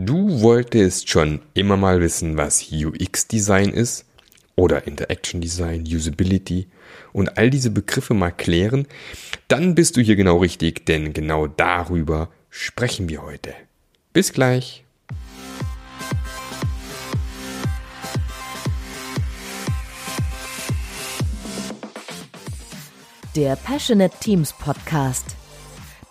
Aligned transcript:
Du 0.00 0.42
wolltest 0.42 1.08
schon 1.08 1.40
immer 1.54 1.76
mal 1.76 2.00
wissen, 2.00 2.36
was 2.36 2.70
UX-Design 2.70 3.70
ist 3.70 4.04
oder 4.54 4.86
Interaction 4.86 5.40
Design, 5.40 5.82
Usability 5.82 6.68
und 7.12 7.36
all 7.36 7.50
diese 7.50 7.70
Begriffe 7.70 8.14
mal 8.14 8.30
klären, 8.30 8.86
dann 9.48 9.74
bist 9.74 9.96
du 9.96 10.00
hier 10.00 10.14
genau 10.14 10.36
richtig, 10.36 10.86
denn 10.86 11.14
genau 11.14 11.48
darüber 11.48 12.28
sprechen 12.48 13.08
wir 13.08 13.22
heute. 13.22 13.52
Bis 14.12 14.32
gleich. 14.32 14.84
Der 23.34 23.56
Passionate 23.56 24.16
Teams 24.20 24.52
Podcast 24.52 25.37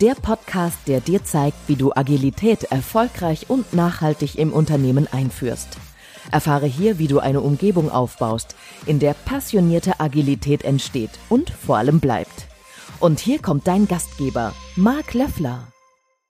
der 0.02 0.14
Podcast, 0.14 0.78
der 0.88 1.02
dir 1.02 1.24
zeigt, 1.24 1.58
wie 1.68 1.76
du 1.76 1.92
Agilität 1.94 2.66
erfolgreich 2.66 3.50
und 3.50 3.74
nachhaltig 3.74 4.38
im 4.38 4.54
Unternehmen 4.54 5.08
einführst. 5.12 5.78
Erfahre 6.32 6.68
hier, 6.68 7.00
wie 7.00 7.08
du 7.08 7.20
eine 7.20 7.42
Umgebung 7.42 7.90
aufbaust, 7.90 8.56
in 8.86 9.00
der 9.00 9.14
passionierte 9.14 10.00
Agilität 10.00 10.64
entsteht 10.64 11.12
und 11.30 11.50
vor 11.50 11.78
allem 11.78 12.00
bleibt. 12.00 12.48
Und 13.00 13.20
hier 13.20 13.40
kommt 13.40 13.68
dein 13.68 13.88
Gastgeber, 13.88 14.54
Marc 14.76 15.14
Löffler. 15.14 15.72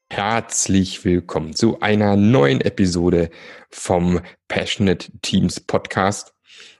Herzlich 0.09 1.03
willkommen 1.03 1.53
zu 1.53 1.81
einer 1.81 2.15
neuen 2.15 2.61
Episode 2.61 3.29
vom 3.69 4.21
Passionate 4.47 5.11
Teams 5.21 5.59
Podcast. 5.59 6.33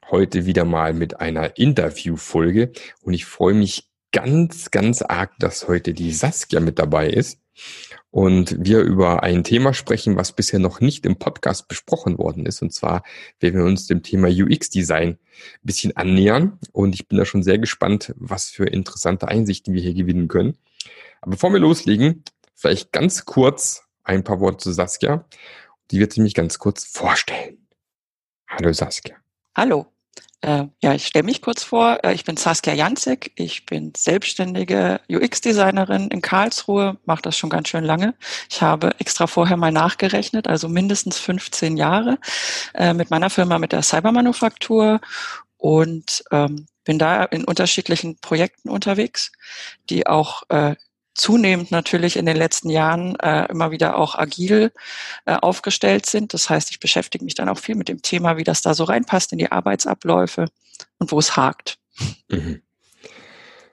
Heute 0.09 0.45
wieder 0.45 0.63
mal 0.63 0.93
mit 0.93 1.20
einer 1.20 1.57
Interviewfolge 1.57 2.71
und 3.01 3.13
ich 3.13 3.26
freue 3.26 3.54
mich 3.54 3.90
ganz, 4.17 4.71
ganz 4.71 5.03
arg, 5.03 5.38
dass 5.38 5.67
heute 5.67 5.94
die 5.94 6.12
Saskia 6.12 6.59
mit 6.59 6.80
dabei 6.80 7.07
ist 7.07 7.39
und 8.09 8.66
wir 8.66 8.80
über 8.80 9.21
ein 9.21 9.43
Thema 9.43 9.76
sprechen, 9.76 10.16
was 10.16 10.31
bisher 10.31 10.57
noch 10.57 10.80
nicht 10.80 11.05
im 11.05 11.17
Podcast 11.17 11.67
besprochen 11.67 12.17
worden 12.17 12.48
ist. 12.48 12.63
Und 12.63 12.73
zwar 12.73 13.03
werden 13.40 13.59
wir 13.59 13.66
uns 13.66 13.85
dem 13.85 14.02
Thema 14.02 14.27
UX-Design 14.27 15.10
ein 15.10 15.20
bisschen 15.62 15.95
annähern. 15.95 16.57
Und 16.71 16.95
ich 16.95 17.07
bin 17.07 17.20
da 17.20 17.26
schon 17.26 17.43
sehr 17.43 17.60
gespannt, 17.60 18.12
was 18.18 18.49
für 18.49 18.65
interessante 18.65 19.27
Einsichten 19.27 19.76
wir 19.76 19.84
hier 19.84 19.93
gewinnen 19.93 20.27
können. 20.27 20.57
Aber 21.21 21.34
bevor 21.34 21.54
wir 21.54 21.60
loslegen, 21.60 22.23
vielleicht 22.55 22.91
ganz 22.91 23.23
kurz 23.26 23.84
ein 24.04 24.23
paar 24.23 24.40
Worte 24.40 24.63
zu 24.63 24.71
Saskia. 24.71 25.26
Die 25.91 25.99
wird 25.99 26.13
sich 26.13 26.23
mich 26.23 26.34
ganz 26.34 26.57
kurz 26.57 26.85
vorstellen. 26.85 27.68
Hallo 28.48 28.73
Saskia. 28.73 29.15
Hallo. 29.54 29.96
Äh, 30.41 30.66
ja, 30.84 30.93
ich 30.93 31.07
stelle 31.07 31.24
mich 31.24 31.41
kurz 31.41 31.63
vor. 31.63 31.99
Äh, 32.04 32.13
ich 32.13 32.24
bin 32.24 32.38
Saskia 32.38 32.74
Janzek. 32.74 33.32
Ich 33.35 33.66
bin 33.66 33.93
selbstständige 33.98 35.02
UX-Designerin 35.10 36.10
in 36.10 36.21
Karlsruhe, 36.21 36.98
mache 37.05 37.24
das 37.24 37.38
schon 37.38 37.49
ganz 37.49 37.70
schön 37.70 37.84
lange. 37.84 38.13
Ich 38.49 38.62
habe 38.62 38.94
extra 38.99 39.26
vorher 39.27 39.57
mal 39.57 39.71
nachgerechnet, 39.71 40.48
also 40.48 40.70
mindestens 40.70 41.18
15 41.18 41.76
Jahre 41.77 42.20
äh, 42.76 42.94
mit 42.94 43.10
meiner 43.10 43.29
Firma, 43.29 43.57
mit 43.57 43.71
der 43.71 43.82
Cybermanufaktur 43.82 45.02
und 45.57 46.24
ähm, 46.32 46.68
bin 46.84 46.99
da 46.99 47.24
in 47.26 47.44
unterschiedlichen 47.44 48.18
Projekten 48.20 48.70
unterwegs, 48.70 49.32
die 49.90 50.07
auch 50.07 50.44
äh, 50.49 50.76
zunehmend 51.18 51.71
natürlich 51.71 52.15
in 52.15 52.26
den 52.26 52.37
letzten 52.37 52.70
Jahren 52.70 53.15
äh, 53.20 53.46
immer 53.49 53.71
wieder 53.71 53.98
auch 53.98 54.15
agil 54.15 54.71
äh, 55.26 55.34
aufgestellt 55.34 56.05
sind. 56.05 56.34
Das 56.34 56.49
heißt, 56.49 56.70
ich 56.71 56.79
beschäftige 56.79 57.26
mich 57.26 57.35
dann 57.35 57.49
auch 57.49 57.57
viel 57.57 57.76
mit 57.76 57.90
dem 57.90 58.01
Thema, 58.01 58.37
wie 58.37 58.43
das 58.43 58.62
da 58.62 58.73
so 58.73 58.84
reinpasst 58.84 59.32
in 59.32 59.40
die 59.40 59.51
Arbeitsabläufe 59.51 60.45
und 60.99 61.12
wo 61.12 61.20
es 61.20 61.35
hakt. 61.35 61.79
Mhm. 62.29 62.62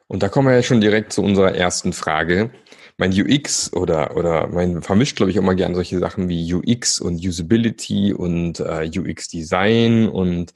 Und 0.06 0.22
da 0.22 0.28
kommen 0.28 0.48
wir 0.48 0.54
ja 0.54 0.62
schon 0.62 0.80
direkt 0.80 1.12
zu 1.12 1.22
unserer 1.22 1.54
ersten 1.54 1.92
Frage. 1.92 2.50
Mein 2.96 3.12
UX 3.12 3.72
oder, 3.72 4.16
oder 4.16 4.46
mein 4.46 4.82
vermischt, 4.82 5.16
glaube 5.16 5.30
ich, 5.30 5.36
immer 5.36 5.54
gern 5.54 5.74
solche 5.74 5.98
Sachen 5.98 6.28
wie 6.28 6.54
UX 6.54 7.00
und 7.00 7.24
Usability 7.26 8.12
und 8.12 8.60
äh, 8.60 8.88
UX-Design 8.96 10.08
und 10.08 10.54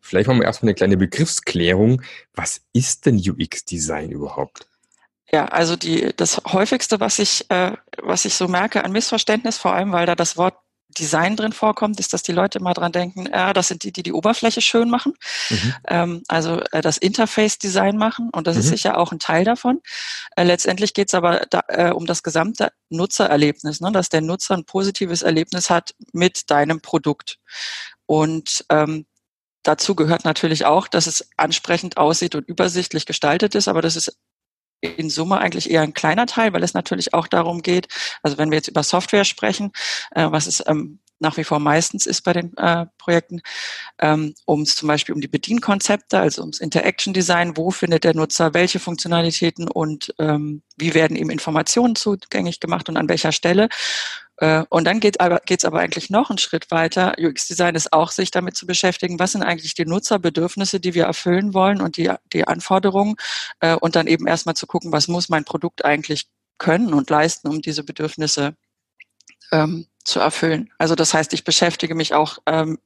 vielleicht 0.00 0.28
machen 0.28 0.40
wir 0.40 0.46
erstmal 0.46 0.68
eine 0.68 0.74
kleine 0.74 0.96
Begriffsklärung. 0.98 2.02
Was 2.34 2.60
ist 2.74 3.06
denn 3.06 3.16
UX-Design 3.16 4.10
überhaupt? 4.10 4.69
Ja, 5.32 5.46
also 5.46 5.76
die, 5.76 6.12
das 6.16 6.42
häufigste, 6.46 6.98
was 6.98 7.18
ich, 7.18 7.48
äh, 7.50 7.76
was 8.02 8.24
ich 8.24 8.34
so 8.34 8.48
merke 8.48 8.84
an 8.84 8.92
Missverständnis, 8.92 9.58
vor 9.58 9.72
allem 9.72 9.92
weil 9.92 10.06
da 10.06 10.16
das 10.16 10.36
Wort 10.36 10.54
Design 10.98 11.36
drin 11.36 11.52
vorkommt, 11.52 12.00
ist, 12.00 12.12
dass 12.12 12.22
die 12.22 12.32
Leute 12.32 12.58
immer 12.58 12.74
dran 12.74 12.92
denken, 12.92 13.28
ja, 13.32 13.52
das 13.52 13.68
sind 13.68 13.84
die, 13.84 13.92
die 13.92 14.02
die 14.02 14.12
Oberfläche 14.12 14.60
schön 14.60 14.90
machen, 14.90 15.14
mhm. 15.48 15.74
ähm, 15.86 16.22
also 16.28 16.60
äh, 16.72 16.80
das 16.80 16.98
Interface-Design 16.98 17.96
machen 17.96 18.30
und 18.30 18.46
das 18.46 18.56
mhm. 18.56 18.60
ist 18.62 18.68
sicher 18.68 18.98
auch 18.98 19.12
ein 19.12 19.18
Teil 19.18 19.44
davon. 19.44 19.80
Äh, 20.36 20.44
letztendlich 20.44 20.94
geht 20.94 21.08
es 21.08 21.14
aber 21.14 21.46
da, 21.50 21.62
äh, 21.68 21.90
um 21.90 22.06
das 22.06 22.22
gesamte 22.22 22.72
Nutzererlebnis, 22.88 23.80
ne, 23.80 23.92
dass 23.92 24.08
der 24.08 24.20
Nutzer 24.20 24.54
ein 24.56 24.64
positives 24.64 25.22
Erlebnis 25.22 25.70
hat 25.70 25.94
mit 26.12 26.50
deinem 26.50 26.80
Produkt. 26.80 27.38
Und 28.06 28.64
ähm, 28.68 29.06
dazu 29.62 29.94
gehört 29.94 30.24
natürlich 30.24 30.64
auch, 30.64 30.88
dass 30.88 31.06
es 31.06 31.28
ansprechend 31.36 31.98
aussieht 31.98 32.34
und 32.34 32.48
übersichtlich 32.48 33.06
gestaltet 33.06 33.54
ist, 33.54 33.68
aber 33.68 33.82
das 33.82 33.94
ist 33.94 34.16
in 34.80 35.10
Summe 35.10 35.38
eigentlich 35.38 35.70
eher 35.70 35.82
ein 35.82 35.94
kleiner 35.94 36.26
Teil, 36.26 36.52
weil 36.52 36.62
es 36.62 36.74
natürlich 36.74 37.14
auch 37.14 37.26
darum 37.26 37.62
geht, 37.62 37.88
also 38.22 38.38
wenn 38.38 38.50
wir 38.50 38.56
jetzt 38.56 38.68
über 38.68 38.82
Software 38.82 39.24
sprechen, 39.24 39.72
äh, 40.12 40.26
was 40.30 40.46
es 40.46 40.62
ähm, 40.66 40.98
nach 41.20 41.36
wie 41.36 41.44
vor 41.44 41.60
meistens 41.60 42.06
ist 42.06 42.22
bei 42.22 42.32
den 42.32 42.56
äh, 42.56 42.86
Projekten, 42.98 43.42
ähm, 43.98 44.34
um 44.46 44.64
zum 44.64 44.88
Beispiel 44.88 45.14
um 45.14 45.20
die 45.20 45.28
Bedienkonzepte, 45.28 46.18
also 46.18 46.40
ums 46.42 46.60
Interaction 46.60 47.12
Design, 47.12 47.56
wo 47.56 47.70
findet 47.70 48.04
der 48.04 48.14
Nutzer 48.14 48.54
welche 48.54 48.80
Funktionalitäten 48.80 49.68
und 49.68 50.14
ähm, 50.18 50.62
wie 50.76 50.94
werden 50.94 51.16
ihm 51.16 51.30
Informationen 51.30 51.94
zugänglich 51.94 52.58
gemacht 52.58 52.88
und 52.88 52.96
an 52.96 53.08
welcher 53.08 53.32
Stelle. 53.32 53.68
Äh, 54.40 54.64
und 54.70 54.84
dann 54.84 55.00
geht 55.00 55.20
aber, 55.20 55.40
geht's 55.44 55.64
aber 55.64 55.80
eigentlich 55.80 56.10
noch 56.10 56.30
einen 56.30 56.38
Schritt 56.38 56.70
weiter. 56.70 57.14
UX-Design 57.18 57.74
ist 57.74 57.92
auch, 57.92 58.10
sich 58.10 58.30
damit 58.30 58.56
zu 58.56 58.66
beschäftigen, 58.66 59.18
was 59.18 59.32
sind 59.32 59.42
eigentlich 59.42 59.74
die 59.74 59.84
Nutzerbedürfnisse, 59.84 60.80
die 60.80 60.94
wir 60.94 61.04
erfüllen 61.04 61.54
wollen 61.54 61.80
und 61.80 61.96
die, 61.96 62.10
die 62.32 62.48
Anforderungen. 62.48 63.16
Äh, 63.60 63.76
und 63.76 63.96
dann 63.96 64.06
eben 64.06 64.26
erstmal 64.26 64.56
zu 64.56 64.66
gucken, 64.66 64.92
was 64.92 65.08
muss 65.08 65.28
mein 65.28 65.44
Produkt 65.44 65.84
eigentlich 65.84 66.26
können 66.58 66.94
und 66.94 67.10
leisten, 67.10 67.48
um 67.48 67.60
diese 67.60 67.84
Bedürfnisse 67.84 68.54
ähm, 69.52 69.86
zu 70.04 70.20
erfüllen. 70.20 70.70
Also 70.78 70.94
das 70.94 71.12
heißt, 71.12 71.32
ich 71.34 71.44
beschäftige 71.44 71.94
mich 71.94 72.14
auch 72.14 72.38
ähm, 72.46 72.78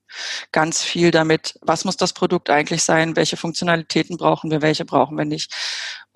ganz 0.52 0.82
viel 0.82 1.12
damit, 1.12 1.58
was 1.62 1.84
muss 1.84 1.96
das 1.96 2.12
Produkt 2.12 2.50
eigentlich 2.50 2.82
sein, 2.82 3.16
welche 3.16 3.36
Funktionalitäten 3.36 4.16
brauchen 4.16 4.50
wir, 4.50 4.62
welche 4.62 4.84
brauchen 4.84 5.16
wir 5.16 5.24
nicht. 5.24 5.52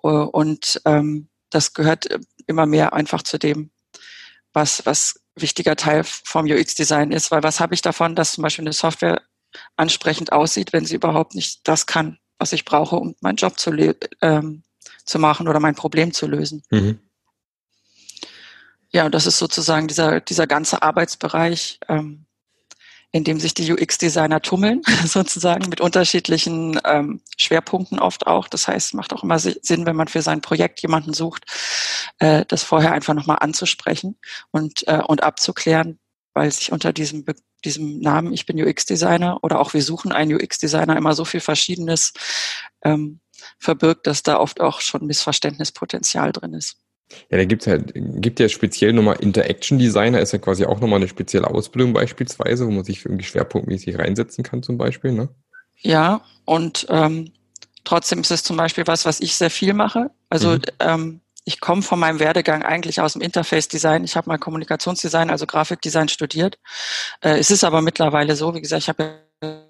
Äh, 0.03 0.09
und 0.09 0.81
ähm, 0.85 1.29
das 1.51 1.75
gehört 1.75 2.09
immer 2.47 2.67
mehr 2.67 2.93
einfach 2.93 3.23
zu 3.23 3.39
dem, 3.39 3.71
was, 4.59 4.85
was 4.85 5.21
wichtiger 5.37 5.77
Teil 5.77 6.03
vom 6.05 6.47
UX-Design 6.47 7.13
ist, 7.13 7.31
weil 7.31 7.45
was 7.45 7.61
habe 7.61 7.75
ich 7.75 7.81
davon, 7.81 8.17
dass 8.17 8.33
zum 8.33 8.43
Beispiel 8.43 8.65
eine 8.65 8.73
Software 8.73 9.23
ansprechend 9.77 10.33
aussieht, 10.33 10.73
wenn 10.73 10.85
sie 10.85 10.97
überhaupt 10.97 11.35
nicht 11.35 11.61
das 11.65 11.87
kann, 11.87 12.19
was 12.39 12.53
ich 12.53 12.65
brauche, 12.65 12.97
um 12.97 13.15
meinen 13.21 13.37
Job 13.37 13.59
zu, 13.59 13.71
ähm, 14.21 14.63
zu 15.05 15.19
machen 15.19 15.49
oder 15.49 15.61
mein 15.61 15.77
Problem 15.77 16.13
zu 16.13 16.27
lösen. 16.27 16.63
Mhm. 16.71 16.99
Ja, 18.91 19.07
und 19.07 19.15
das 19.15 19.27
ist 19.27 19.39
sozusagen 19.39 19.87
dieser, 19.87 20.21
dieser 20.21 20.47
ganze 20.47 20.83
Arbeitsbereich, 20.83 21.79
ähm, 21.89 22.27
in 23.11 23.25
dem 23.25 23.41
sich 23.41 23.55
die 23.55 23.73
UX-Designer 23.73 24.43
tummeln, 24.43 24.83
sozusagen 25.05 25.69
mit 25.69 25.81
unterschiedlichen 25.81 26.79
ähm, 26.85 27.21
Schwerpunkten 27.37 27.99
oft 27.99 28.27
auch. 28.27 28.49
Das 28.49 28.69
heißt, 28.69 28.89
es 28.89 28.95
macht 28.95 29.13
auch 29.13 29.23
immer 29.23 29.39
Sinn, 29.39 29.87
wenn 29.87 29.97
man 29.97 30.09
für 30.09 30.23
sein 30.23 30.41
Projekt 30.43 30.83
jemanden 30.83 31.15
sucht, 31.15 31.45
äh, 32.19 32.45
das 32.47 32.63
vorher 32.63 32.93
einfach 32.93 33.15
nochmal 33.15 33.39
anzusprechen 33.41 34.19
und, 34.51 34.87
äh, 34.87 35.01
und 35.07 35.23
abzuklären, 35.23 35.99
weil 36.35 36.51
sich 36.51 36.71
unter 36.71 36.93
diesem, 36.93 37.25
diesem 37.65 37.99
Namen, 38.01 38.33
ich 38.33 38.45
bin 38.45 38.63
UX-Designer 38.63 39.39
oder 39.43 39.61
auch 39.61 39.73
wir 39.73 39.83
suchen 39.83 40.13
einen 40.13 40.35
UX-Designer, 40.35 40.97
immer 40.97 41.15
so 41.15 41.25
viel 41.25 41.41
Verschiedenes 41.41 42.13
ähm, 42.85 43.21
verbirgt, 43.59 44.07
dass 44.07 44.23
da 44.23 44.39
oft 44.39 44.61
auch 44.61 44.81
schon 44.81 45.07
Missverständnispotenzial 45.07 46.33
drin 46.33 46.55
ist. 46.55 46.77
Ja, 47.31 47.39
da 47.39 47.45
gibt's 47.45 47.67
halt, 47.67 47.93
gibt 47.95 48.39
ja 48.41 48.49
speziell 48.49 48.93
nochmal 48.93 49.17
Interaction 49.21 49.79
Designer, 49.79 50.21
ist 50.21 50.33
ja 50.33 50.39
quasi 50.39 50.65
auch 50.65 50.81
nochmal 50.81 50.99
eine 50.99 51.09
spezielle 51.09 51.49
Ausbildung 51.49 51.93
beispielsweise, 51.93 52.67
wo 52.67 52.71
man 52.71 52.85
sich 52.85 53.05
irgendwie 53.05 53.25
schwerpunktmäßig 53.25 53.99
reinsetzen 53.99 54.45
kann 54.45 54.63
zum 54.63 54.77
Beispiel, 54.77 55.13
ne? 55.13 55.29
Ja, 55.81 56.23
und 56.45 56.87
ähm, 56.91 57.33
trotzdem 57.85 58.21
ist 58.21 58.31
es 58.31 58.43
zum 58.43 58.57
Beispiel 58.57 58.87
was, 58.87 59.05
was 59.05 59.21
ich 59.21 59.37
sehr 59.37 59.51
viel 59.51 59.73
mache. 59.73 60.11
Also 60.29 60.53
mhm. 60.53 60.63
ähm, 60.81 61.21
ich 61.45 61.61
komme 61.61 61.81
von 61.81 61.99
meinem 61.99 62.19
Werdegang 62.19 62.63
eigentlich 62.63 63.01
aus 63.01 63.15
dem 63.15 63.23
Interface-Design. 63.23 64.05
Ich 64.05 64.17
habe 64.17 64.29
mal 64.29 64.39
Kommunikationsdesign, 64.39 65.31
also 65.31 65.47
Grafikdesign 65.47 66.09
studiert. 66.09 66.59
Äh, 67.23 67.39
es 67.39 67.51
ist 67.51 67.65
aber 67.65 67.81
mittlerweile 67.81 68.37
so, 68.37 68.55
wie 68.55 68.61
gesagt, 68.61 68.83
ich 68.83 68.89
habe 68.91 69.23
ja 69.43 69.63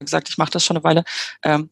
gesagt, 0.00 0.30
ich 0.30 0.38
mache 0.38 0.50
das 0.50 0.64
schon 0.64 0.76
eine 0.76 0.84
Weile. 0.84 1.04
Ähm, 1.44 1.70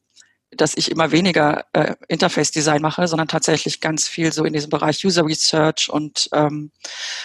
dass 0.51 0.77
ich 0.77 0.91
immer 0.91 1.11
weniger 1.13 1.67
äh, 1.73 1.95
Interface-Design 2.09 2.81
mache, 2.81 3.07
sondern 3.07 3.29
tatsächlich 3.29 3.81
ganz 3.81 4.09
viel 4.09 4.33
so 4.33 4.45
in 4.45 4.53
diesem 4.53 4.71
Bereich 4.71 5.05
User 5.05 5.27
Research 5.27 5.91
und 5.91 6.29
ähm, 6.33 6.71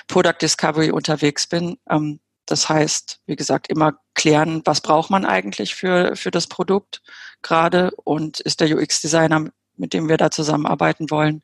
Product 0.08 0.38
Discovery 0.42 0.92
unterwegs 0.92 1.48
bin. 1.48 1.78
Ähm, 1.90 2.20
das 2.46 2.68
heißt, 2.68 3.22
wie 3.26 3.38
gesagt, 3.38 3.70
immer 3.70 3.94
klären, 4.16 4.62
was 4.66 4.82
braucht 4.82 5.10
man 5.10 5.26
eigentlich 5.26 5.76
für, 5.76 6.16
für 6.16 6.32
das 6.32 6.48
Produkt 6.48 7.02
gerade 7.42 7.92
und 8.04 8.42
ist 8.42 8.60
der 8.60 8.76
UX-Designer, 8.76 9.50
mit 9.78 9.94
dem 9.94 10.10
wir 10.10 10.18
da 10.18 10.30
zusammenarbeiten 10.30 11.10
wollen, 11.10 11.42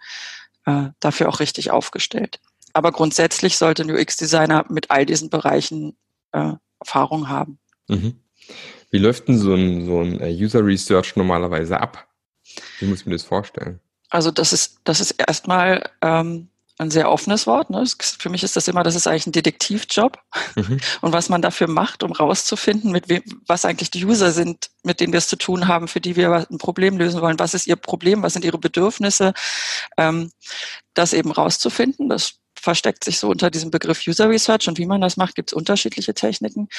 äh, 0.66 0.90
dafür 1.00 1.30
auch 1.30 1.40
richtig 1.40 1.72
aufgestellt. 1.72 2.40
aber 2.74 2.92
grundsätzlich 2.92 3.58
sollte 3.58 3.84
ein 3.84 3.92
UX-Designer 3.92 4.66
mit 4.70 4.92
all 4.92 5.06
diesen 5.06 5.30
Bereichen 5.30 5.98
äh, 6.34 6.54
Erfahrung 6.80 7.30
haben. 7.30 7.60
Mhm. 7.88 8.20
Wie 8.92 8.98
läuft 8.98 9.28
denn 9.28 9.38
so 9.38 9.54
ein, 9.54 9.86
so 9.86 10.02
ein 10.02 10.20
äh, 10.20 10.32
User 10.32 10.66
Research 10.66 11.16
normalerweise 11.16 11.80
ab? 11.80 12.08
Wie 12.80 12.86
muss 12.86 13.02
ich 13.02 13.06
mir 13.06 13.14
das 13.14 13.24
vorstellen? 13.24 13.80
Also 14.10 14.32
das 14.32 14.54
ist, 14.54 14.80
das 14.84 15.00
ist 15.00 15.12
erstmal 15.12 15.84
ähm, 16.02 16.50
ein 16.80 16.92
sehr 16.92 17.12
offenes 17.12 17.46
Wort. 17.46 17.70
Ne? 17.70 17.84
Für 18.00 18.30
mich 18.30 18.42
ist 18.42 18.56
das 18.56 18.68
immer, 18.68 18.84
das 18.84 18.96
ist 18.96 19.06
eigentlich 19.06 19.28
ein 19.28 19.34
Detektivjob. 19.34 20.18
Mhm. 20.56 20.80
Und 21.02 21.14
was 21.14 21.30
man 21.30 21.42
dafür 21.42 21.68
macht, 21.68 22.04
um 22.04 22.14
rauszufinden, 22.14 22.92
mit 22.92 23.10
wem, 23.10 23.22
was 23.46 23.66
eigentlich 23.66 23.92
die 23.92 24.06
User 24.06 24.32
sind, 24.32 24.72
mit 24.84 25.00
denen 25.02 25.14
wir 25.14 25.18
es 25.18 25.28
zu 25.28 25.36
tun 25.36 25.68
haben, 25.68 25.88
für 25.88 26.00
die 26.00 26.16
wir 26.16 26.48
ein 26.50 26.58
Problem 26.58 26.98
lösen 26.98 27.22
wollen. 27.22 27.38
Was 27.38 27.54
ist 27.54 27.68
ihr 27.68 27.76
Problem? 27.76 28.24
Was 28.24 28.34
sind 28.34 28.46
ihre 28.46 28.58
Bedürfnisse? 28.58 29.34
Ähm, 29.98 30.32
das 30.94 31.14
eben 31.14 31.32
rauszufinden. 31.32 32.10
Das 32.10 32.36
versteckt 32.56 33.04
sich 33.04 33.20
so 33.20 33.30
unter 33.30 33.52
diesem 33.52 33.72
Begriff 33.72 34.08
User 34.08 34.30
Research. 34.30 34.68
Und 34.70 34.78
wie 34.78 34.86
man 34.86 35.02
das 35.02 35.18
macht, 35.18 35.36
gibt 35.36 35.52
es 35.52 35.54
unterschiedliche 35.54 36.14
Techniken. 36.14 36.70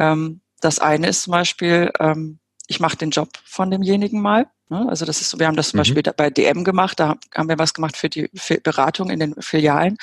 Ähm, 0.00 0.40
das 0.64 0.78
eine 0.78 1.08
ist 1.08 1.22
zum 1.24 1.32
Beispiel, 1.32 1.92
ähm, 2.00 2.38
ich 2.66 2.80
mache 2.80 2.96
den 2.96 3.10
Job 3.10 3.28
von 3.44 3.70
demjenigen 3.70 4.22
mal. 4.22 4.46
Ne? 4.70 4.86
Also 4.88 5.04
das 5.04 5.20
ist 5.20 5.38
wir 5.38 5.46
haben 5.46 5.56
das 5.56 5.68
zum 5.68 5.76
mhm. 5.76 5.80
Beispiel 5.82 6.02
bei 6.16 6.30
DM 6.30 6.64
gemacht, 6.64 6.98
da 6.98 7.16
haben 7.34 7.48
wir 7.48 7.58
was 7.58 7.74
gemacht 7.74 7.96
für 7.96 8.08
die 8.08 8.30
Beratung 8.62 9.10
in 9.10 9.20
den 9.20 9.34
Filialen. 9.40 9.98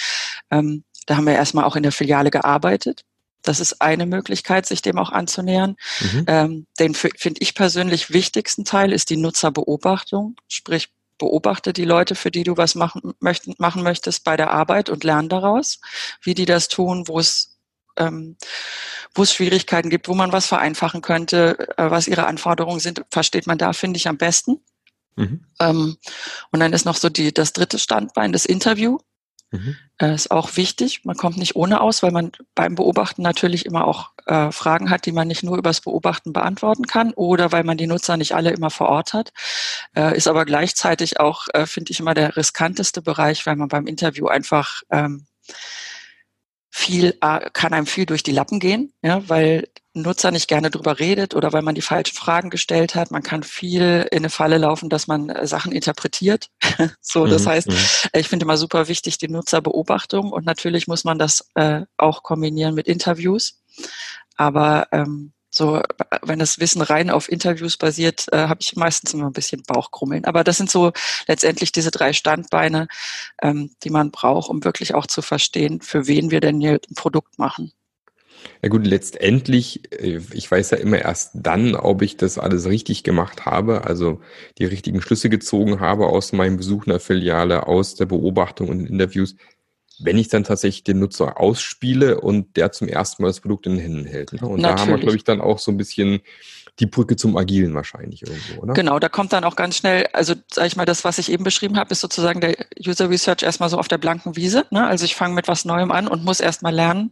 Ähm, 0.52 0.84
da 1.08 1.18
haben 1.18 1.26
wir 1.26 1.34
erstmal 1.34 1.66
auch 1.66 1.76
in 1.76 1.84
der 1.84 1.92
Filiale 1.92 2.30
gearbeitet. 2.30 3.04
Das 3.42 3.60
ist 3.60 3.82
eine 3.82 4.06
Möglichkeit, 4.06 4.68
sich 4.68 4.84
dem 4.84 5.00
auch 5.00 5.12
anzunähern. 5.12 5.78
Mhm. 6.00 6.26
Ähm, 6.28 6.68
den 6.80 6.94
finde 6.94 7.40
ich 7.40 7.56
persönlich 7.56 8.12
wichtigsten 8.12 8.64
Teil 8.64 8.92
ist 8.94 9.10
die 9.10 9.18
Nutzerbeobachtung, 9.18 10.36
sprich 10.48 10.90
beobachte 11.18 11.74
die 11.74 11.86
Leute, 11.86 12.14
für 12.14 12.30
die 12.30 12.44
du 12.44 12.58
was 12.58 12.76
machen, 12.76 13.14
möchten, 13.20 13.56
machen 13.58 13.82
möchtest 13.82 14.24
bei 14.24 14.38
der 14.38 14.52
Arbeit 14.52 14.90
und 14.90 15.04
lerne 15.04 15.28
daraus, 15.28 15.80
wie 16.22 16.36
die 16.36 16.46
das 16.46 16.68
tun, 16.68 17.08
wo 17.08 17.20
es 17.20 17.52
ähm, 17.98 18.38
wo 19.14 19.24
es 19.24 19.34
Schwierigkeiten 19.34 19.90
gibt, 19.90 20.08
wo 20.08 20.14
man 20.14 20.32
was 20.32 20.46
vereinfachen 20.46 21.02
könnte, 21.02 21.58
äh, 21.78 21.92
was 21.92 22.08
ihre 22.08 22.28
Anforderungen 22.28 22.80
sind, 22.80 23.04
versteht 23.10 23.48
man 23.48 23.58
da, 23.58 23.74
finde 23.74 23.98
ich, 23.98 24.08
am 24.08 24.18
besten. 24.18 24.62
Mhm. 25.16 25.46
Ähm, 25.60 25.98
und 26.52 26.60
dann 26.60 26.74
ist 26.74 26.86
noch 26.86 26.96
so 26.96 27.10
die, 27.10 27.34
das 27.34 27.54
dritte 27.54 27.80
Standbein, 27.80 28.32
das 28.32 28.46
Interview. 28.46 29.00
Mhm. 29.52 29.76
Äh, 29.98 30.16
ist 30.16 30.32
auch 30.32 30.56
wichtig. 30.56 31.04
Man 31.04 31.18
kommt 31.18 31.38
nicht 31.38 31.58
ohne 31.58 31.82
aus, 31.82 32.02
weil 32.04 32.12
man 32.12 32.32
beim 32.56 32.76
Beobachten 32.76 33.22
natürlich 33.22 33.66
immer 33.66 33.86
auch 33.86 34.12
äh, 34.26 34.50
Fragen 34.52 34.90
hat, 34.90 35.06
die 35.06 35.12
man 35.12 35.28
nicht 35.28 35.44
nur 35.44 35.58
übers 35.58 35.82
Beobachten 35.82 36.32
beantworten 36.32 36.88
kann 36.88 37.14
oder 37.14 37.52
weil 37.52 37.66
man 37.66 37.78
die 37.78 37.88
Nutzer 37.88 38.16
nicht 38.16 38.34
alle 38.34 38.52
immer 38.52 38.70
vor 38.70 38.88
Ort 38.88 39.12
hat. 39.14 39.34
Äh, 39.94 40.16
ist 40.16 40.28
aber 40.28 40.46
gleichzeitig 40.46 41.20
auch, 41.20 41.48
äh, 41.54 41.66
finde 41.66 41.92
ich, 41.92 42.00
immer 42.00 42.14
der 42.14 42.38
riskanteste 42.38 43.02
Bereich, 43.02 43.46
weil 43.46 43.58
man 43.58 43.68
beim 43.68 43.88
Interview 43.88 44.28
einfach 44.28 44.84
ähm, 44.90 45.26
viel, 46.74 47.18
äh, 47.22 47.50
kann 47.52 47.74
einem 47.74 47.86
viel 47.86 48.06
durch 48.06 48.24
die 48.24 48.32
Lappen 48.32 48.60
gehen, 48.60 48.94
ja, 49.04 49.28
weil 49.28 49.68
Nutzer 49.94 50.32
nicht 50.32 50.48
gerne 50.48 50.70
drüber 50.70 51.00
redet 51.00 51.36
oder 51.36 51.52
weil 51.52 51.62
man 51.64 51.76
die 51.76 51.82
falschen 51.82 52.16
Fragen 52.16 52.50
gestellt 52.50 52.96
hat. 52.96 53.12
Man 53.12 53.24
kann 53.24 53.44
viel 53.44 54.08
in 54.10 54.20
eine 54.20 54.30
Falle 54.30 54.58
laufen, 54.58 54.90
dass 54.90 55.06
man 55.06 55.30
äh, 55.30 55.46
Sachen 55.46 55.74
interpretiert. 55.74 56.50
so, 57.02 57.28
das 57.28 57.44
mhm, 57.44 57.50
heißt, 57.50 57.68
mhm. 57.68 57.78
ich 58.14 58.30
finde 58.30 58.46
immer 58.46 58.56
super 58.56 58.88
wichtig 58.88 59.18
die 59.18 59.28
Nutzerbeobachtung 59.28 60.32
und 60.32 60.46
natürlich 60.46 60.88
muss 60.88 61.04
man 61.04 61.20
das 61.20 61.50
äh, 61.56 61.82
auch 61.98 62.24
kombinieren 62.24 62.74
mit 62.74 62.88
Interviews. 62.88 63.62
Aber 64.38 64.88
ähm, 64.94 65.34
so, 65.52 65.82
wenn 66.24 66.40
das 66.40 66.60
Wissen 66.60 66.82
rein 66.82 67.10
auf 67.10 67.30
Interviews 67.30 67.76
basiert, 67.76 68.26
äh, 68.32 68.48
habe 68.48 68.62
ich 68.62 68.76
meistens 68.78 69.14
immer 69.14 69.28
ein 69.28 69.34
bisschen 69.34 69.64
Bauchkrummeln. 69.64 70.24
Aber 70.24 70.46
das 70.46 70.58
sind 70.58 70.72
so 70.72 70.94
letztendlich 71.28 71.74
diese 71.74 71.92
drei 71.92 72.14
Standbeine, 72.14 72.88
ähm, 73.42 73.72
die 73.84 73.90
man 73.90 74.12
braucht, 74.12 74.50
um 74.50 74.64
wirklich 74.64 74.96
auch 74.96 75.08
zu 75.08 75.22
verstehen, 75.22 75.82
für 75.82 76.08
wen 76.08 76.32
wir 76.32 76.40
denn 76.40 76.62
hier 76.62 76.80
ein 76.90 76.96
Produkt 76.96 77.38
machen. 77.38 77.74
Ja 78.62 78.70
gut, 78.70 78.88
letztendlich, 78.88 79.92
äh, 79.92 80.22
ich 80.34 80.50
weiß 80.50 80.72
ja 80.72 80.78
immer 80.78 81.00
erst 81.00 81.32
dann, 81.34 81.76
ob 81.76 82.02
ich 82.02 82.16
das 82.16 82.38
alles 82.38 82.68
richtig 82.68 83.04
gemacht 83.04 83.46
habe, 83.46 83.84
also 83.84 84.22
die 84.58 84.66
richtigen 84.66 85.02
Schlüsse 85.02 85.30
gezogen 85.30 85.80
habe 85.80 86.08
aus 86.08 86.32
meinem 86.32 86.58
Besuch 86.58 86.86
in 86.86 86.92
der 86.92 87.00
Filiale, 87.00 87.68
aus 87.68 87.96
der 87.96 88.06
Beobachtung 88.06 88.70
und 88.70 88.86
Interviews, 88.86 89.36
wenn 90.04 90.18
ich 90.18 90.28
dann 90.30 90.44
tatsächlich 90.44 90.84
den 90.84 91.00
Nutzer 91.00 91.40
ausspiele 91.40 92.20
und 92.22 92.58
der 92.58 92.72
zum 92.72 92.88
ersten 92.88 93.24
Mal 93.24 93.30
das 93.30 93.40
Produkt 93.40 93.66
in 93.66 93.74
den 93.74 93.82
Händen 93.82 94.06
hält. 94.06 94.34
Ne? 94.34 94.48
Und 94.48 94.62
Natürlich. 94.62 94.76
da 94.76 94.82
haben 94.82 94.90
wir, 94.90 94.98
glaube 94.98 95.18
ich, 95.18 95.24
dann 95.24 95.42
auch 95.42 95.60
so 95.60 95.72
ein 95.72 95.78
bisschen 95.78 96.22
die 96.80 96.86
Brücke 96.86 97.16
zum 97.16 97.38
Agilen 97.38 97.74
wahrscheinlich 97.74 98.24
irgendwo, 98.24 98.62
oder? 98.62 98.74
Genau, 98.74 98.98
da 98.98 99.10
kommt 99.10 99.34
dann 99.34 99.44
auch 99.44 99.56
ganz 99.56 99.78
schnell, 99.78 100.08
also 100.14 100.34
sage 100.52 100.68
ich 100.68 100.76
mal, 100.76 100.86
das, 100.86 101.04
was 101.04 101.18
ich 101.18 101.32
eben 101.32 101.44
beschrieben 101.44 101.78
habe, 101.78 101.92
ist 101.92 102.02
sozusagen 102.02 102.42
der 102.42 102.56
User 102.86 103.10
Research 103.10 103.44
erstmal 103.44 103.70
so 103.70 103.78
auf 103.78 103.88
der 103.88 103.98
blanken 103.98 104.36
Wiese. 104.36 104.66
Ne? 104.72 104.86
Also 104.86 105.06
ich 105.06 105.16
fange 105.16 105.36
mit 105.36 105.48
was 105.48 105.66
Neuem 105.66 105.92
an 105.92 106.08
und 106.08 106.24
muss 106.24 106.40
erstmal 106.40 106.74
lernen, 106.74 107.12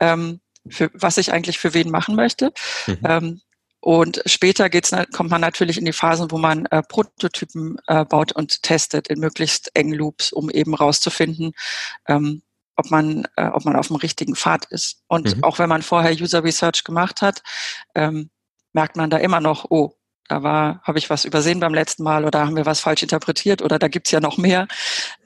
ähm, 0.00 0.40
für 0.68 0.90
was 0.94 1.18
ich 1.18 1.32
eigentlich 1.32 1.58
für 1.58 1.74
wen 1.74 1.90
machen 1.90 2.14
möchte. 2.14 2.52
Mhm. 2.86 2.98
Ähm, 3.04 3.40
und 3.82 4.22
später 4.26 4.70
geht's, 4.70 4.94
kommt 5.12 5.30
man 5.30 5.40
natürlich 5.40 5.76
in 5.76 5.84
die 5.84 5.92
Phasen, 5.92 6.30
wo 6.30 6.38
man 6.38 6.66
äh, 6.66 6.84
Prototypen 6.84 7.78
äh, 7.88 8.04
baut 8.04 8.30
und 8.30 8.62
testet 8.62 9.08
in 9.08 9.18
möglichst 9.18 9.72
engen 9.74 9.94
Loops, 9.94 10.32
um 10.32 10.50
eben 10.50 10.72
rauszufinden, 10.72 11.52
ähm, 12.06 12.42
ob 12.76 12.92
man, 12.92 13.26
äh, 13.34 13.48
ob 13.48 13.64
man 13.64 13.74
auf 13.74 13.88
dem 13.88 13.96
richtigen 13.96 14.36
Pfad 14.36 14.66
ist. 14.66 15.02
Und 15.08 15.36
mhm. 15.36 15.42
auch 15.42 15.58
wenn 15.58 15.68
man 15.68 15.82
vorher 15.82 16.12
User 16.12 16.44
Research 16.44 16.84
gemacht 16.84 17.22
hat, 17.22 17.42
ähm, 17.96 18.30
merkt 18.72 18.96
man 18.96 19.10
da 19.10 19.16
immer 19.16 19.40
noch, 19.40 19.66
oh, 19.68 19.96
da 20.28 20.44
war, 20.44 20.80
habe 20.84 21.00
ich 21.00 21.10
was 21.10 21.24
übersehen 21.24 21.58
beim 21.58 21.74
letzten 21.74 22.04
Mal 22.04 22.24
oder 22.24 22.46
haben 22.46 22.54
wir 22.54 22.66
was 22.66 22.78
falsch 22.78 23.02
interpretiert 23.02 23.62
oder 23.62 23.80
da 23.80 23.88
gibt's 23.88 24.12
ja 24.12 24.20
noch 24.20 24.38
mehr. 24.38 24.68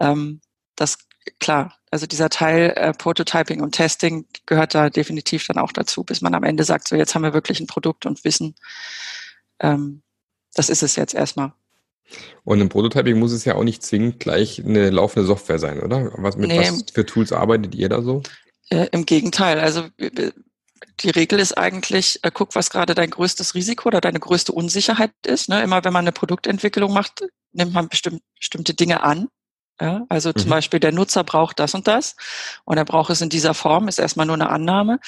Ähm, 0.01 0.41
das 0.77 0.97
klar, 1.39 1.77
also 1.91 2.07
dieser 2.07 2.29
Teil 2.29 2.73
äh, 2.77 2.93
Prototyping 2.93 3.63
und 3.63 3.73
Testing 3.73 4.27
gehört 4.47 4.75
da 4.75 4.91
definitiv 4.91 5.47
dann 5.47 5.59
auch 5.59 5.73
dazu, 5.73 6.05
bis 6.05 6.21
man 6.21 6.35
am 6.35 6.45
Ende 6.45 6.65
sagt, 6.65 6.89
so 6.89 6.97
jetzt 6.97 7.15
haben 7.15 7.23
wir 7.23 7.35
wirklich 7.35 7.61
ein 7.61 7.67
Produkt 7.67 8.07
und 8.07 8.25
wissen, 8.25 8.55
ähm, 9.61 10.03
das 10.55 10.69
ist 10.69 10.83
es 10.83 10.97
jetzt 10.97 11.15
erstmal. 11.15 11.53
Und 12.45 12.61
im 12.61 12.69
Prototyping 12.69 13.19
muss 13.19 13.33
es 13.33 13.45
ja 13.45 13.57
auch 13.57 13.65
nicht 13.65 13.83
zwingend 13.83 14.21
gleich 14.21 14.65
eine 14.65 14.91
laufende 14.91 15.27
Software 15.27 15.59
sein, 15.59 15.81
oder? 15.81 16.13
Was, 16.17 16.37
mit 16.37 16.49
nee, 16.49 16.61
was 16.61 16.85
für 16.93 17.05
Tools 17.05 17.33
arbeitet 17.33 17.75
ihr 17.75 17.89
da 17.89 18.03
so? 18.03 18.23
Äh, 18.71 18.89
Im 18.93 19.07
Gegenteil, 19.07 19.59
also 19.59 19.89
die 21.01 21.11
Regel 21.11 21.39
ist 21.41 21.59
eigentlich, 21.59 22.21
äh, 22.23 22.31
guck, 22.33 22.55
was 22.55 22.71
gerade 22.71 22.95
dein 22.95 23.11
größtes 23.11 23.55
Risiko 23.55 23.89
oder 23.89 24.01
deine 24.01 24.21
größte 24.21 24.53
Unsicherheit 24.53 25.13
ist. 25.27 25.49
Ne? 25.49 25.63
Immer 25.63 25.85
wenn 25.85 25.93
man 25.93 26.05
eine 26.05 26.13
Produktentwicklung 26.13 26.93
macht, 26.93 27.25
nimmt 27.53 27.73
man 27.73 27.89
bestimmt, 27.89 28.23
bestimmte 28.39 28.75
Dinge 28.75 29.03
an 29.03 29.29
ja, 29.81 30.07
also 30.09 30.31
mhm. 30.31 30.37
zum 30.37 30.51
Beispiel 30.51 30.81
der 30.81 30.93
Nutzer 30.93 31.23
braucht 31.23 31.59
das 31.59 31.75
und 31.75 31.87
das 31.87 32.17
und 32.65 32.79
er 32.79 32.85
braucht 32.85 33.11
es 33.11 33.21
in 33.21 33.29
dieser 33.29 33.53
Form, 33.53 33.89
ist 33.89 33.99
erstmal 33.99 34.27
nur 34.27 34.35
eine 34.35 34.49
Annahme. 34.49 35.01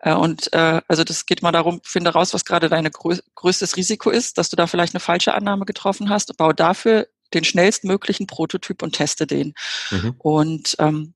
Äh, 0.00 0.14
und 0.14 0.52
äh, 0.52 0.80
also 0.88 1.04
das 1.04 1.26
geht 1.26 1.42
mal 1.42 1.52
darum, 1.52 1.80
finde 1.84 2.10
raus, 2.10 2.32
was 2.32 2.44
gerade 2.44 2.68
dein 2.68 2.90
grö 2.90 3.18
größtes 3.34 3.76
Risiko 3.76 4.10
ist, 4.10 4.38
dass 4.38 4.48
du 4.48 4.56
da 4.56 4.66
vielleicht 4.66 4.94
eine 4.94 5.00
falsche 5.00 5.34
Annahme 5.34 5.66
getroffen 5.66 6.08
hast, 6.08 6.36
bau 6.38 6.52
dafür 6.52 7.06
den 7.34 7.44
schnellstmöglichen 7.44 8.26
Prototyp 8.26 8.82
und 8.82 8.92
teste 8.92 9.26
den. 9.26 9.54
Mhm. 9.90 10.14
Und 10.18 10.76
ähm, 10.78 11.14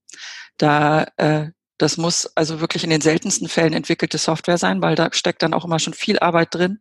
da 0.58 1.06
äh, 1.16 1.50
das 1.78 1.96
muss 1.96 2.26
also 2.36 2.60
wirklich 2.60 2.82
in 2.84 2.90
den 2.90 3.00
seltensten 3.00 3.48
Fällen 3.48 3.72
entwickelte 3.72 4.18
Software 4.18 4.58
sein, 4.58 4.82
weil 4.82 4.96
da 4.96 5.10
steckt 5.12 5.42
dann 5.42 5.54
auch 5.54 5.64
immer 5.64 5.78
schon 5.78 5.94
viel 5.94 6.18
Arbeit 6.18 6.54
drin 6.54 6.80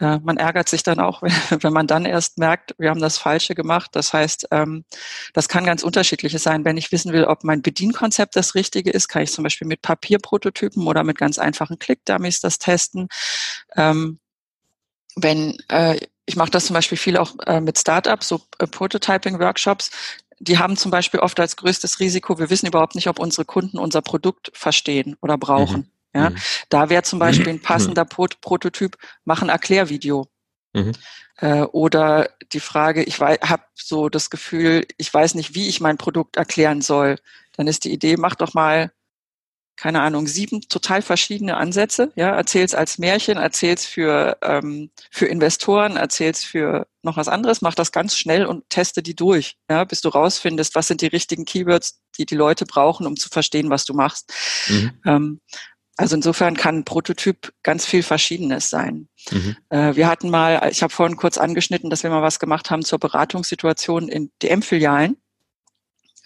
äh, 0.00 0.18
man 0.18 0.36
ärgert 0.36 0.68
sich 0.68 0.82
dann 0.82 0.98
auch, 0.98 1.22
wenn 1.50 1.72
man 1.72 1.86
dann 1.86 2.04
erst 2.04 2.38
merkt, 2.38 2.74
wir 2.78 2.90
haben 2.90 3.00
das 3.00 3.18
Falsche 3.18 3.54
gemacht. 3.54 3.90
Das 3.92 4.12
heißt, 4.12 4.48
ähm, 4.50 4.84
das 5.32 5.48
kann 5.48 5.64
ganz 5.64 5.82
unterschiedliches 5.82 6.42
sein. 6.42 6.64
Wenn 6.64 6.76
ich 6.76 6.92
wissen 6.92 7.12
will, 7.12 7.24
ob 7.24 7.44
mein 7.44 7.62
Bedienkonzept 7.62 8.36
das 8.36 8.54
Richtige 8.54 8.90
ist, 8.90 9.08
kann 9.08 9.22
ich 9.22 9.32
zum 9.32 9.44
Beispiel 9.44 9.68
mit 9.68 9.82
Papierprototypen 9.82 10.86
oder 10.86 11.04
mit 11.04 11.18
ganz 11.18 11.38
einfachen 11.38 11.78
Click-Dummies 11.78 12.40
das 12.40 12.58
testen. 12.58 13.08
Ähm, 13.76 14.18
wenn 15.16 15.56
äh, 15.68 15.98
ich 16.26 16.36
mache 16.36 16.50
das 16.50 16.66
zum 16.66 16.74
Beispiel 16.74 16.98
viel 16.98 17.16
auch 17.16 17.34
äh, 17.46 17.60
mit 17.60 17.78
Startups, 17.78 18.28
so 18.28 18.40
Prototyping-Workshops. 18.58 19.90
Die 20.40 20.58
haben 20.58 20.76
zum 20.76 20.90
Beispiel 20.90 21.20
oft 21.20 21.38
als 21.38 21.56
größtes 21.56 22.00
Risiko, 22.00 22.38
wir 22.38 22.50
wissen 22.50 22.66
überhaupt 22.66 22.94
nicht, 22.94 23.08
ob 23.08 23.18
unsere 23.18 23.44
Kunden 23.44 23.78
unser 23.78 24.02
Produkt 24.02 24.50
verstehen 24.54 25.16
oder 25.20 25.38
brauchen. 25.38 25.80
Mhm. 25.80 25.93
Ja, 26.14 26.30
mhm. 26.30 26.36
da 26.68 26.88
wäre 26.90 27.02
zum 27.02 27.18
Beispiel 27.18 27.48
ein 27.48 27.60
passender 27.62 28.04
Pot 28.04 28.40
Prototyp, 28.40 28.96
mach 29.24 29.42
ein 29.42 29.48
Erklärvideo. 29.48 30.28
Mhm. 30.72 30.92
Äh, 31.38 31.62
oder 31.62 32.30
die 32.52 32.60
Frage, 32.60 33.02
ich 33.02 33.20
habe 33.20 33.62
so 33.74 34.08
das 34.08 34.30
Gefühl, 34.30 34.86
ich 34.96 35.12
weiß 35.12 35.34
nicht, 35.34 35.54
wie 35.54 35.68
ich 35.68 35.80
mein 35.80 35.98
Produkt 35.98 36.36
erklären 36.36 36.80
soll. 36.80 37.16
Dann 37.56 37.66
ist 37.66 37.84
die 37.84 37.92
Idee, 37.92 38.16
mach 38.16 38.34
doch 38.34 38.54
mal, 38.54 38.92
keine 39.76 40.02
Ahnung, 40.02 40.28
sieben 40.28 40.60
total 40.62 41.02
verschiedene 41.02 41.56
Ansätze. 41.56 42.12
Ja, 42.14 42.30
erzähl's 42.30 42.74
als 42.74 42.98
Märchen, 42.98 43.38
erzähl's 43.38 43.84
für 43.84 44.38
ähm, 44.42 44.90
für 45.10 45.26
Investoren, 45.26 45.96
erzähl's 45.96 46.44
für 46.44 46.86
noch 47.02 47.16
was 47.16 47.26
anderes. 47.26 47.60
Mach 47.60 47.74
das 47.74 47.90
ganz 47.90 48.16
schnell 48.16 48.46
und 48.46 48.68
teste 48.70 49.02
die 49.02 49.16
durch, 49.16 49.56
ja, 49.68 49.82
bis 49.82 50.00
du 50.00 50.10
rausfindest, 50.10 50.76
was 50.76 50.86
sind 50.86 51.00
die 51.00 51.08
richtigen 51.08 51.44
Keywords, 51.44 52.00
die 52.18 52.24
die 52.24 52.36
Leute 52.36 52.66
brauchen, 52.66 53.06
um 53.06 53.16
zu 53.16 53.28
verstehen, 53.28 53.68
was 53.68 53.84
du 53.84 53.94
machst. 53.94 54.32
Mhm. 54.68 54.92
Ähm, 55.04 55.40
also 55.96 56.16
insofern 56.16 56.56
kann 56.56 56.78
ein 56.78 56.84
Prototyp 56.84 57.52
ganz 57.62 57.86
viel 57.86 58.02
Verschiedenes 58.02 58.68
sein. 58.68 59.08
Mhm. 59.30 59.56
Äh, 59.68 59.94
wir 59.94 60.08
hatten 60.08 60.28
mal, 60.28 60.68
ich 60.70 60.82
habe 60.82 60.92
vorhin 60.92 61.16
kurz 61.16 61.38
angeschnitten, 61.38 61.88
dass 61.88 62.02
wir 62.02 62.10
mal 62.10 62.22
was 62.22 62.40
gemacht 62.40 62.70
haben 62.70 62.84
zur 62.84 62.98
Beratungssituation 62.98 64.08
in 64.08 64.32
DM-Filialen. 64.42 65.16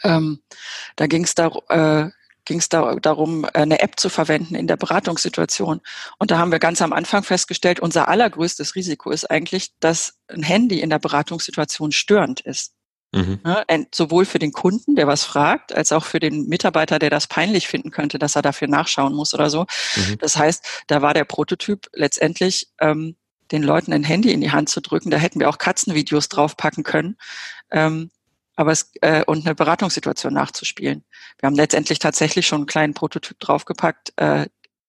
Ähm, 0.05 0.41
da 0.97 1.07
ging 1.07 1.25
es 1.25 1.35
da, 1.35 1.49
äh, 1.69 2.11
ging 2.47 2.59
es 2.61 2.71
da, 2.71 2.95
darum, 2.97 3.45
eine 3.53 3.81
App 3.81 4.01
zu 4.01 4.09
verwenden 4.09 4.55
in 4.55 4.67
der 4.67 4.79
Beratungssituation. 4.79 5.83
Und 6.19 6.31
da 6.31 6.39
haben 6.39 6.51
wir 6.51 6.61
ganz 6.61 6.81
am 6.81 6.95
Anfang 6.95 7.23
festgestellt, 7.23 7.79
unser 7.79 8.09
allergrößtes 8.09 8.75
Risiko 8.75 9.11
ist 9.11 9.31
eigentlich, 9.31 9.73
dass 9.81 10.19
ein 10.29 10.43
Handy 10.43 10.81
in 10.81 10.89
der 10.89 10.99
Beratungssituation 10.99 11.93
störend 11.93 12.41
ist. 12.41 12.73
Mhm. 13.13 13.41
Ja, 13.45 13.65
sowohl 13.95 14.27
für 14.27 14.39
den 14.39 14.53
Kunden, 14.53 14.95
der 14.95 15.07
was 15.07 15.25
fragt, 15.25 15.73
als 15.73 15.93
auch 15.93 16.05
für 16.05 16.21
den 16.21 16.47
Mitarbeiter, 16.47 16.99
der 16.99 17.11
das 17.11 17.27
peinlich 17.27 17.67
finden 17.67 17.91
könnte, 17.91 18.19
dass 18.19 18.37
er 18.37 18.43
dafür 18.43 18.69
nachschauen 18.69 19.15
muss 19.15 19.33
oder 19.33 19.49
so. 19.49 19.67
Mhm. 19.97 20.19
Das 20.19 20.37
heißt, 20.37 20.85
da 20.89 21.01
war 21.01 21.15
der 21.15 21.25
Prototyp 21.25 21.89
letztendlich 21.95 22.69
ähm, 22.81 23.17
den 23.51 23.63
Leuten 23.63 23.93
ein 23.95 24.05
Handy 24.05 24.33
in 24.33 24.43
die 24.43 24.53
Hand 24.53 24.69
zu 24.69 24.83
drücken. 24.83 25.11
Da 25.11 25.17
hätten 25.17 25.41
wir 25.41 25.49
auch 25.49 25.59
Katzenvideos 25.59 26.29
draufpacken 26.29 26.85
können. 26.85 27.17
Ähm, 27.71 28.11
aber 28.57 28.73
es, 28.73 28.91
äh, 29.01 29.25
und 29.25 29.47
eine 29.47 29.55
Beratungssituation 29.55 30.35
nachzuspielen. 30.35 31.05
Wir 31.39 31.47
haben 31.47 31.55
letztendlich 31.55 32.01
tatsächlich 32.01 32.47
schon 32.47 32.59
einen 32.59 32.67
kleinen 32.67 32.93
Prototyp 32.93 33.39
draufgepackt, 33.41 34.13
äh, 34.17 34.47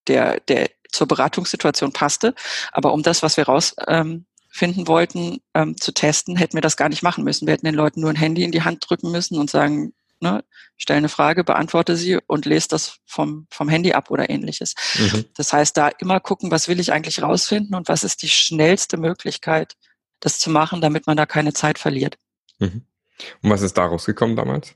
der, 0.08 0.40
der 0.42 0.72
zur 0.92 1.08
Beratungssituation 1.08 1.94
passte. 1.94 2.34
Aber 2.72 2.94
um 2.94 3.04
das, 3.04 3.22
was 3.22 3.38
wir 3.38 3.46
rausfinden 3.46 3.86
ähm, 3.88 4.26
wollten, 4.88 5.40
ähm, 5.54 5.76
zu 5.78 5.92
testen, 5.92 6.36
hätten 6.36 6.56
wir 6.56 6.62
das 6.62 6.78
gar 6.78 6.90
nicht 6.90 7.04
machen 7.04 7.24
müssen. 7.24 7.48
Wir 7.48 7.54
hätten 7.54 7.66
den 7.66 7.76
Leuten 7.76 8.02
nur 8.02 8.10
ein 8.10 8.16
Handy 8.16 8.44
in 8.44 8.52
die 8.52 8.64
Hand 8.64 8.86
drücken 8.88 9.12
müssen 9.12 9.38
und 9.38 9.50
sagen, 9.50 9.94
ne, 10.20 10.44
stell 10.78 10.98
eine 10.98 11.10
Frage, 11.10 11.44
beantworte 11.44 11.96
sie 11.96 12.20
und 12.28 12.46
lese 12.46 12.68
das 12.70 12.98
vom, 13.06 13.48
vom 13.50 13.70
Handy 13.70 13.94
ab 13.94 14.12
oder 14.12 14.30
ähnliches. 14.30 14.76
Mhm. 14.98 15.26
Das 15.36 15.54
heißt, 15.54 15.76
da 15.78 15.90
immer 16.00 16.20
gucken, 16.20 16.52
was 16.52 16.68
will 16.68 16.80
ich 16.80 16.92
eigentlich 16.92 17.22
rausfinden 17.22 17.76
und 17.76 17.88
was 17.88 18.04
ist 18.04 18.22
die 18.22 18.30
schnellste 18.30 18.98
Möglichkeit, 18.98 19.76
das 20.20 20.40
zu 20.40 20.50
machen, 20.50 20.82
damit 20.82 21.08
man 21.08 21.18
da 21.18 21.26
keine 21.26 21.54
Zeit 21.54 21.80
verliert. 21.80 22.18
Mhm. 22.60 22.86
Und 23.42 23.50
was 23.50 23.62
ist 23.62 23.78
daraus 23.78 24.06
gekommen 24.06 24.36
damals? 24.36 24.76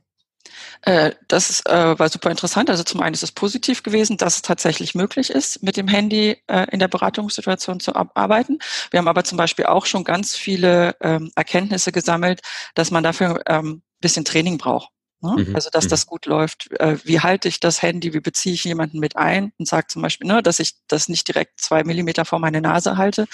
Äh, 0.82 1.12
das 1.28 1.50
ist, 1.50 1.68
äh, 1.70 1.98
war 1.98 2.10
super 2.10 2.30
interessant. 2.32 2.70
Also 2.70 2.84
zum 2.84 3.02
einen 3.02 3.14
ist 3.14 3.24
es 3.24 3.32
positiv 3.32 3.84
gewesen, 3.84 4.18
dass 4.18 4.36
es 4.38 4.42
tatsächlich 4.42 4.96
möglich 4.96 5.30
ist, 5.30 5.64
mit 5.64 5.78
dem 5.78 5.88
Handy 5.88 6.38
äh, 6.48 6.68
in 6.72 6.80
der 6.80 6.88
Beratungssituation 6.88 7.80
zu 7.80 7.96
arbeiten. 7.96 8.60
Wir 8.92 9.00
haben 9.00 9.08
aber 9.08 9.24
zum 9.24 9.38
Beispiel 9.38 9.66
auch 9.66 9.86
schon 9.86 10.04
ganz 10.04 10.36
viele 10.36 10.96
ähm, 11.02 11.32
Erkenntnisse 11.36 11.92
gesammelt, 11.92 12.42
dass 12.76 12.92
man 12.92 13.04
dafür 13.04 13.42
ähm, 13.48 13.82
bisschen 14.02 14.26
Training 14.26 14.58
braucht. 14.58 14.93
Ne? 15.24 15.46
Mhm. 15.46 15.56
Also 15.56 15.70
dass 15.70 15.86
mhm. 15.86 15.90
das 15.90 16.06
gut 16.06 16.26
läuft. 16.26 16.70
Äh, 16.80 16.98
wie 17.06 17.22
halte 17.22 17.48
ich 17.48 17.60
das 17.60 17.82
Handy? 17.82 18.14
Wie 18.14 18.20
beziehe 18.20 18.54
ich 18.54 18.64
jemanden 18.66 19.00
mit 19.00 19.16
ein 19.16 19.54
und 19.58 19.68
sage 19.68 19.88
zum 19.88 20.02
Beispiel, 20.02 20.28
ne, 20.28 20.44
dass 20.44 20.60
ich 20.60 20.76
das 20.88 21.08
nicht 21.08 21.28
direkt 21.28 21.62
zwei 21.62 21.84
Millimeter 21.84 22.26
vor 22.26 22.40
meine 22.40 22.62
Nase 22.62 22.98
halte 22.98 23.28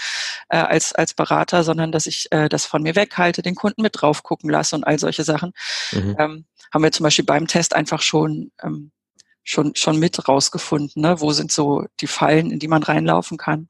äh, 0.50 0.58
als 0.58 0.94
als 0.94 1.14
Berater, 1.14 1.64
sondern 1.64 1.92
dass 1.92 2.06
ich 2.06 2.28
äh, 2.32 2.48
das 2.48 2.66
von 2.66 2.84
mir 2.84 2.96
weghalte, 2.96 3.42
den 3.42 3.56
Kunden 3.56 3.82
mit 3.82 4.00
drauf 4.00 4.24
gucken 4.24 4.50
lasse 4.50 4.76
und 4.76 4.84
all 4.86 5.00
solche 5.00 5.24
Sachen. 5.24 5.52
Mhm. 5.92 6.16
Ähm, 6.20 6.46
haben 6.72 6.84
wir 6.84 6.92
zum 6.92 7.04
Beispiel 7.04 7.26
beim 7.26 7.48
Test 7.48 7.76
einfach 7.76 8.02
schon 8.02 8.52
ähm, 8.62 8.92
schon 9.44 9.76
schon 9.76 9.98
mit 9.98 10.28
rausgefunden. 10.28 11.02
Ne? 11.02 11.20
Wo 11.20 11.32
sind 11.32 11.52
so 11.52 11.86
die 12.00 12.08
Fallen, 12.08 12.52
in 12.52 12.60
die 12.60 12.68
man 12.68 12.84
reinlaufen 12.84 13.38
kann? 13.38 13.68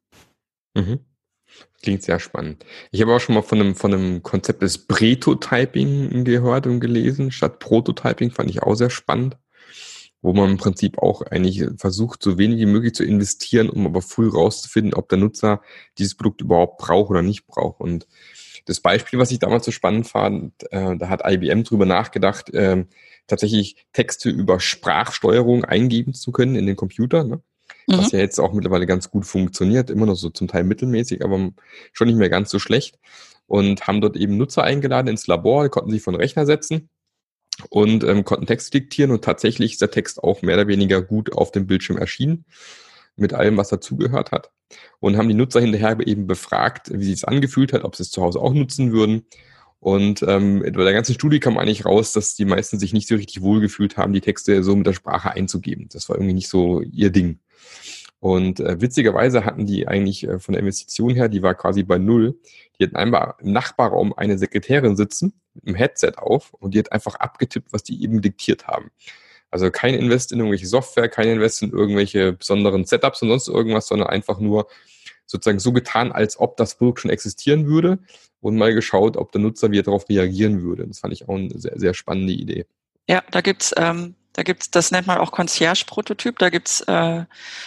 Mhm. 0.75 0.99
Klingt 1.81 2.03
sehr 2.03 2.19
spannend. 2.19 2.65
Ich 2.91 3.01
habe 3.01 3.15
auch 3.15 3.19
schon 3.19 3.35
mal 3.35 3.41
von 3.41 3.59
einem, 3.59 3.75
von 3.75 3.93
einem 3.93 4.21
Konzept 4.21 4.61
des 4.61 4.85
Bretotyping 4.85 6.25
gehört 6.25 6.67
und 6.67 6.81
gelesen. 6.81 7.31
Statt 7.31 7.59
Prototyping 7.59 8.31
fand 8.31 8.49
ich 8.49 8.61
auch 8.63 8.75
sehr 8.75 8.89
spannend, 8.89 9.37
wo 10.21 10.33
man 10.33 10.51
im 10.51 10.57
Prinzip 10.57 10.97
auch 10.97 11.21
eigentlich 11.21 11.65
versucht, 11.77 12.21
so 12.21 12.37
wenig 12.37 12.59
wie 12.59 12.65
möglich 12.65 12.95
zu 12.95 13.05
investieren, 13.05 13.69
um 13.69 13.85
aber 13.85 14.01
früh 14.01 14.27
rauszufinden, 14.27 14.93
ob 14.93 15.07
der 15.07 15.19
Nutzer 15.19 15.61
dieses 15.97 16.15
Produkt 16.15 16.41
überhaupt 16.41 16.79
braucht 16.79 17.11
oder 17.11 17.21
nicht 17.21 17.47
braucht. 17.47 17.79
Und 17.79 18.07
das 18.65 18.81
Beispiel, 18.81 19.17
was 19.17 19.31
ich 19.31 19.39
damals 19.39 19.65
so 19.65 19.71
spannend 19.71 20.07
fand, 20.07 20.53
äh, 20.71 20.97
da 20.97 21.07
hat 21.07 21.21
IBM 21.25 21.63
drüber 21.63 21.85
nachgedacht, 21.85 22.53
äh, 22.53 22.85
tatsächlich 23.27 23.77
Texte 23.93 24.29
über 24.29 24.59
Sprachsteuerung 24.59 25.63
eingeben 25.63 26.13
zu 26.13 26.31
können 26.33 26.55
in 26.55 26.65
den 26.65 26.75
Computer. 26.75 27.23
Ne? 27.23 27.41
Mhm. 27.89 27.97
was 27.97 28.11
ja 28.11 28.19
jetzt 28.19 28.39
auch 28.39 28.53
mittlerweile 28.53 28.85
ganz 28.85 29.09
gut 29.09 29.25
funktioniert, 29.25 29.89
immer 29.89 30.05
noch 30.05 30.15
so 30.15 30.29
zum 30.29 30.47
Teil 30.47 30.63
mittelmäßig, 30.63 31.23
aber 31.23 31.51
schon 31.93 32.07
nicht 32.07 32.17
mehr 32.17 32.29
ganz 32.29 32.49
so 32.49 32.59
schlecht. 32.59 32.99
Und 33.47 33.87
haben 33.87 34.01
dort 34.01 34.15
eben 34.15 34.37
Nutzer 34.37 34.63
eingeladen 34.63 35.07
ins 35.07 35.25
Labor, 35.25 35.69
konnten 35.69 35.89
sich 35.89 36.03
von 36.03 36.15
Rechner 36.15 36.45
setzen 36.45 36.89
und 37.69 38.03
ähm, 38.03 38.23
konnten 38.23 38.45
Text 38.45 38.73
diktieren 38.73 39.11
und 39.11 39.23
tatsächlich 39.23 39.73
ist 39.73 39.81
der 39.81 39.91
Text 39.91 40.23
auch 40.23 40.41
mehr 40.43 40.55
oder 40.55 40.67
weniger 40.67 41.01
gut 41.01 41.33
auf 41.33 41.51
dem 41.51 41.67
Bildschirm 41.67 41.97
erschienen 41.97 42.45
mit 43.15 43.33
allem, 43.33 43.57
was 43.57 43.69
dazugehört 43.69 44.31
hat. 44.31 44.51
Und 44.99 45.17
haben 45.17 45.27
die 45.27 45.33
Nutzer 45.33 45.59
hinterher 45.59 45.97
eben 46.05 46.27
befragt, 46.27 46.91
wie 46.93 47.03
sich 47.03 47.15
es 47.15 47.23
angefühlt 47.23 47.73
hat, 47.73 47.83
ob 47.83 47.95
sie 47.95 48.03
es 48.03 48.11
zu 48.11 48.21
Hause 48.21 48.39
auch 48.39 48.53
nutzen 48.53 48.91
würden. 48.91 49.25
Und 49.79 50.23
ähm, 50.27 50.61
bei 50.61 50.83
der 50.83 50.93
ganzen 50.93 51.13
Studie 51.13 51.39
kam 51.39 51.57
eigentlich 51.57 51.85
raus, 51.85 52.11
dass 52.11 52.35
die 52.35 52.45
meisten 52.45 52.79
sich 52.79 52.93
nicht 52.93 53.07
so 53.07 53.15
richtig 53.15 53.41
wohlgefühlt 53.41 53.97
haben, 53.97 54.13
die 54.13 54.21
Texte 54.21 54.61
so 54.63 54.75
mit 54.75 54.85
der 54.85 54.93
Sprache 54.93 55.31
einzugeben. 55.31 55.87
Das 55.91 56.09
war 56.09 56.17
irgendwie 56.17 56.33
nicht 56.33 56.49
so 56.49 56.81
ihr 56.81 57.11
Ding. 57.11 57.39
Und 58.19 58.59
äh, 58.59 58.81
witzigerweise 58.81 59.45
hatten 59.45 59.65
die 59.65 59.87
eigentlich 59.87 60.25
äh, 60.25 60.39
von 60.39 60.53
der 60.53 60.61
Investition 60.61 61.15
her, 61.15 61.29
die 61.29 61.41
war 61.41 61.55
quasi 61.55 61.83
bei 61.83 61.97
null. 61.97 62.37
Die 62.77 62.83
hatten 62.83 62.97
einmal 62.97 63.35
im 63.39 63.53
Nachbarraum 63.53 64.13
eine 64.13 64.37
Sekretärin 64.37 64.97
sitzen 64.97 65.33
mit 65.53 65.67
einem 65.67 65.75
Headset 65.75 66.13
auf 66.17 66.53
und 66.53 66.73
die 66.73 66.79
hat 66.79 66.91
einfach 66.91 67.15
abgetippt, 67.15 67.71
was 67.71 67.83
die 67.83 68.03
eben 68.03 68.21
diktiert 68.21 68.67
haben. 68.67 68.91
Also 69.51 69.71
kein 69.71 69.93
Invest 69.95 70.31
in 70.31 70.39
irgendwelche 70.39 70.67
Software, 70.67 71.09
kein 71.09 71.27
Invest 71.27 71.63
in 71.63 71.71
irgendwelche 71.71 72.33
besonderen 72.33 72.85
Setups 72.85 73.21
und 73.21 73.29
sonst 73.29 73.47
irgendwas, 73.47 73.87
sondern 73.87 74.09
einfach 74.09 74.39
nur 74.39 74.67
sozusagen 75.25 75.59
so 75.59 75.71
getan, 75.71 76.11
als 76.11 76.39
ob 76.39 76.57
das 76.57 76.75
Produkt 76.75 76.99
schon 76.99 77.11
existieren 77.11 77.67
würde 77.67 77.99
und 78.41 78.57
mal 78.57 78.73
geschaut, 78.73 79.15
ob 79.15 79.31
der 79.31 79.41
Nutzer 79.41 79.71
wie 79.71 79.81
darauf 79.81 80.09
reagieren 80.09 80.61
würde. 80.61 80.87
Das 80.87 80.99
fand 80.99 81.13
ich 81.13 81.27
auch 81.27 81.35
eine 81.35 81.57
sehr, 81.57 81.79
sehr 81.79 81.93
spannende 81.93 82.33
Idee. 82.33 82.65
Ja, 83.07 83.23
da 83.31 83.41
gibt's 83.41 83.73
ähm, 83.77 84.15
da 84.39 84.43
gibt's, 84.43 84.71
das 84.71 84.91
nennt 84.91 85.05
man 85.05 85.17
auch 85.17 85.33
Concierge-Prototyp. 85.33 86.39
Da 86.39 86.49
gibt's 86.49 86.79
äh, 86.87 87.25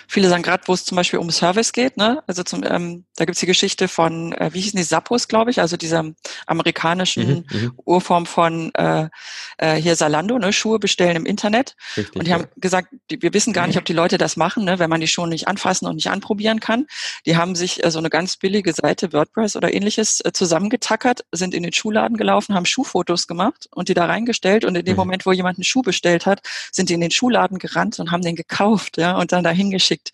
viele 0.09 0.31
sagen 0.31 0.43
gerade, 0.43 0.63
wo 0.65 0.73
es 0.73 0.87
zum 0.87 0.97
Beispiel 0.97 1.19
um 1.19 1.31
Service 1.31 1.75
geht. 1.75 1.99
Ne? 1.99 2.23
Also 2.27 2.45
zum, 2.45 2.65
ähm, 2.65 3.05
da 3.17 3.27
gibt's 3.27 3.41
die 3.41 3.47
Geschichte 3.47 3.89
von, 3.89 4.33
äh, 4.33 4.49
wie 4.55 4.63
hießen 4.63 4.79
die 4.79 4.83
Sappos, 4.83 5.29
glaube 5.29 5.51
ich, 5.51 5.61
also 5.61 5.77
dieser 5.77 6.03
amerikanischen 6.47 7.45
mhm, 7.51 7.61
mhm, 7.61 7.73
Urform 7.85 8.25
von 8.25 8.73
äh, 8.73 9.11
äh, 9.59 9.75
hier 9.75 9.97
Salando, 9.97 10.39
ne? 10.39 10.51
Schuhe 10.55 10.79
bestellen 10.79 11.15
im 11.15 11.27
Internet. 11.27 11.77
Richtig, 11.95 12.17
und 12.17 12.25
die 12.25 12.31
ja. 12.31 12.39
haben 12.39 12.47
gesagt, 12.57 12.89
die, 13.11 13.21
wir 13.21 13.35
wissen 13.35 13.53
gar 13.53 13.67
nicht, 13.67 13.77
ob 13.77 13.85
die 13.85 13.93
Leute 13.93 14.17
das 14.17 14.39
machen, 14.39 14.65
ne? 14.65 14.79
wenn 14.79 14.89
man 14.89 15.03
die 15.03 15.09
Schuhe 15.09 15.29
nicht 15.29 15.49
anfassen 15.49 15.87
und 15.87 15.97
nicht 15.97 16.09
anprobieren 16.09 16.59
kann. 16.59 16.87
Die 17.27 17.37
haben 17.37 17.55
sich 17.55 17.85
äh, 17.85 17.91
so 17.91 17.99
eine 17.99 18.09
ganz 18.09 18.39
billige 18.39 18.73
Seite 18.73 19.13
WordPress 19.13 19.57
oder 19.57 19.75
ähnliches 19.75 20.23
äh, 20.25 20.33
zusammengetackert, 20.33 21.27
sind 21.33 21.53
in 21.53 21.65
den 21.65 21.75
Schuhladen 21.75 22.17
gelaufen, 22.17 22.55
haben 22.55 22.65
Schuhfotos 22.65 23.27
gemacht 23.27 23.69
und 23.73 23.91
die 23.91 23.95
da 23.95 24.07
reingestellt. 24.07 24.65
Und 24.65 24.75
in 24.75 24.87
dem 24.87 24.95
mhm. 24.95 25.01
Moment, 25.01 25.27
wo 25.27 25.33
jemand 25.33 25.59
einen 25.59 25.65
Schuh 25.65 25.83
bestellt 25.83 26.25
hat, 26.25 26.41
sind 26.71 26.89
die 26.89 26.95
in 26.95 27.01
den 27.01 27.11
Schuhladen 27.11 27.59
gerannt 27.59 27.99
und 27.99 28.11
haben 28.11 28.23
den 28.23 28.37
gekauft, 28.37 28.99
ja, 28.99 29.17
und 29.17 29.33
dann 29.33 29.45
dahin 29.45 29.71
geschickt. 29.71 30.13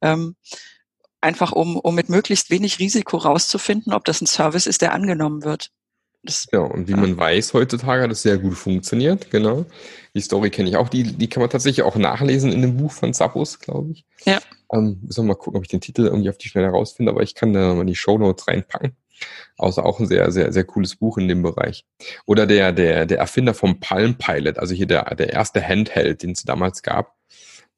Ähm, 0.00 0.36
einfach 1.20 1.52
um, 1.52 1.76
um 1.76 1.94
mit 1.94 2.08
möglichst 2.08 2.50
wenig 2.50 2.78
Risiko 2.78 3.16
rauszufinden, 3.16 3.92
ob 3.92 4.04
das 4.04 4.20
ein 4.20 4.26
Service 4.26 4.66
ist, 4.66 4.82
der 4.82 4.92
angenommen 4.92 5.44
wird. 5.44 5.70
Das, 6.22 6.46
ja, 6.52 6.60
und 6.60 6.88
wie 6.88 6.92
ja. 6.92 6.96
man 6.96 7.16
weiß 7.16 7.54
heutzutage 7.54 8.02
hat 8.02 8.10
es 8.10 8.22
sehr 8.22 8.38
gut 8.38 8.54
funktioniert, 8.54 9.30
genau. 9.30 9.64
Die 10.14 10.20
Story 10.20 10.50
kenne 10.50 10.68
ich 10.68 10.76
auch, 10.76 10.88
die, 10.88 11.04
die 11.04 11.28
kann 11.28 11.40
man 11.40 11.50
tatsächlich 11.50 11.84
auch 11.84 11.96
nachlesen 11.96 12.52
in 12.52 12.62
dem 12.62 12.76
Buch 12.76 12.90
von 12.90 13.14
Zappos, 13.14 13.60
glaube 13.60 13.92
ich. 13.92 14.04
Ja. 14.24 14.40
Ähm, 14.72 14.98
müssen 15.02 15.24
wir 15.24 15.28
mal 15.28 15.34
gucken, 15.34 15.58
ob 15.58 15.64
ich 15.64 15.68
den 15.68 15.80
Titel 15.80 16.06
irgendwie 16.06 16.30
auf 16.30 16.38
die 16.38 16.48
Schnelle 16.48 16.68
rausfinde, 16.68 17.12
aber 17.12 17.22
ich 17.22 17.34
kann 17.34 17.52
da 17.52 17.74
mal 17.74 17.86
die 17.86 17.94
Show 17.94 18.18
Notes 18.18 18.48
reinpacken. 18.48 18.96
Außer 19.56 19.84
auch 19.84 20.00
ein 20.00 20.06
sehr, 20.06 20.30
sehr, 20.32 20.52
sehr 20.52 20.64
cooles 20.64 20.96
Buch 20.96 21.18
in 21.18 21.28
dem 21.28 21.42
Bereich. 21.42 21.84
Oder 22.26 22.46
der, 22.46 22.72
der, 22.72 23.06
der 23.06 23.18
Erfinder 23.18 23.54
vom 23.54 23.80
Palm 23.80 24.16
Pilot, 24.16 24.58
also 24.58 24.74
hier 24.74 24.86
der, 24.86 25.14
der 25.14 25.32
erste 25.32 25.66
Handheld, 25.66 26.22
den 26.22 26.32
es 26.32 26.42
damals 26.42 26.82
gab, 26.82 27.14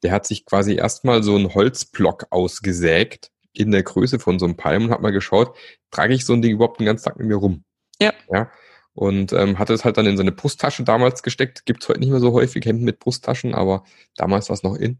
der 0.03 0.11
hat 0.11 0.25
sich 0.25 0.45
quasi 0.45 0.75
erstmal 0.75 1.23
so 1.23 1.35
einen 1.35 1.53
Holzblock 1.53 2.27
ausgesägt 2.29 3.31
in 3.53 3.71
der 3.71 3.83
Größe 3.83 4.19
von 4.19 4.39
so 4.39 4.45
einem 4.45 4.57
Palm 4.57 4.85
und 4.85 4.91
hat 4.91 5.01
mal 5.01 5.11
geschaut, 5.11 5.57
trage 5.91 6.13
ich 6.13 6.25
so 6.25 6.33
ein 6.33 6.41
Ding 6.41 6.53
überhaupt 6.53 6.79
den 6.79 6.85
ganzen 6.85 7.05
Tag 7.05 7.17
mit 7.17 7.27
mir 7.27 7.35
rum? 7.35 7.63
Ja. 8.01 8.13
Ja 8.31 8.49
und 8.99 9.31
ähm, 9.31 9.57
hatte 9.57 9.73
es 9.73 9.85
halt 9.85 9.95
dann 9.95 10.05
in 10.07 10.17
seine 10.17 10.33
Brusttasche 10.33 10.83
damals 10.83 11.23
gesteckt. 11.23 11.65
Gibt's 11.65 11.87
heute 11.87 12.01
nicht 12.01 12.09
mehr 12.09 12.19
so 12.19 12.33
häufig 12.33 12.65
Hemden 12.65 12.83
mit 12.83 12.99
Brusttaschen, 12.99 13.55
aber 13.55 13.85
damals 14.17 14.49
war 14.49 14.55
es 14.55 14.63
noch 14.63 14.75
in. 14.75 14.97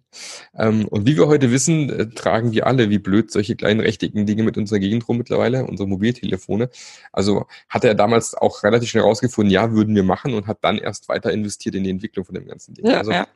Ähm, 0.57 0.87
und 0.87 1.05
wie 1.05 1.17
wir 1.17 1.27
heute 1.27 1.51
wissen, 1.51 1.89
äh, 1.89 2.07
tragen 2.07 2.53
wir 2.53 2.65
alle 2.65 2.89
wie 2.89 2.97
blöd 2.97 3.29
solche 3.29 3.57
kleinen 3.57 3.81
rechteckigen 3.81 4.25
Dinge 4.25 4.43
mit 4.43 4.57
unserer 4.57 4.79
Gegend 4.79 5.05
rum 5.09 5.17
mittlerweile, 5.17 5.65
unsere 5.65 5.89
Mobiltelefone. 5.89 6.69
Also 7.11 7.45
hatte 7.67 7.89
er 7.89 7.95
damals 7.95 8.35
auch 8.35 8.63
relativ 8.63 8.89
schnell 8.89 9.03
rausgefunden, 9.03 9.51
ja, 9.51 9.73
würden 9.73 9.93
wir 9.93 10.03
machen 10.03 10.33
und 10.33 10.47
hat 10.47 10.59
dann 10.61 10.77
erst 10.77 11.09
weiter 11.09 11.33
investiert 11.33 11.75
in 11.75 11.83
die 11.83 11.89
Entwicklung 11.89 12.23
von 12.23 12.35
dem 12.35 12.47
ganzen 12.47 12.75
Ding. 12.75 12.85
Ja, 12.85 12.99
also 12.99 13.11
ja. 13.11 13.27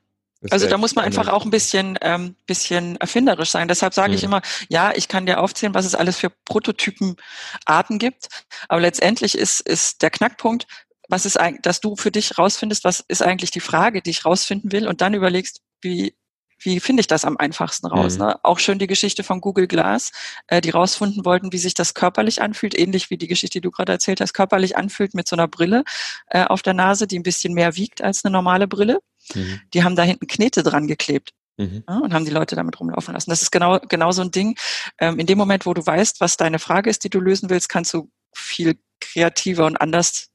Also 0.49 0.67
da 0.67 0.77
muss 0.77 0.95
man 0.95 1.05
einfach 1.05 1.27
auch 1.27 1.45
ein 1.45 1.51
bisschen, 1.51 1.97
ähm, 2.01 2.35
bisschen 2.45 2.97
erfinderisch 2.97 3.51
sein. 3.51 3.67
Deshalb 3.67 3.93
sage 3.93 4.09
mhm. 4.09 4.15
ich 4.15 4.23
immer, 4.23 4.41
ja, 4.69 4.91
ich 4.95 5.07
kann 5.07 5.25
dir 5.25 5.39
aufzählen, 5.39 5.73
was 5.73 5.85
es 5.85 5.95
alles 5.95 6.17
für 6.17 6.29
Prototypenarten 6.29 7.99
gibt. 7.99 8.27
Aber 8.67 8.81
letztendlich 8.81 9.37
ist, 9.37 9.61
ist 9.61 10.01
der 10.01 10.09
Knackpunkt, 10.09 10.67
was 11.09 11.25
ist 11.25 11.39
eigentlich, 11.39 11.61
dass 11.61 11.81
du 11.81 11.95
für 11.95 12.11
dich 12.11 12.37
rausfindest, 12.37 12.83
was 12.83 13.03
ist 13.07 13.21
eigentlich 13.21 13.51
die 13.51 13.59
Frage, 13.59 14.01
die 14.01 14.09
ich 14.09 14.25
rausfinden 14.25 14.71
will 14.71 14.87
und 14.87 15.01
dann 15.01 15.13
überlegst, 15.13 15.61
wie, 15.81 16.15
wie 16.59 16.79
finde 16.79 17.01
ich 17.01 17.07
das 17.07 17.25
am 17.25 17.37
einfachsten 17.37 17.87
raus? 17.87 18.13
Mhm. 18.17 18.25
Ne? 18.25 18.39
Auch 18.43 18.59
schön 18.59 18.79
die 18.79 18.87
Geschichte 18.87 19.23
von 19.23 19.41
Google 19.41 19.67
Glass, 19.67 20.11
äh, 20.47 20.61
die 20.61 20.69
rausfinden 20.69 21.25
wollten, 21.25 21.51
wie 21.51 21.57
sich 21.57 21.73
das 21.73 21.93
körperlich 21.93 22.41
anfühlt, 22.41 22.77
ähnlich 22.77 23.09
wie 23.09 23.17
die 23.17 23.27
Geschichte, 23.27 23.59
die 23.59 23.61
du 23.61 23.71
gerade 23.71 23.91
erzählt 23.91 24.21
hast, 24.21 24.33
körperlich 24.33 24.77
anfühlt 24.77 25.13
mit 25.13 25.27
so 25.27 25.35
einer 25.35 25.47
Brille 25.47 25.83
äh, 26.27 26.45
auf 26.45 26.61
der 26.61 26.73
Nase, 26.73 27.07
die 27.07 27.19
ein 27.19 27.23
bisschen 27.23 27.53
mehr 27.53 27.75
wiegt 27.75 28.01
als 28.01 28.23
eine 28.23 28.31
normale 28.31 28.67
Brille. 28.67 28.99
Mhm. 29.33 29.61
Die 29.73 29.83
haben 29.83 29.95
da 29.95 30.03
hinten 30.03 30.27
Knete 30.27 30.63
dran 30.63 30.87
geklebt. 30.87 31.31
Mhm. 31.57 31.83
Ja, 31.87 31.99
und 31.99 32.13
haben 32.13 32.25
die 32.25 32.31
Leute 32.31 32.55
damit 32.55 32.79
rumlaufen 32.79 33.13
lassen. 33.13 33.29
Das 33.29 33.41
ist 33.41 33.51
genau, 33.51 33.79
genau 33.79 34.11
so 34.11 34.21
ein 34.21 34.31
Ding. 34.31 34.55
Ähm, 34.99 35.19
in 35.19 35.27
dem 35.27 35.37
Moment, 35.37 35.65
wo 35.65 35.73
du 35.73 35.85
weißt, 35.85 36.19
was 36.19 36.37
deine 36.37 36.59
Frage 36.59 36.89
ist, 36.89 37.03
die 37.03 37.09
du 37.09 37.19
lösen 37.19 37.49
willst, 37.49 37.69
kannst 37.69 37.93
du 37.93 38.09
viel 38.33 38.79
kreativer 38.99 39.65
und 39.65 39.77
anders 39.79 40.29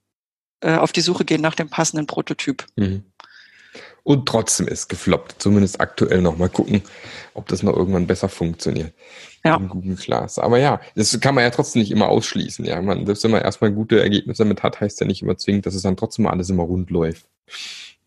äh, 0.61 0.77
auf 0.77 0.93
die 0.93 1.01
Suche 1.01 1.25
gehen 1.25 1.41
nach 1.41 1.55
dem 1.55 1.69
passenden 1.69 2.07
Prototyp. 2.07 2.65
Mhm. 2.77 3.05
Und 4.05 4.27
trotzdem 4.27 4.69
ist 4.69 4.89
gefloppt. 4.89 5.43
Zumindest 5.43 5.81
aktuell 5.81 6.23
noch 6.23 6.39
mal 6.39 6.49
gucken, 6.49 6.83
ob 7.35 7.47
das 7.49 7.63
noch 7.63 7.77
irgendwann 7.77 8.07
besser 8.07 8.29
funktioniert. 8.29 8.95
Ja. 9.45 9.57
Im 9.57 9.69
Google 9.69 9.97
Class. 9.97 10.39
Aber 10.39 10.59
ja, 10.59 10.81
das 10.95 11.19
kann 11.21 11.35
man 11.35 11.45
ja 11.45 11.51
trotzdem 11.51 11.83
nicht 11.83 11.91
immer 11.91 12.09
ausschließen. 12.09 12.65
Ja, 12.65 12.81
man, 12.81 13.07
selbst 13.07 13.25
wenn 13.25 13.33
man 13.33 13.43
erstmal 13.43 13.71
gute 13.71 14.01
Ergebnisse 14.01 14.45
damit 14.45 14.63
hat, 14.63 14.81
heißt 14.81 15.01
ja 15.01 15.07
nicht 15.07 15.23
immer 15.23 15.37
zwingend, 15.37 15.67
dass 15.67 15.75
es 15.75 15.83
dann 15.83 15.97
trotzdem 15.97 16.27
alles 16.27 16.49
immer 16.49 16.63
rund 16.63 16.91
läuft. 16.91 17.27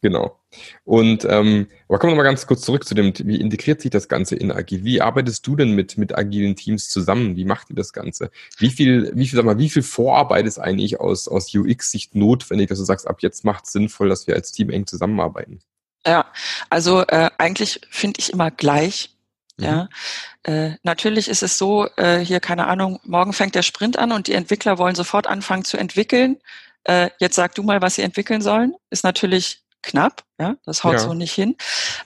Genau. 0.02 0.40
Und 0.84 1.26
ähm, 1.26 1.68
aber 1.88 2.00
kommen 2.00 2.14
wir 2.14 2.18
mal 2.18 2.24
ganz 2.24 2.48
kurz 2.48 2.62
zurück 2.62 2.86
zu 2.86 2.96
dem, 2.96 3.14
wie 3.20 3.40
integriert 3.40 3.82
sich 3.82 3.92
das 3.92 4.10
Ganze 4.10 4.36
in 4.36 4.52
Agil? 4.52 4.84
Wie 4.84 5.00
arbeitest 5.00 5.46
du 5.46 5.56
denn 5.56 5.74
mit 5.74 5.98
mit 5.98 6.18
agilen 6.18 6.56
Teams 6.56 6.90
zusammen? 6.90 7.36
Wie 7.36 7.46
macht 7.46 7.70
ihr 7.70 7.76
das 7.76 7.94
Ganze? 7.94 8.32
Wie 8.58 8.72
viel, 8.72 9.12
wie 9.14 9.28
viel, 9.28 9.38
sag 9.38 9.46
mal, 9.46 9.60
wie 9.60 9.70
viel 9.70 9.84
Vorarbeit 9.84 10.48
ist 10.48 10.58
eigentlich 10.58 11.00
aus 11.00 11.28
aus 11.28 11.54
UX-Sicht 11.54 12.16
notwendig, 12.16 12.70
dass 12.70 12.80
du 12.80 12.86
sagst, 12.86 13.08
ab 13.08 13.22
jetzt 13.22 13.46
macht 13.46 13.66
es 13.66 13.74
sinnvoll, 13.74 14.10
dass 14.10 14.26
wir 14.26 14.34
als 14.34 14.52
Team 14.52 14.72
eng 14.72 14.88
zusammenarbeiten? 14.88 15.60
Ja, 16.06 16.26
also 16.72 17.06
äh, 17.08 17.30
eigentlich 17.38 17.82
finde 17.92 18.20
ich 18.20 18.34
immer 18.34 18.50
gleich. 18.50 19.16
Mhm. 19.58 19.64
Ja, 19.64 19.90
äh, 20.44 20.72
natürlich 20.82 21.28
ist 21.28 21.44
es 21.44 21.60
so, 21.60 21.88
äh, 21.98 22.20
hier 22.20 22.40
keine 22.40 22.66
Ahnung, 22.66 23.00
morgen 23.04 23.34
fängt 23.34 23.54
der 23.54 23.62
Sprint 23.62 24.00
an 24.00 24.12
und 24.12 24.26
die 24.26 24.34
Entwickler 24.34 24.80
wollen 24.80 24.96
sofort 24.96 25.28
anfangen 25.28 25.64
zu 25.64 25.78
entwickeln. 25.78 26.38
Äh, 26.86 27.12
jetzt 27.20 27.36
sag 27.36 27.54
du 27.54 27.62
mal, 27.62 27.82
was 27.84 27.96
sie 27.96 28.02
entwickeln 28.02 28.42
sollen. 28.42 28.74
Ist 28.90 29.04
natürlich 29.04 29.62
knapp, 29.82 30.24
ja, 30.40 30.56
das 30.66 30.84
haut 30.84 30.94
ja. 30.94 31.00
so 31.00 31.14
nicht 31.14 31.34
hin. 31.34 31.56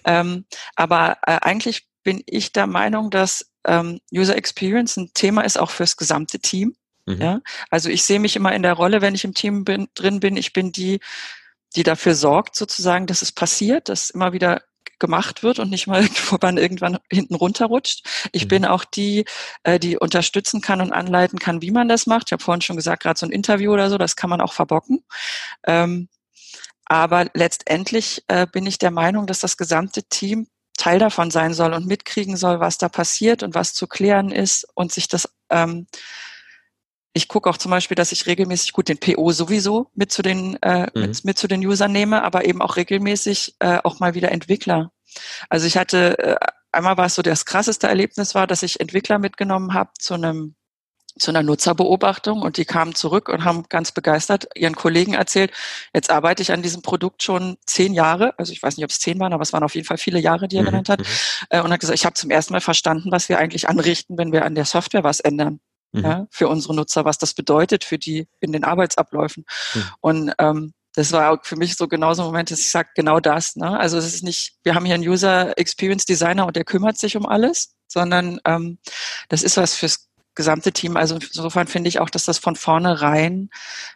Ähm, 0.04 0.46
aber 0.76 1.18
äh, 1.26 1.40
eigentlich 1.42 1.88
bin 2.04 2.24
ich 2.26 2.54
der 2.54 2.68
Meinung, 2.68 3.10
dass 3.10 3.52
ähm, 3.66 4.00
User 4.14 4.36
Experience 4.36 4.98
ein 4.98 5.12
Thema 5.14 5.42
ist 5.42 5.60
auch 5.60 5.72
fürs 5.72 5.98
gesamte 5.98 6.40
Team. 6.40 6.76
Mhm. 7.06 7.22
Ja, 7.22 7.42
also 7.70 7.90
ich 7.90 8.04
sehe 8.04 8.20
mich 8.20 8.36
immer 8.36 8.54
in 8.54 8.64
der 8.64 8.74
Rolle, 8.74 9.02
wenn 9.02 9.16
ich 9.16 9.26
im 9.26 9.34
Team 9.34 9.66
bin, 9.66 9.88
drin 9.94 10.20
bin. 10.20 10.38
Ich 10.38 10.54
bin 10.54 10.72
die, 10.72 11.00
die 11.76 11.84
dafür 11.84 12.16
sorgt, 12.16 12.56
sozusagen, 12.56 13.08
dass 13.08 13.22
es 13.22 13.32
passiert, 13.32 13.90
dass 13.90 14.10
immer 14.10 14.34
wieder 14.34 14.62
gemacht 15.00 15.44
wird 15.44 15.60
und 15.60 15.70
nicht 15.70 15.88
mal 15.88 16.02
irgendwo 16.04 16.38
man 16.42 16.58
irgendwann 16.58 17.00
hinten 17.12 17.36
runterrutscht. 17.36 18.06
Ich 18.32 18.46
mhm. 18.46 18.50
bin 18.50 18.66
auch 18.66 18.86
die, 18.86 19.26
äh, 19.64 19.80
die 19.80 19.98
unterstützen 19.98 20.62
kann 20.62 20.82
und 20.82 20.94
anleiten 20.94 21.40
kann, 21.40 21.62
wie 21.62 21.72
man 21.72 21.88
das 21.88 22.08
macht. 22.08 22.28
Ich 22.28 22.32
habe 22.34 22.44
vorhin 22.44 22.62
schon 22.62 22.76
gesagt, 22.76 23.04
gerade 23.04 23.20
so 23.20 23.26
ein 23.26 23.32
Interview 23.32 23.74
oder 23.74 23.90
so, 23.90 23.98
das 23.98 24.16
kann 24.16 24.30
man 24.30 24.42
auch 24.42 24.54
verbocken. 24.54 25.04
Ähm, 25.66 26.08
aber 26.86 27.28
letztendlich 27.34 28.24
äh, 28.28 28.48
bin 28.48 28.66
ich 28.66 28.78
der 28.78 28.92
Meinung, 28.92 29.28
dass 29.28 29.40
das 29.40 29.58
gesamte 29.58 30.04
Team 30.04 30.48
Teil 30.78 31.00
davon 31.00 31.32
sein 31.32 31.54
soll 31.54 31.74
und 31.74 31.88
mitkriegen 31.88 32.36
soll, 32.38 32.60
was 32.60 32.78
da 32.78 32.90
passiert 32.90 33.44
und 33.44 33.56
was 33.56 33.74
zu 33.74 33.88
klären 33.88 34.32
ist 34.32 34.68
und 34.76 34.92
sich 34.92 35.08
das 35.08 35.30
ähm, 35.50 35.88
ich 37.14 37.30
gucke 37.30 37.50
auch 37.50 37.58
zum 37.58 37.72
Beispiel, 37.72 37.96
dass 37.96 38.12
ich 38.12 38.26
regelmäßig 38.26 38.74
gut 38.74 38.90
den 38.90 39.00
PO 39.00 39.32
sowieso 39.32 39.90
mit 39.94 40.12
zu 40.12 40.22
den 40.22 40.62
äh, 40.62 40.88
mhm. 40.94 41.02
mit, 41.02 41.26
mit 41.26 41.38
zu 41.38 41.48
den 41.48 41.66
Usern 41.66 41.94
nehme, 41.94 42.22
aber 42.24 42.46
eben 42.46 42.62
auch 42.62 42.76
regelmäßig 42.76 43.56
äh, 43.60 43.80
auch 43.84 44.00
mal 44.00 44.16
wieder 44.16 44.32
Entwickler. 44.34 44.92
Also 45.50 45.66
ich 45.66 45.78
hatte 45.78 46.20
äh, 46.20 46.36
einmal 46.74 46.98
war 46.98 47.06
es 47.06 47.16
so 47.16 47.22
das 47.22 47.46
krasseste 47.46 47.88
Erlebnis 47.88 48.36
war, 48.36 48.48
dass 48.48 48.64
ich 48.64 48.82
Entwickler 48.82 49.18
mitgenommen 49.18 49.74
habe 49.74 49.92
zu 49.98 50.14
einem 50.16 50.56
zu 51.18 51.32
einer 51.32 51.44
Nutzerbeobachtung 51.44 52.42
und 52.42 52.58
die 52.58 52.66
kamen 52.66 52.94
zurück 52.94 53.30
und 53.30 53.46
haben 53.46 53.64
ganz 53.70 53.92
begeistert 53.92 54.48
ihren 54.56 54.76
Kollegen 54.76 55.14
erzählt, 55.14 55.52
jetzt 55.94 56.10
arbeite 56.10 56.42
ich 56.42 56.52
an 56.52 56.62
diesem 56.62 56.82
Produkt 56.82 57.24
schon 57.24 57.58
zehn 57.66 57.94
Jahre, 57.94 58.38
also 58.38 58.52
ich 58.52 58.62
weiß 58.62 58.76
nicht, 58.76 58.84
ob 58.84 58.92
es 58.92 59.00
zehn 59.00 59.20
waren, 59.20 59.34
aber 59.34 59.44
es 59.44 59.54
waren 59.54 59.64
auf 59.64 59.76
jeden 59.76 59.88
Fall 59.88 59.98
viele 59.98 60.20
Jahre, 60.20 60.48
die 60.48 60.58
er 60.58 60.64
mhm. 60.64 60.68
genannt 60.68 60.90
hat, 60.90 61.00
mhm. 61.00 61.06
äh, 61.50 61.62
und 61.62 61.72
hat 61.72 61.80
gesagt, 61.80 61.98
ich 61.98 62.06
habe 62.06 62.16
zum 62.16 62.32
ersten 62.32 62.54
Mal 62.54 62.62
verstanden, 62.62 63.12
was 63.12 63.30
wir 63.30 63.40
eigentlich 63.40 63.70
anrichten, 63.70 64.18
wenn 64.18 64.32
wir 64.32 64.46
an 64.46 64.56
der 64.56 64.66
Software 64.66 65.04
was 65.04 65.20
ändern 65.22 65.60
mhm. 65.96 66.04
ja, 66.04 66.28
für 66.30 66.48
unsere 66.48 66.76
Nutzer, 66.76 67.06
was 67.06 67.18
das 67.18 67.34
bedeutet 67.34 67.84
für 67.84 67.98
die 67.98 68.28
in 68.40 68.52
den 68.52 68.64
Arbeitsabläufen. 68.64 69.46
Mhm. 69.74 69.84
Und 70.02 70.34
ähm, 70.38 70.74
das 70.94 71.12
war 71.12 71.32
auch 71.32 71.44
für 71.44 71.58
mich 71.58 71.76
so 71.76 71.88
genauso 71.88 72.24
ein 72.24 72.28
Moment, 72.28 72.52
dass 72.52 72.60
ich 72.60 72.72
sage, 72.72 72.90
genau 72.96 73.20
das. 73.20 73.56
Ne? 73.56 73.78
Also 73.78 73.98
es 73.98 74.06
ist 74.06 74.24
nicht, 74.24 74.56
wir 74.64 74.76
haben 74.76 74.86
hier 74.86 74.96
einen 74.96 75.08
User 75.08 75.58
Experience 75.58 76.06
Designer 76.06 76.48
und 76.48 76.56
der 76.56 76.64
kümmert 76.64 76.98
sich 76.98 77.18
um 77.18 77.26
alles, 77.26 77.76
sondern 77.88 78.40
ähm, 78.46 78.78
das 79.28 79.44
ist 79.44 79.58
was 79.58 79.76
fürs 79.76 80.08
gesamte 80.36 80.72
Team. 80.72 80.98
Also 80.98 81.16
insofern 81.16 81.68
finde 81.68 81.88
ich 81.90 82.00
auch, 82.00 82.10
dass 82.10 82.26
das 82.26 82.38
von 82.38 82.56
vornherein 82.56 83.50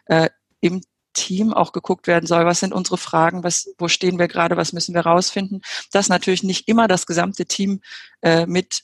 äh, 0.06 0.28
im 0.60 0.82
Team 1.12 1.52
auch 1.52 1.72
geguckt 1.72 2.06
werden 2.06 2.26
soll, 2.26 2.46
was 2.46 2.60
sind 2.60 2.72
unsere 2.72 2.98
Fragen, 2.98 3.42
was, 3.42 3.74
wo 3.78 3.88
stehen 3.88 4.18
wir 4.18 4.28
gerade, 4.28 4.56
was 4.56 4.72
müssen 4.72 4.94
wir 4.94 5.02
rausfinden, 5.02 5.62
dass 5.92 6.08
natürlich 6.08 6.42
nicht 6.42 6.68
immer 6.68 6.88
das 6.88 7.06
gesamte 7.06 7.46
Team 7.46 7.80
äh, 8.22 8.46
mit 8.46 8.82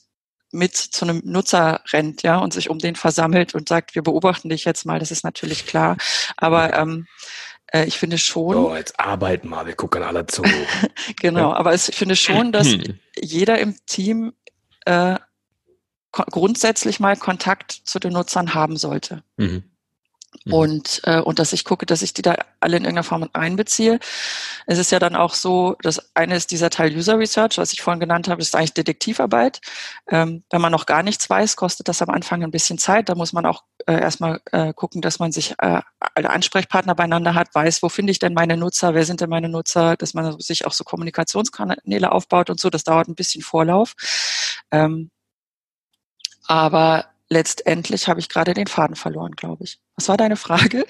mit 0.53 0.77
zu 0.77 1.03
einem 1.03 1.21
Nutzer 1.25 1.81
rennt, 1.91 2.23
ja, 2.23 2.37
und 2.37 2.53
sich 2.53 2.69
um 2.69 2.79
den 2.79 2.95
versammelt 2.95 3.53
und 3.53 3.67
sagt, 3.67 3.95
wir 3.95 4.01
beobachten 4.01 4.47
dich 4.47 4.63
jetzt 4.63 4.85
mal, 4.85 4.97
das 4.97 5.11
ist 5.11 5.25
natürlich 5.25 5.65
klar. 5.65 5.97
Aber 6.37 6.73
ähm, 6.73 7.05
äh, 7.73 7.85
ich 7.85 7.97
finde 7.97 8.17
schon. 8.17 8.53
So, 8.53 8.75
jetzt 8.75 8.97
arbeiten 8.99 9.49
mal, 9.49 9.65
wir 9.65 9.75
gucken 9.75 10.03
alle 10.03 10.25
zu. 10.25 10.43
genau, 11.19 11.53
aber 11.53 11.73
ich 11.73 11.81
finde 11.81 12.15
schon, 12.15 12.51
dass 12.51 12.67
jeder 13.19 13.59
im 13.59 13.75
Team 13.85 14.33
äh, 14.85 15.17
grundsätzlich 16.11 16.99
mal 16.99 17.15
Kontakt 17.15 17.71
zu 17.71 17.99
den 17.99 18.13
Nutzern 18.13 18.53
haben 18.53 18.77
sollte. 18.77 19.23
Mhm. 19.37 19.63
Mhm. 20.45 20.53
Und, 20.53 21.01
äh, 21.03 21.19
und 21.19 21.39
dass 21.39 21.53
ich 21.53 21.63
gucke, 21.63 21.85
dass 21.85 22.01
ich 22.01 22.13
die 22.13 22.21
da 22.21 22.35
alle 22.59 22.77
in 22.77 22.83
irgendeiner 22.83 23.03
Form 23.03 23.29
einbeziehe. 23.33 23.99
Es 24.65 24.77
ist 24.77 24.91
ja 24.91 24.99
dann 24.99 25.15
auch 25.15 25.33
so, 25.33 25.75
dass 25.81 26.15
eine 26.15 26.35
ist 26.35 26.51
dieser 26.51 26.69
Teil 26.69 26.95
User 26.95 27.17
Research, 27.17 27.57
was 27.57 27.73
ich 27.73 27.81
vorhin 27.81 27.99
genannt 27.99 28.27
habe, 28.27 28.41
ist 28.41 28.55
eigentlich 28.55 28.73
Detektivarbeit. 28.73 29.61
Ähm, 30.07 30.43
wenn 30.49 30.61
man 30.61 30.71
noch 30.71 30.85
gar 30.85 31.03
nichts 31.03 31.29
weiß, 31.29 31.55
kostet 31.55 31.87
das 31.87 32.01
am 32.01 32.09
Anfang 32.09 32.43
ein 32.43 32.51
bisschen 32.51 32.77
Zeit. 32.77 33.09
Da 33.09 33.15
muss 33.15 33.33
man 33.33 33.45
auch 33.45 33.63
äh, 33.85 33.99
erstmal 33.99 34.41
äh, 34.51 34.73
gucken, 34.73 35.01
dass 35.01 35.19
man 35.19 35.31
sich 35.31 35.55
äh, 35.59 35.81
alle 35.99 36.29
Ansprechpartner 36.29 36.95
beieinander 36.95 37.33
hat, 37.33 37.53
weiß, 37.53 37.81
wo 37.83 37.89
finde 37.89 38.11
ich 38.11 38.19
denn 38.19 38.33
meine 38.33 38.57
Nutzer, 38.57 38.93
wer 38.93 39.05
sind 39.05 39.21
denn 39.21 39.29
meine 39.29 39.49
Nutzer, 39.49 39.95
dass 39.95 40.13
man 40.13 40.39
sich 40.39 40.65
auch 40.65 40.73
so 40.73 40.83
Kommunikationskanäle 40.83 42.11
aufbaut 42.11 42.49
und 42.49 42.59
so. 42.59 42.69
Das 42.69 42.83
dauert 42.83 43.07
ein 43.07 43.15
bisschen 43.15 43.41
Vorlauf. 43.41 43.93
Ähm, 44.71 45.09
aber 46.47 47.05
letztendlich 47.29 48.07
habe 48.07 48.19
ich 48.19 48.29
gerade 48.29 48.53
den 48.53 48.67
Faden 48.67 48.95
verloren, 48.95 49.33
glaube 49.33 49.63
ich. 49.63 49.79
Was 49.95 50.09
war 50.09 50.17
deine 50.17 50.37
Frage? 50.37 50.85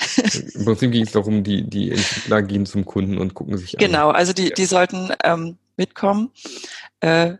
Im 0.54 0.66
Prinzip 0.66 0.92
ging 0.92 1.04
es 1.04 1.12
darum, 1.12 1.44
die, 1.44 1.68
die 1.68 1.92
Entwickler 1.92 2.42
gehen 2.44 2.66
zum 2.66 2.86
Kunden 2.86 3.18
und 3.18 3.34
gucken 3.34 3.58
sich 3.58 3.76
an. 3.76 3.80
Genau, 3.80 4.10
also 4.10 4.34
die, 4.34 4.52
die 4.52 4.66
sollten 4.66 5.12
ähm, 5.24 5.58
mitkommen. 5.76 6.32
Äh, 7.00 7.36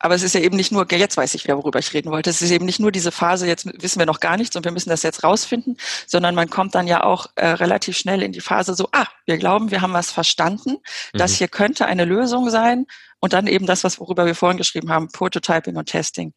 aber 0.00 0.14
es 0.14 0.22
ist 0.22 0.34
ja 0.34 0.40
eben 0.40 0.56
nicht 0.56 0.72
nur, 0.72 0.90
jetzt 0.90 1.16
weiß 1.16 1.34
ich 1.34 1.44
wieder, 1.44 1.58
worüber 1.58 1.78
ich 1.78 1.92
reden 1.92 2.10
wollte, 2.10 2.30
es 2.30 2.40
ist 2.40 2.50
eben 2.50 2.64
nicht 2.64 2.80
nur 2.80 2.90
diese 2.90 3.12
Phase, 3.12 3.46
jetzt 3.46 3.66
wissen 3.82 3.98
wir 3.98 4.06
noch 4.06 4.18
gar 4.18 4.38
nichts 4.38 4.56
und 4.56 4.64
wir 4.64 4.72
müssen 4.72 4.88
das 4.88 5.02
jetzt 5.02 5.22
rausfinden, 5.22 5.76
sondern 6.06 6.34
man 6.34 6.48
kommt 6.48 6.74
dann 6.74 6.88
ja 6.88 7.04
auch 7.04 7.26
äh, 7.36 7.46
relativ 7.46 7.96
schnell 7.98 8.22
in 8.22 8.32
die 8.32 8.40
Phase 8.40 8.74
so, 8.74 8.88
ah, 8.92 9.06
wir 9.26 9.36
glauben, 9.36 9.70
wir 9.70 9.82
haben 9.82 9.92
was 9.92 10.10
verstanden, 10.10 10.78
das 11.12 11.32
mhm. 11.32 11.36
hier 11.36 11.48
könnte 11.48 11.86
eine 11.86 12.06
Lösung 12.06 12.48
sein 12.48 12.86
und 13.20 13.34
dann 13.34 13.46
eben 13.46 13.66
das, 13.66 13.84
was 13.84 14.00
worüber 14.00 14.24
wir 14.24 14.34
vorhin 14.34 14.58
geschrieben 14.58 14.90
haben, 14.90 15.12
Prototyping 15.12 15.76
und 15.76 15.86
Testing. 15.86 16.32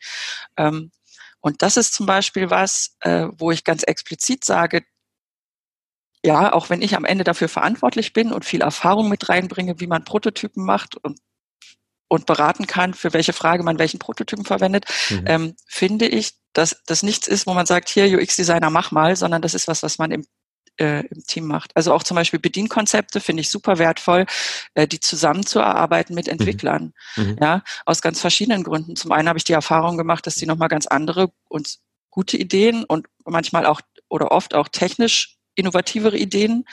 Ähm, 0.58 0.91
und 1.39 1.62
das 1.62 1.78
ist 1.78 1.93
zum 1.93 2.06
Beispiel 2.06 2.49
was, 2.49 2.97
äh, 2.99 3.28
wo 3.38 3.52
ich 3.52 3.63
ganz 3.63 3.84
explizit 3.84 4.43
sage, 4.43 4.84
ja, 6.26 6.54
auch 6.54 6.69
wenn 6.69 6.82
ich 6.82 6.95
am 6.95 7.06
Ende 7.06 7.23
dafür 7.23 7.49
verantwortlich 7.49 8.13
bin 8.13 8.32
und 8.32 8.45
viel 8.45 8.62
Erfahrung 8.62 9.10
mit 9.10 9.28
reinbringe, 9.28 9.80
wie 9.80 9.88
man 9.88 10.06
Prototypen 10.06 10.63
macht 10.65 10.95
und, 10.95 11.19
und 12.13 12.28
beraten 12.28 12.67
kann, 12.67 12.93
für 12.93 13.12
welche 13.12 13.34
Frage 13.34 13.63
man 13.63 13.80
welchen 13.80 13.97
Prototypen 13.97 14.45
verwendet, 14.45 14.86
mhm. 15.10 15.23
ähm, 15.26 15.56
finde 15.67 16.08
ich, 16.08 16.34
dass 16.54 16.82
das 16.86 17.02
nichts 17.02 17.28
ist, 17.28 17.47
wo 17.47 17.54
man 17.56 17.65
sagt, 17.65 17.89
hier 17.89 18.06
UX-Designer, 18.06 18.69
mach 18.69 18.91
mal, 18.91 19.15
sondern 19.15 19.41
das 19.41 19.56
ist 19.56 19.67
was, 19.67 19.82
was 19.82 19.97
man 19.97 20.12
im 20.12 20.26
äh, 20.78 21.06
im 21.06 21.23
Team 21.28 21.45
macht. 21.45 21.76
Also 21.76 21.93
auch 21.93 22.04
zum 22.04 22.15
Beispiel 22.15 22.39
Bedienkonzepte 22.39 23.19
finde 23.19 23.41
ich 23.41 23.49
super 23.49 23.78
wertvoll, 23.78 24.26
äh, 24.73 24.88
die 24.88 24.99
zusammenzuarbeiten 24.99 26.15
mit 26.15 26.26
mhm. 26.26 26.34
Entwicklern. 26.34 26.93
Mhm. 27.15 27.38
Ja, 27.39 27.63
aus 27.86 28.02
ganz 28.02 28.19
verschiedenen 28.19 28.63
Gründen. 28.63 28.95
Zum 28.95 29.12
einen 29.12 29.28
habe 29.28 29.38
ich 29.38 29.43
die 29.43 29.54
Erfahrung 29.54 29.97
gemacht, 29.97 30.26
dass 30.26 30.36
die 30.36 30.47
nochmal 30.47 30.69
ganz 30.69 30.88
andere 30.88 31.32
und 31.47 31.78
gute 32.10 32.38
Ideen 32.38 32.84
und 32.86 33.08
manchmal 33.26 33.65
auch 33.65 33.82
oder 34.10 34.32
oft 34.32 34.56
auch 34.56 34.67
technisch 34.67 35.38
innovativere 35.56 36.18
Ideen 36.18 36.66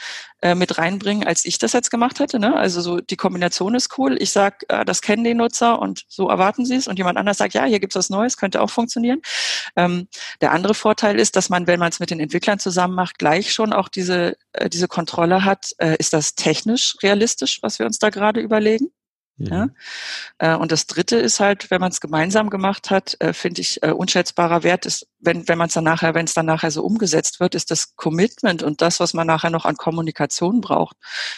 äh, 0.43 0.55
mit 0.55 0.79
reinbringen, 0.79 1.27
als 1.27 1.45
ich 1.45 1.59
das 1.59 1.73
jetzt 1.73 1.90
gemacht 1.90 2.19
hätte. 2.19 2.38
Ne? 2.38 2.57
Also 2.57 2.81
so 2.81 3.01
die 3.01 3.16
Kombination 3.16 3.75
ist 3.75 3.99
cool. 3.99 4.16
Ich 4.21 4.31
sage, 4.31 4.57
äh, 4.69 4.85
das 4.85 5.03
kennen 5.03 5.25
die 5.25 5.35
Nutzer 5.35 5.79
und 5.79 6.05
so 6.09 6.29
erwarten 6.29 6.64
sie 6.64 6.77
es. 6.77 6.88
Und 6.88 6.99
jemand 6.99 7.19
anders 7.19 7.38
sagt, 7.38 7.55
ja, 7.55 7.64
hier 7.64 7.81
gibt's 7.81 7.97
was 7.97 8.11
Neues, 8.11 8.37
könnte 8.37 8.61
auch 8.61 8.71
funktionieren. 8.71 9.21
Ähm, 9.77 10.09
der 10.40 10.53
andere 10.53 10.75
Vorteil 10.75 11.19
ist, 11.19 11.37
dass 11.37 11.51
man, 11.51 11.66
wenn 11.66 11.81
man 11.81 11.90
es 11.90 12.01
mit 12.01 12.11
den 12.11 12.21
Entwicklern 12.21 12.59
zusammen 12.59 12.95
macht, 12.95 13.19
gleich 13.19 13.53
schon 13.53 13.73
auch 13.73 13.88
diese, 13.88 14.37
äh, 14.53 14.69
diese 14.69 14.88
Kontrolle 14.88 15.45
hat. 15.45 15.73
Äh, 15.79 15.97
ist 15.99 16.12
das 16.12 16.35
technisch 16.35 16.97
realistisch, 17.03 17.59
was 17.62 17.79
wir 17.79 17.87
uns 17.87 17.99
da 17.99 18.11
gerade 18.11 18.40
überlegen? 18.40 18.90
Mhm. 19.40 19.46
Ja? 19.46 19.68
Äh, 20.38 20.57
und 20.57 20.70
das 20.70 20.87
Dritte 20.87 21.16
ist 21.16 21.40
halt, 21.40 21.70
wenn 21.70 21.81
man 21.81 21.90
es 21.90 22.00
gemeinsam 22.00 22.50
gemacht 22.50 22.90
hat, 22.90 23.16
äh, 23.20 23.33
finde 23.33 23.62
ich, 23.62 23.83
äh, 23.83 23.90
unschätzbarer 23.90 24.62
Wert 24.62 24.87
ist, 24.87 25.07
wenn, 25.18 25.48
wenn 25.48 25.59
man 25.59 25.68
es 25.68 25.74
dann 25.74 25.85
nachher, 25.85 26.14
wenn 26.14 26.26
es 26.26 26.35
dann 26.35 26.46
nachher 26.46 26.70
so 26.70 26.83
umgesetzt 26.83 27.40
wird, 27.40 27.55
ist 27.55 27.70
das 27.70 27.96
Commitment 27.96 28.62
und 28.62 28.83
das, 28.83 29.00
was 29.00 29.14
man 29.14 29.26
nachher 29.26 29.50
noch 29.50 29.64
an 29.64 29.76
Kommunikation 29.76 30.61
braucht, 30.61 30.96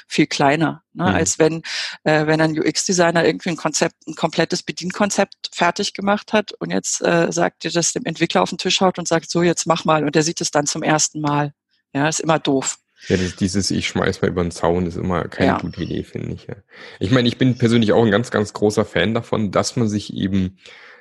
viel 0.09 0.27
kleiner, 0.27 0.83
ne? 0.93 1.05
Mhm. 1.05 1.15
als 1.15 1.39
wenn, 1.39 1.63
äh, 2.05 2.27
wenn 2.27 2.41
ein 2.41 2.59
UX-Designer 2.59 3.25
irgendwie 3.25 3.51
ein 3.51 3.57
Konzept, 3.57 3.97
ein 4.07 4.15
komplettes 4.15 4.63
Bedienkonzept 4.63 5.51
fertig 5.53 5.95
gemacht 5.95 6.33
hat 6.33 6.53
und 6.53 6.71
jetzt 6.71 7.03
äh, 7.03 7.31
sagt 7.31 7.65
dir 7.65 7.71
das 7.71 7.93
dem 7.93 8.05
Entwickler 8.05 8.43
auf 8.43 8.51
den 8.51 8.59
Tisch 8.59 8.81
haut 8.81 8.99
und 8.99 9.09
sagt, 9.09 9.31
so 9.31 9.43
jetzt 9.43 9.67
mach 9.67 9.85
mal 9.85 10.05
und 10.05 10.15
der 10.15 10.23
sieht 10.23 10.41
es 10.41 10.51
dann 10.51 10.67
zum 10.67 10.83
ersten 10.83 11.21
Mal. 11.21 11.53
Ja, 11.95 12.09
ist 12.09 12.21
immer 12.21 12.39
doof. 12.39 12.79
Ja, 13.09 13.17
das, 13.17 13.37
dieses 13.37 13.71
Ich 13.71 13.89
schmeiß 13.89 14.23
mal 14.23 14.29
über 14.29 14.43
den 14.43 14.51
Zaun 14.51 14.87
ist 14.87 14.97
immer 14.97 15.25
keine 15.25 15.53
ja. 15.53 15.59
gute 15.59 15.83
Idee, 15.83 16.05
finde 16.05 16.33
ich. 16.35 16.47
Ja. 16.47 16.57
Ich 17.01 17.11
meine, 17.11 17.29
ich 17.29 17.37
bin 17.37 17.59
persönlich 17.59 17.93
auch 17.93 18.05
ein 18.05 18.11
ganz, 18.11 18.31
ganz 18.31 18.53
großer 18.53 18.85
Fan 18.85 19.15
davon, 19.15 19.51
dass 19.51 19.77
man 19.77 19.89
sich 19.89 20.15
eben 20.15 20.59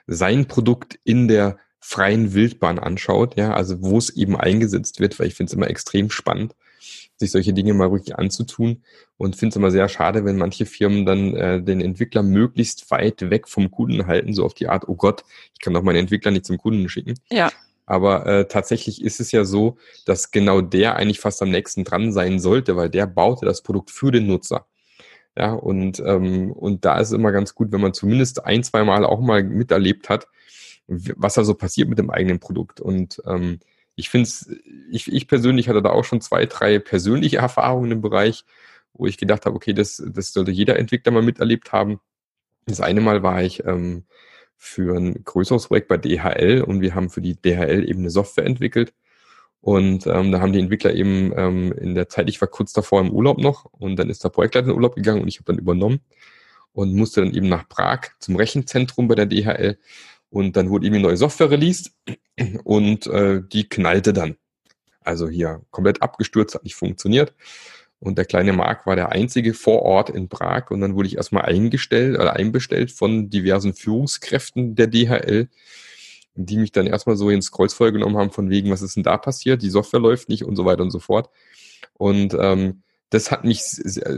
sein 0.07 0.47
Produkt 0.47 0.99
in 1.03 1.27
der 1.27 1.57
freien 1.79 2.33
Wildbahn 2.33 2.79
anschaut, 2.79 3.37
ja, 3.37 3.53
also 3.53 3.81
wo 3.81 3.97
es 3.97 4.11
eben 4.11 4.35
eingesetzt 4.35 4.99
wird, 4.99 5.19
weil 5.19 5.27
ich 5.27 5.33
finde 5.33 5.49
es 5.49 5.55
immer 5.55 5.69
extrem 5.69 6.11
spannend, 6.11 6.55
sich 7.17 7.31
solche 7.31 7.53
Dinge 7.53 7.73
mal 7.73 7.91
wirklich 7.91 8.17
anzutun 8.17 8.83
und 9.17 9.35
finde 9.35 9.53
es 9.53 9.55
immer 9.55 9.71
sehr 9.71 9.89
schade, 9.89 10.23
wenn 10.23 10.37
manche 10.37 10.65
Firmen 10.65 11.05
dann 11.05 11.35
äh, 11.35 11.61
den 11.61 11.81
Entwickler 11.81 12.21
möglichst 12.23 12.89
weit 12.91 13.29
weg 13.29 13.47
vom 13.47 13.71
Kunden 13.71 14.05
halten, 14.05 14.33
so 14.33 14.45
auf 14.45 14.53
die 14.53 14.67
Art, 14.67 14.87
oh 14.87 14.95
Gott, 14.95 15.23
ich 15.53 15.59
kann 15.59 15.73
doch 15.73 15.81
meinen 15.81 15.97
Entwickler 15.97 16.31
nicht 16.31 16.45
zum 16.45 16.57
Kunden 16.57 16.87
schicken. 16.87 17.15
Ja. 17.31 17.51
Aber 17.91 18.25
äh, 18.25 18.47
tatsächlich 18.47 19.03
ist 19.03 19.19
es 19.19 19.33
ja 19.33 19.43
so, 19.43 19.75
dass 20.05 20.31
genau 20.31 20.61
der 20.61 20.95
eigentlich 20.95 21.19
fast 21.19 21.41
am 21.41 21.49
nächsten 21.49 21.83
dran 21.83 22.13
sein 22.13 22.39
sollte, 22.39 22.77
weil 22.77 22.89
der 22.89 23.05
baute 23.05 23.45
das 23.45 23.63
Produkt 23.63 23.91
für 23.91 24.11
den 24.11 24.27
Nutzer. 24.27 24.65
Ja, 25.37 25.51
und, 25.51 25.99
ähm, 25.99 26.53
und 26.53 26.85
da 26.85 26.99
ist 26.99 27.09
es 27.09 27.13
immer 27.13 27.33
ganz 27.33 27.53
gut, 27.53 27.73
wenn 27.73 27.81
man 27.81 27.93
zumindest 27.93 28.45
ein, 28.45 28.63
zwei 28.63 28.85
Mal 28.85 29.03
auch 29.05 29.19
mal 29.19 29.43
miterlebt 29.43 30.07
hat, 30.07 30.27
was 30.87 31.33
da 31.33 31.43
so 31.43 31.53
passiert 31.53 31.89
mit 31.89 31.99
dem 31.99 32.09
eigenen 32.09 32.39
Produkt. 32.39 32.79
Und 32.79 33.21
ähm, 33.27 33.59
ich 33.95 34.09
finde 34.09 34.27
es, 34.29 34.49
ich, 34.89 35.11
ich 35.11 35.27
persönlich 35.27 35.67
hatte 35.67 35.81
da 35.81 35.89
auch 35.89 36.05
schon 36.05 36.21
zwei, 36.21 36.45
drei 36.45 36.79
persönliche 36.79 37.37
Erfahrungen 37.39 37.91
im 37.91 38.01
Bereich, 38.01 38.45
wo 38.93 39.05
ich 39.05 39.17
gedacht 39.17 39.45
habe, 39.45 39.57
okay, 39.57 39.73
das, 39.73 40.01
das 40.13 40.31
sollte 40.31 40.51
jeder 40.51 40.79
Entwickler 40.79 41.11
mal 41.11 41.23
miterlebt 41.23 41.73
haben. 41.73 41.99
Das 42.67 42.79
eine 42.79 43.01
Mal 43.01 43.21
war 43.21 43.43
ich 43.43 43.65
ähm, 43.65 44.05
für 44.63 44.95
ein 44.95 45.23
größeres 45.23 45.69
Projekt 45.69 45.87
bei 45.87 45.97
DHL 45.97 46.61
und 46.61 46.81
wir 46.81 46.93
haben 46.93 47.09
für 47.09 47.19
die 47.19 47.35
DHL 47.35 47.89
eben 47.89 48.01
eine 48.01 48.11
Software 48.11 48.45
entwickelt. 48.45 48.93
Und 49.59 50.05
ähm, 50.05 50.31
da 50.31 50.39
haben 50.39 50.53
die 50.53 50.59
Entwickler 50.59 50.93
eben 50.93 51.33
ähm, 51.35 51.71
in 51.71 51.95
der 51.95 52.09
Zeit, 52.09 52.29
ich 52.29 52.39
war 52.39 52.47
kurz 52.47 52.71
davor 52.71 53.01
im 53.01 53.09
Urlaub 53.09 53.39
noch 53.39 53.65
und 53.65 53.95
dann 53.95 54.11
ist 54.11 54.23
der 54.23 54.29
Projektleiter 54.29 54.67
in 54.67 54.75
Urlaub 54.75 54.95
gegangen 54.95 55.23
und 55.23 55.27
ich 55.27 55.37
habe 55.37 55.45
dann 55.45 55.57
übernommen 55.57 56.01
und 56.73 56.93
musste 56.93 57.21
dann 57.21 57.33
eben 57.33 57.49
nach 57.49 57.67
Prag 57.67 58.01
zum 58.19 58.35
Rechenzentrum 58.35 59.07
bei 59.07 59.15
der 59.15 59.25
DHL 59.25 59.79
und 60.29 60.55
dann 60.55 60.69
wurde 60.69 60.85
eben 60.85 60.95
eine 60.95 61.05
neue 61.05 61.17
Software 61.17 61.49
released 61.49 61.93
und 62.63 63.07
äh, 63.07 63.41
die 63.41 63.67
knallte 63.67 64.13
dann. 64.13 64.35
Also 65.01 65.27
hier 65.27 65.63
komplett 65.71 66.03
abgestürzt, 66.03 66.53
hat 66.53 66.63
nicht 66.63 66.75
funktioniert. 66.75 67.33
Und 68.01 68.17
der 68.17 68.25
kleine 68.25 68.51
Marc 68.51 68.87
war 68.87 68.95
der 68.95 69.11
einzige 69.11 69.53
vor 69.53 69.83
Ort 69.83 70.09
in 70.09 70.27
Prag. 70.27 70.71
Und 70.71 70.81
dann 70.81 70.95
wurde 70.95 71.07
ich 71.07 71.17
erstmal 71.17 71.43
eingestellt 71.43 72.15
oder 72.15 72.35
einbestellt 72.35 72.91
von 72.91 73.29
diversen 73.29 73.75
Führungskräften 73.75 74.75
der 74.75 74.87
DHL, 74.87 75.47
die 76.33 76.57
mich 76.57 76.71
dann 76.71 76.87
erstmal 76.87 77.15
so 77.15 77.29
ins 77.29 77.51
Kreuzfeuer 77.51 77.91
genommen 77.91 78.17
haben, 78.17 78.31
von 78.31 78.49
wegen, 78.49 78.71
was 78.71 78.81
ist 78.81 78.95
denn 78.95 79.03
da 79.03 79.17
passiert? 79.17 79.61
Die 79.61 79.69
Software 79.69 79.99
läuft 79.99 80.29
nicht 80.29 80.43
und 80.43 80.55
so 80.55 80.65
weiter 80.65 80.81
und 80.81 80.89
so 80.89 80.97
fort. 80.97 81.29
Und 81.93 82.35
ähm, 82.39 82.81
das 83.11 83.29
hat 83.29 83.43
mich 83.43 83.61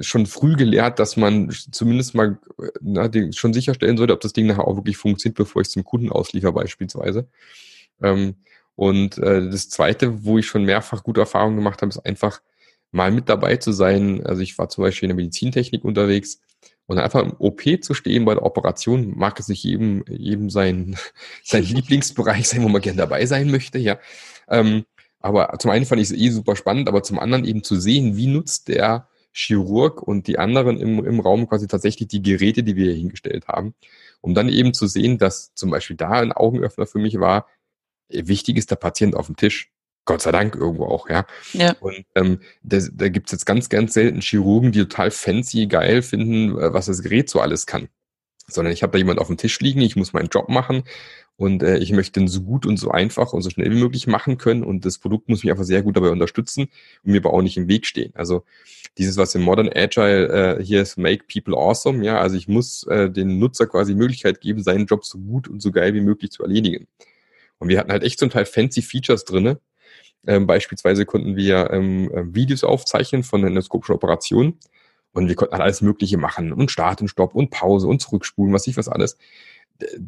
schon 0.02 0.28
früh 0.28 0.56
gelehrt, 0.56 1.00
dass 1.00 1.17
man 1.17 1.50
zumindest 1.50 2.15
mal 2.15 2.39
na, 2.80 3.10
schon 3.32 3.54
sicherstellen 3.54 3.98
sollte, 3.98 4.13
ob 4.13 4.22
das 4.22 4.32
Ding 4.32 4.46
nachher 4.46 4.65
auch 4.65 4.78
wirklich 4.78 4.96
funktioniert, 4.96 5.36
bevor 5.36 5.62
ich 5.62 5.67
es 5.67 5.74
zum 5.74 5.84
Kunden 5.84 6.10
ausliefer 6.10 6.54
beispielsweise. 6.54 7.28
Ähm, 8.02 8.36
und 8.76 9.17
äh, 9.17 9.50
das 9.50 9.67
Zweite, 9.69 10.24
wo 10.24 10.38
ich 10.38 10.46
schon 10.46 10.63
mehrfach 10.63 11.04
gute 11.04 11.22
Erfahrungen 11.22 11.58
gemacht 11.58 11.82
habe, 11.82 11.89
ist 11.89 12.00
einfach, 12.06 12.41
mal 12.93 13.12
mit 13.12 13.27
dabei 13.27 13.58
zu 13.58 13.71
sein. 13.71 14.25
Also 14.25 14.41
ich 14.41 14.58
war 14.58 14.69
zum 14.69 14.84
Beispiel 14.84 15.10
in 15.10 15.15
der 15.15 15.23
Medizintechnik 15.23 15.84
unterwegs 15.84 16.39
und 16.86 16.99
einfach 16.99 17.21
im 17.21 17.34
OP 17.39 17.62
zu 17.82 17.93
stehen 17.93 18.25
bei 18.25 18.34
der 18.34 18.43
Operation, 18.43 19.17
mag 19.17 19.39
es 19.39 19.47
nicht 19.47 19.63
jedem, 19.63 20.06
jedem 20.08 20.49
sein, 20.49 20.95
sein 21.43 21.63
Lieblingsbereich 21.63 22.47
sein, 22.47 22.63
wo 22.63 22.69
man 22.69 22.82
gerne 22.82 22.97
dabei 22.97 23.25
sein 23.25 23.51
möchte, 23.51 23.79
ja. 23.79 23.99
Ähm, 24.47 24.86
aber 25.19 25.58
zum 25.60 25.71
einen 25.71 25.86
fand 25.86 26.01
ich 26.01 26.12
es 26.12 26.17
eh 26.17 26.29
super 26.29 26.56
spannend, 26.56 26.88
aber 26.89 27.01
zum 27.01 27.17
anderen 27.17 27.45
eben 27.45 27.63
zu 27.63 27.77
sehen, 27.77 28.17
wie 28.17 28.27
nutzt 28.27 28.67
der 28.67 29.08
Chirurg 29.32 30.01
und 30.01 30.27
die 30.27 30.38
anderen 30.38 30.79
im, 30.79 31.03
im 31.03 31.19
Raum 31.19 31.47
quasi 31.47 31.67
tatsächlich 31.67 32.10
die 32.10 32.21
Geräte, 32.21 32.62
die 32.62 32.75
wir 32.75 32.86
hier 32.86 32.95
hingestellt 32.95 33.47
haben, 33.47 33.73
um 34.21 34.36
dann 34.36 34.49
eben 34.49 34.73
zu 34.73 34.86
sehen, 34.86 35.17
dass 35.17 35.56
zum 35.56 35.71
Beispiel 35.71 35.95
da 35.95 36.12
ein 36.12 36.34
Augenöffner 36.34 36.86
für 36.86 36.99
mich 36.99 37.19
war, 37.19 37.47
wichtig 38.10 38.58
ist 38.58 38.69
der 38.69 38.75
Patient 38.75 39.15
auf 39.15 39.25
dem 39.27 39.36
Tisch. 39.36 39.73
Gott 40.06 40.22
sei 40.22 40.32
Dank 40.32 40.56
irgendwo 40.56 40.86
auch, 40.86 41.10
ja. 41.10 41.26
ja. 41.54 41.76
Und 41.80 42.06
ähm, 42.16 42.39
das, 42.62 42.92
da 42.94 43.08
gibt's 43.10 43.32
jetzt 43.32 43.46
ganz, 43.46 43.70
ganz 43.70 43.94
selten 43.94 44.22
Chirurgen, 44.22 44.72
die 44.72 44.80
total 44.80 45.12
fancy, 45.12 45.68
geil 45.68 46.02
finden, 46.02 46.58
äh, 46.58 46.74
was 46.74 46.88
das 46.88 47.02
Gerät 47.02 47.30
so 47.30 47.39
alles 47.39 47.66
kann. 47.66 47.88
Sondern 48.48 48.74
ich 48.74 48.84
habe 48.84 48.92
da 48.92 48.98
jemand 48.98 49.20
auf 49.20 49.28
dem 49.28 49.38
Tisch 49.38 49.60
liegen, 49.62 49.82
ich 49.82 49.96
muss 49.96 50.12
meinen 50.12 50.28
Job 50.28 50.50
machen 50.50 50.84
und 51.38 51.63
äh, 51.63 51.78
ich 51.78 51.92
möchte 51.94 52.20
den 52.20 52.28
so 52.28 52.42
gut 52.42 52.66
und 52.66 52.78
so 52.78 52.92
einfach 52.92 53.32
und 53.32 53.42
so 53.42 53.50
schnell 53.50 53.72
wie 53.72 53.80
möglich 53.80 54.06
machen 54.06 54.38
können 54.38 54.63
und 54.63 54.86
das 54.86 54.98
Produkt 54.98 55.30
muss 55.30 55.44
mich 55.44 55.52
einfach 55.52 55.63
sehr 55.63 55.82
gut 55.82 55.96
dabei 55.96 56.10
unterstützen 56.10 56.63
und 57.04 57.12
mir 57.12 57.20
aber 57.20 57.34
auch 57.34 57.42
nicht 57.42 57.58
im 57.58 57.70
Weg 57.70 57.86
stehen. 57.86 58.12
Also 58.16 58.44
dieses, 58.98 59.18
was 59.18 59.34
im 59.36 59.42
Modern 59.42 59.70
Agile 59.74 60.58
äh, 60.58 60.63
hier 60.63 60.82
ist, 60.82 60.98
make 60.98 61.24
people 61.32 61.56
awesome, 61.56 62.06
ja, 62.06 62.20
also 62.20 62.36
ich 62.36 62.48
muss 62.48 62.84
äh, 62.88 63.10
den 63.10 63.39
Nutzer 63.39 63.68
quasi 63.68 63.96
Möglichkeit 63.96 64.42
geben, 64.42 64.62
seinen 64.62 64.86
Job 64.86 65.06
so 65.06 65.18
gut 65.18 65.48
und 65.48 65.62
so 65.62 65.72
geil 65.72 65.94
wie 65.94 66.02
möglich 66.02 66.32
zu 66.32 66.44
erledigen. 66.44 66.88
Und 67.58 67.70
wir 67.70 67.80
hatten 67.80 67.92
halt 67.92 68.04
echt 68.04 68.20
zum 68.20 68.30
Teil 68.30 68.46
fancy 68.46 68.82
Features 68.82 69.26
drinne, 69.26 69.60
ähm, 70.28 70.48
beispielsweise 70.48 71.06
konnten 71.06 71.36
wir 71.36 71.70
ähm, 71.72 72.12
äh, 72.14 72.34
Videos 72.34 72.64
aufzeichnen 72.64 73.24
von 73.24 73.44
endoskopischen 73.44 73.96
Operationen 73.96 74.60
und 75.12 75.28
wir 75.28 75.36
konnten 75.36 75.54
halt 75.54 75.64
alles 75.64 75.82
Mögliche 75.82 76.18
machen 76.18 76.54
und 76.54 76.72
Start 76.72 77.02
und 77.02 77.08
Stopp 77.08 77.36
und 77.36 77.50
Pause 77.50 77.88
und 77.88 78.02
zurückspulen, 78.02 78.54
was 78.54 78.68
ich 78.68 78.78
was 78.78 78.88
alles. 78.88 79.18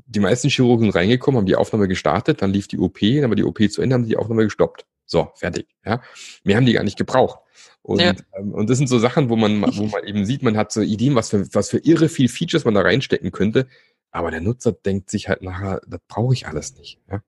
Die 0.07 0.19
meisten 0.19 0.49
Chirurgen 0.49 0.89
reingekommen, 0.89 1.39
haben 1.39 1.45
die 1.45 1.55
Aufnahme 1.55 1.87
gestartet, 1.87 2.41
dann 2.41 2.51
lief 2.51 2.67
die 2.67 2.77
OP, 2.77 2.99
dann 2.99 3.29
war 3.29 3.35
die 3.35 3.43
OP 3.43 3.59
zu 3.69 3.81
Ende, 3.81 3.95
haben 3.95 4.05
die 4.05 4.17
Aufnahme 4.17 4.43
gestoppt. 4.43 4.85
So, 5.05 5.29
fertig. 5.35 5.67
Ja, 5.85 6.01
mehr 6.43 6.57
haben 6.57 6.65
die 6.65 6.73
gar 6.73 6.83
nicht 6.83 6.97
gebraucht. 6.97 7.39
Und, 7.81 8.01
ja. 8.01 8.13
ähm, 8.37 8.53
und 8.53 8.69
das 8.69 8.79
sind 8.79 8.87
so 8.87 8.97
Sachen, 8.97 9.29
wo 9.29 9.35
man, 9.35 9.61
wo 9.61 9.85
man 9.85 10.03
eben 10.05 10.25
sieht, 10.25 10.41
man 10.41 10.57
hat 10.57 10.71
so 10.71 10.81
Ideen, 10.81 11.13
was 11.13 11.29
für, 11.29 11.53
was 11.53 11.69
für 11.69 11.77
irre 11.77 12.09
viel 12.09 12.29
Features 12.29 12.65
man 12.65 12.73
da 12.73 12.81
reinstecken 12.81 13.31
könnte. 13.31 13.67
Aber 14.09 14.31
der 14.31 14.41
Nutzer 14.41 14.71
denkt 14.71 15.11
sich 15.11 15.29
halt 15.29 15.43
nachher, 15.43 15.81
das 15.85 15.99
brauche 16.07 16.33
ich 16.33 16.47
alles 16.47 16.75
nicht. 16.77 16.99
Ja? 17.11 17.21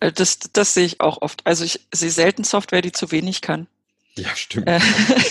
Äh, 0.00 0.12
das, 0.12 0.38
das 0.52 0.74
sehe 0.74 0.84
ich 0.84 1.00
auch 1.00 1.22
oft. 1.22 1.46
Also 1.46 1.64
ich 1.64 1.80
sehe 1.92 2.10
selten 2.10 2.44
Software, 2.44 2.82
die 2.82 2.92
zu 2.92 3.10
wenig 3.10 3.40
kann. 3.40 3.66
Ja, 4.16 4.34
stimmt. 4.34 4.66
Äh, 4.68 4.80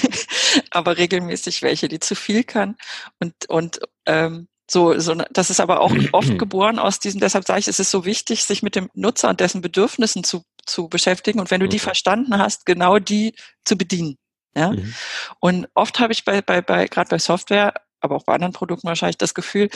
aber 0.72 0.98
regelmäßig 0.98 1.62
welche, 1.62 1.88
die 1.88 2.00
zu 2.00 2.16
viel 2.16 2.44
kann. 2.44 2.76
Und, 3.20 3.34
und 3.50 3.80
ähm, 4.06 4.48
so, 4.70 4.98
so, 5.00 5.16
das 5.32 5.50
ist 5.50 5.60
aber 5.60 5.82
auch 5.82 5.94
oft 6.12 6.38
geboren 6.40 6.80
aus 6.80 7.00
diesem, 7.00 7.20
deshalb 7.20 7.46
sage 7.46 7.60
ich, 7.60 7.68
es 7.68 7.80
ist 7.80 7.92
so 7.92 8.06
wichtig, 8.06 8.46
sich 8.46 8.64
mit 8.64 8.76
dem 8.76 8.90
Nutzer 8.94 9.30
und 9.30 9.40
dessen 9.40 9.62
Bedürfnissen 9.62 10.24
zu, 10.24 10.44
zu 10.66 10.88
beschäftigen 10.88 11.40
und 11.40 11.52
wenn 11.52 11.62
du 11.62 11.68
die 11.68 11.80
verstanden 11.80 12.38
hast, 12.38 12.66
genau 12.66 13.00
die 13.00 13.36
zu 13.64 13.78
bedienen. 13.78 14.18
Ja? 14.56 14.72
Mhm. 14.72 14.94
Und 15.40 15.68
oft 15.76 16.00
habe 16.00 16.14
ich 16.14 16.26
bei, 16.26 16.42
bei, 16.42 16.62
bei 16.62 16.88
gerade 16.88 17.10
bei 17.10 17.20
Software 17.20 17.74
aber 18.06 18.16
auch 18.16 18.24
bei 18.24 18.34
anderen 18.34 18.54
Produkten 18.54 18.88
wahrscheinlich 18.88 19.18
das 19.18 19.34
Gefühl, 19.34 19.70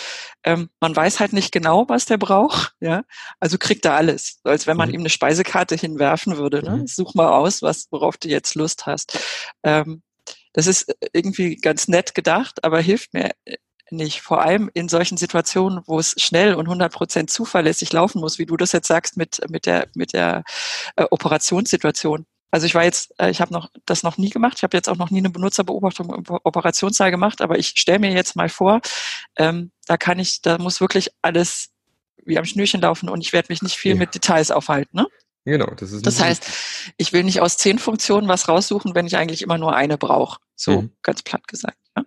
ähm, 0.43 0.69
man 0.79 0.95
weiß 0.95 1.19
halt 1.19 1.33
nicht 1.33 1.51
genau, 1.51 1.89
was 1.89 2.05
der 2.05 2.17
braucht, 2.17 2.73
ja. 2.79 3.03
Also 3.39 3.57
kriegt 3.57 3.85
er 3.85 3.95
alles, 3.95 4.39
als 4.43 4.67
wenn 4.67 4.77
man 4.77 4.89
mhm. 4.89 4.95
ihm 4.95 5.01
eine 5.01 5.09
Speisekarte 5.09 5.75
hinwerfen 5.75 6.37
würde. 6.37 6.63
Ne? 6.63 6.77
Mhm. 6.77 6.87
Such 6.87 7.13
mal 7.15 7.29
aus, 7.29 7.61
was, 7.61 7.87
worauf 7.91 8.17
du 8.17 8.29
jetzt 8.29 8.55
Lust 8.55 8.85
hast. 8.85 9.19
Ähm, 9.63 10.01
das 10.53 10.67
ist 10.67 10.93
irgendwie 11.13 11.57
ganz 11.57 11.87
nett 11.87 12.15
gedacht, 12.15 12.63
aber 12.63 12.79
hilft 12.81 13.13
mir 13.13 13.31
nicht. 13.91 14.21
Vor 14.21 14.41
allem 14.41 14.69
in 14.73 14.89
solchen 14.89 15.17
Situationen, 15.17 15.81
wo 15.85 15.99
es 15.99 16.15
schnell 16.17 16.53
und 16.55 16.67
100% 16.67 17.27
zuverlässig 17.27 17.91
laufen 17.93 18.21
muss, 18.21 18.39
wie 18.39 18.45
du 18.45 18.57
das 18.57 18.71
jetzt 18.71 18.87
sagst 18.87 19.17
mit, 19.17 19.41
mit 19.49 19.65
der, 19.65 19.87
mit 19.95 20.13
der 20.13 20.43
äh, 20.95 21.05
Operationssituation. 21.09 22.25
Also 22.51 22.65
ich 22.65 22.75
war 22.75 22.83
jetzt, 22.83 23.13
äh, 23.19 23.29
ich 23.29 23.41
habe 23.41 23.53
noch 23.53 23.69
das 23.85 24.03
noch 24.03 24.17
nie 24.17 24.29
gemacht. 24.29 24.55
Ich 24.57 24.63
habe 24.63 24.75
jetzt 24.75 24.89
auch 24.89 24.97
noch 24.97 25.11
nie 25.11 25.19
eine 25.19 25.29
Benutzerbeobachtung 25.29 26.13
im 26.13 26.23
Operationssaal 26.27 27.11
gemacht, 27.11 27.41
aber 27.41 27.57
ich 27.57 27.73
stelle 27.75 27.99
mir 27.99 28.11
jetzt 28.11 28.35
mal 28.35 28.49
vor, 28.49 28.81
ähm, 29.37 29.71
da 29.85 29.97
kann 29.97 30.19
ich, 30.19 30.41
da 30.41 30.57
muss 30.57 30.81
wirklich 30.81 31.11
alles 31.21 31.69
wie 32.25 32.37
am 32.37 32.45
Schnürchen 32.45 32.81
laufen 32.81 33.09
und 33.09 33.21
ich 33.21 33.33
werde 33.33 33.47
mich 33.49 33.61
nicht 33.61 33.75
viel 33.75 33.93
ja. 33.93 33.97
mit 33.97 34.15
Details 34.15 34.51
aufhalten. 34.51 34.97
Ne? 34.97 35.07
Genau, 35.45 35.71
das 35.75 35.91
ist. 35.91 36.05
Das 36.05 36.21
heißt, 36.21 36.45
ich 36.97 37.13
will 37.13 37.23
nicht 37.23 37.41
aus 37.41 37.57
zehn 37.57 37.79
Funktionen 37.79 38.27
was 38.27 38.47
raussuchen, 38.47 38.93
wenn 38.93 39.07
ich 39.07 39.17
eigentlich 39.17 39.41
immer 39.41 39.57
nur 39.57 39.75
eine 39.75 39.97
brauche. 39.97 40.39
So 40.55 40.83
mhm. 40.83 40.91
ganz 41.01 41.23
platt 41.23 41.47
gesagt. 41.47 41.77
Ja? 41.95 42.03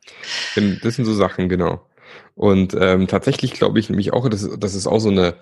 Das 0.82 0.96
sind 0.96 1.04
so 1.04 1.14
Sachen, 1.14 1.48
genau. 1.48 1.88
Und 2.34 2.74
ähm, 2.78 3.08
tatsächlich 3.08 3.52
glaube 3.52 3.78
ich 3.78 3.88
nämlich 3.88 4.12
auch, 4.12 4.28
dass, 4.28 4.48
das 4.58 4.74
ist 4.74 4.86
auch 4.86 5.00
so 5.00 5.10
eine 5.10 5.36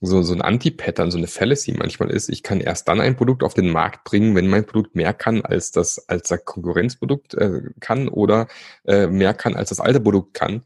so, 0.00 0.22
so 0.22 0.32
ein 0.32 0.40
Anti-Pattern, 0.40 1.10
so 1.10 1.18
eine 1.18 1.26
Fallacy 1.26 1.72
manchmal 1.72 2.10
ist, 2.10 2.30
ich 2.30 2.42
kann 2.42 2.60
erst 2.60 2.88
dann 2.88 3.00
ein 3.00 3.16
Produkt 3.16 3.42
auf 3.42 3.54
den 3.54 3.70
Markt 3.70 4.04
bringen, 4.04 4.34
wenn 4.34 4.48
mein 4.48 4.64
Produkt 4.64 4.96
mehr 4.96 5.12
kann, 5.12 5.42
als 5.42 5.72
das, 5.72 6.08
als 6.08 6.28
das 6.28 6.44
Konkurrenzprodukt 6.44 7.34
äh, 7.34 7.62
kann 7.80 8.08
oder 8.08 8.48
äh, 8.86 9.06
mehr 9.06 9.34
kann, 9.34 9.54
als 9.54 9.68
das 9.68 9.80
alte 9.80 10.00
Produkt 10.00 10.34
kann. 10.34 10.62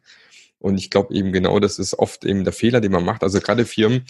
Und 0.61 0.79
ich 0.79 0.89
glaube 0.89 1.13
eben 1.15 1.33
genau, 1.33 1.59
das 1.59 1.79
ist 1.79 1.99
oft 1.99 2.25
eben 2.25 2.45
der 2.45 2.53
Fehler, 2.53 2.81
den 2.81 2.93
man 2.93 3.05
macht. 3.05 3.23
Also 3.23 3.41
gerade 3.41 3.67
Firmen, 3.67 4.05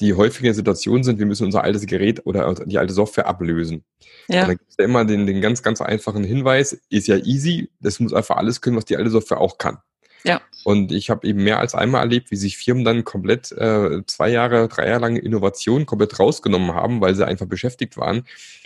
die 0.00 0.14
häufig 0.14 0.40
in 0.40 0.46
der 0.46 0.54
Situation 0.54 1.02
sind, 1.02 1.18
wir 1.18 1.26
müssen 1.26 1.44
unser 1.44 1.64
altes 1.64 1.84
Gerät 1.84 2.24
oder 2.24 2.54
die 2.64 2.78
alte 2.78 2.94
Software 2.94 3.26
ablösen. 3.26 3.84
Ja. 4.28 4.42
Und 4.42 4.48
da 4.48 4.54
gibt 4.54 4.70
es 4.70 4.76
ja 4.78 4.84
immer 4.84 5.04
den, 5.04 5.26
den 5.26 5.40
ganz, 5.40 5.62
ganz 5.62 5.80
einfachen 5.80 6.24
Hinweis, 6.24 6.80
ist 6.88 7.08
ja 7.08 7.16
easy, 7.16 7.70
das 7.80 8.00
muss 8.00 8.14
einfach 8.14 8.36
alles 8.36 8.60
können, 8.60 8.76
was 8.76 8.84
die 8.84 8.96
alte 8.96 9.10
Software 9.10 9.40
auch 9.40 9.58
kann. 9.58 9.78
Ja. 10.24 10.40
Und 10.64 10.92
ich 10.92 11.10
habe 11.10 11.26
eben 11.26 11.44
mehr 11.44 11.60
als 11.60 11.74
einmal 11.74 12.02
erlebt, 12.02 12.30
wie 12.30 12.36
sich 12.36 12.58
Firmen 12.58 12.84
dann 12.84 13.04
komplett 13.04 13.52
äh, 13.52 14.02
zwei 14.06 14.28
Jahre, 14.28 14.68
drei 14.68 14.88
Jahre 14.88 15.00
lange 15.00 15.20
Innovation 15.20 15.86
komplett 15.86 16.18
rausgenommen 16.18 16.74
haben, 16.74 17.00
weil 17.00 17.14
sie 17.14 17.26
einfach 17.26 17.46
beschäftigt 17.46 17.96
waren, 17.96 18.24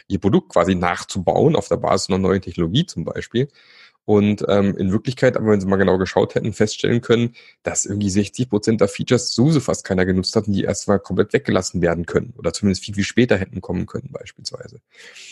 ihr 0.09 0.19
Produkt 0.19 0.51
quasi 0.51 0.75
nachzubauen 0.75 1.57
auf 1.57 1.69
der 1.69 1.77
Basis 1.77 2.09
einer 2.09 2.19
neuen 2.19 2.43
Technologie 2.43 2.87
zum 2.87 3.05
Beispiel. 3.05 3.49
Und 4.05 4.45
ähm, 4.49 4.77
in 4.77 4.91
Wirklichkeit, 4.91 5.37
aber 5.37 5.53
wenn 5.53 5.61
sie 5.61 5.67
mal 5.67 5.77
genau 5.77 5.97
geschaut 5.97 6.35
hätten, 6.35 6.53
feststellen 6.53 7.01
können, 7.03 7.35
dass 7.63 7.85
irgendwie 7.85 8.11
60 8.11 8.49
Prozent 8.49 8.81
der 8.81 8.89
Features 8.89 9.33
sowieso 9.33 9.61
fast 9.61 9.85
keiner 9.85 10.05
genutzt 10.05 10.35
hat 10.35 10.49
und 10.49 10.55
die 10.55 10.65
erstmal 10.65 10.99
komplett 10.99 11.33
weggelassen 11.33 11.81
werden 11.83 12.05
können. 12.05 12.35
Oder 12.37 12.53
zumindest 12.53 12.85
viel, 12.85 12.97
viel 12.97 13.05
später 13.05 13.37
hätten 13.37 13.61
kommen 13.61 13.87
können, 13.87 14.09
beispielsweise. 14.11 14.81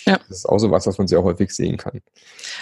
Ja. 0.06 0.18
Das 0.28 0.38
ist 0.38 0.46
auch 0.46 0.59
so 0.59 0.70
was, 0.70 0.87
was 0.87 0.98
man 0.98 1.09
sehr 1.09 1.24
häufig 1.24 1.50
sehen 1.50 1.78
kann. 1.78 2.00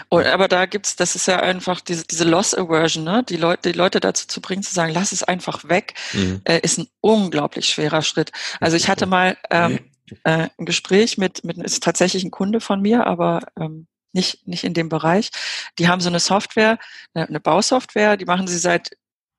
Und, 0.08 0.24
aber 0.24 0.48
da 0.48 0.64
gibt's, 0.64 0.96
das 0.96 1.14
ist 1.14 1.28
ja 1.28 1.40
einfach 1.40 1.82
diese, 1.82 2.06
diese 2.06 2.24
Loss 2.24 2.54
Aversion, 2.54 3.04
ne? 3.04 3.22
Die 3.28 3.36
Leute, 3.36 3.72
die 3.72 3.78
Leute 3.78 4.00
dazu 4.00 4.26
zu 4.26 4.40
bringen, 4.40 4.62
zu 4.62 4.72
sagen, 4.72 4.92
lass 4.94 5.12
es 5.12 5.22
einfach 5.22 5.68
weg, 5.68 5.92
mhm. 6.14 6.40
äh, 6.44 6.60
ist 6.60 6.78
ein 6.78 6.88
unglaublich 7.02 7.68
schwerer 7.68 8.00
Schritt. 8.00 8.32
Also 8.60 8.78
ich 8.78 8.88
hatte 8.88 9.04
mal 9.04 9.36
ähm, 9.50 9.80
äh, 10.24 10.48
ein 10.56 10.64
Gespräch 10.64 11.18
mit, 11.18 11.44
mit 11.44 11.58
ist 11.58 11.82
tatsächlich 11.82 12.24
ein 12.24 12.30
Kunde 12.30 12.60
von 12.60 12.80
mir, 12.80 13.06
aber 13.06 13.40
ähm, 13.60 13.86
nicht, 14.12 14.46
nicht 14.46 14.64
in 14.64 14.74
dem 14.74 14.88
Bereich. 14.88 15.30
Die 15.78 15.88
haben 15.88 16.00
so 16.00 16.08
eine 16.08 16.20
Software, 16.20 16.78
eine 17.14 17.40
Bausoftware, 17.40 18.16
die 18.16 18.24
machen 18.24 18.46
sie 18.46 18.58
seit, 18.58 18.90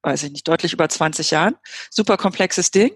weiß 0.03 0.23
ich 0.23 0.31
nicht, 0.31 0.47
deutlich 0.47 0.73
über 0.73 0.87
20 0.87 1.31
Jahren. 1.31 1.55
Super 1.89 2.17
komplexes 2.17 2.71
Ding. 2.71 2.91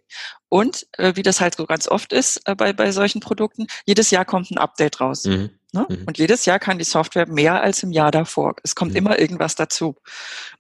Und 0.50 0.88
äh, 0.98 1.16
wie 1.16 1.24
das 1.24 1.42
halt 1.42 1.56
so 1.56 1.66
ganz 1.66 1.88
oft 1.88 2.14
ist 2.14 2.42
äh, 2.46 2.56
bei, 2.56 2.74
bei 2.74 2.92
solchen 2.92 3.20
Produkten, 3.20 3.68
jedes 3.86 4.12
Jahr 4.12 4.26
kommt 4.26 4.52
ein 4.52 4.58
Update 4.58 5.02
raus. 5.02 5.26
Mhm. 5.26 5.50
Ne? 5.74 5.88
Mhm. 5.90 6.04
Und 6.06 6.18
jedes 6.18 6.46
Jahr 6.46 6.60
kann 6.60 6.78
die 6.78 6.84
Software 6.84 7.28
mehr 7.28 7.62
als 7.62 7.82
im 7.84 7.92
Jahr 7.92 8.12
davor. 8.12 8.56
Es 8.64 8.76
kommt 8.76 8.92
mhm. 8.92 8.98
immer 8.98 9.20
irgendwas 9.20 9.56
dazu. 9.56 9.96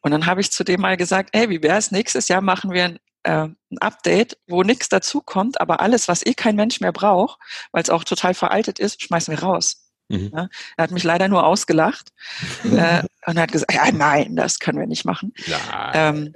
Und 0.01 0.11
dann 0.11 0.25
habe 0.25 0.41
ich 0.41 0.51
zu 0.51 0.63
dem 0.63 0.81
mal 0.81 0.97
gesagt, 0.97 1.29
hey, 1.33 1.49
wie 1.49 1.61
wäre 1.61 1.77
es, 1.77 1.91
nächstes 1.91 2.27
Jahr 2.27 2.41
machen 2.41 2.71
wir 2.71 2.85
ein 2.85 2.99
äh, 3.23 3.47
ein 3.73 3.77
Update, 3.79 4.37
wo 4.47 4.63
nichts 4.63 4.89
dazukommt, 4.89 5.59
aber 5.59 5.79
alles, 5.79 6.07
was 6.07 6.25
eh 6.25 6.33
kein 6.33 6.55
Mensch 6.55 6.81
mehr 6.81 6.91
braucht, 6.91 7.39
weil 7.71 7.81
es 7.81 7.89
auch 7.89 8.03
total 8.03 8.33
veraltet 8.33 8.79
ist, 8.79 9.01
schmeißen 9.01 9.33
wir 9.33 9.41
raus. 9.41 9.82
Mhm. 10.09 10.31
Ja, 10.33 10.47
er 10.77 10.83
hat 10.83 10.91
mich 10.91 11.03
leider 11.03 11.27
nur 11.27 11.45
ausgelacht 11.45 12.11
äh, 12.63 13.03
und 13.25 13.39
hat 13.39 13.51
gesagt, 13.51 13.73
ja, 13.73 13.91
nein, 13.91 14.35
das 14.35 14.59
können 14.59 14.79
wir 14.79 14.87
nicht 14.87 15.05
machen. 15.05 15.33
Ähm, 15.93 16.33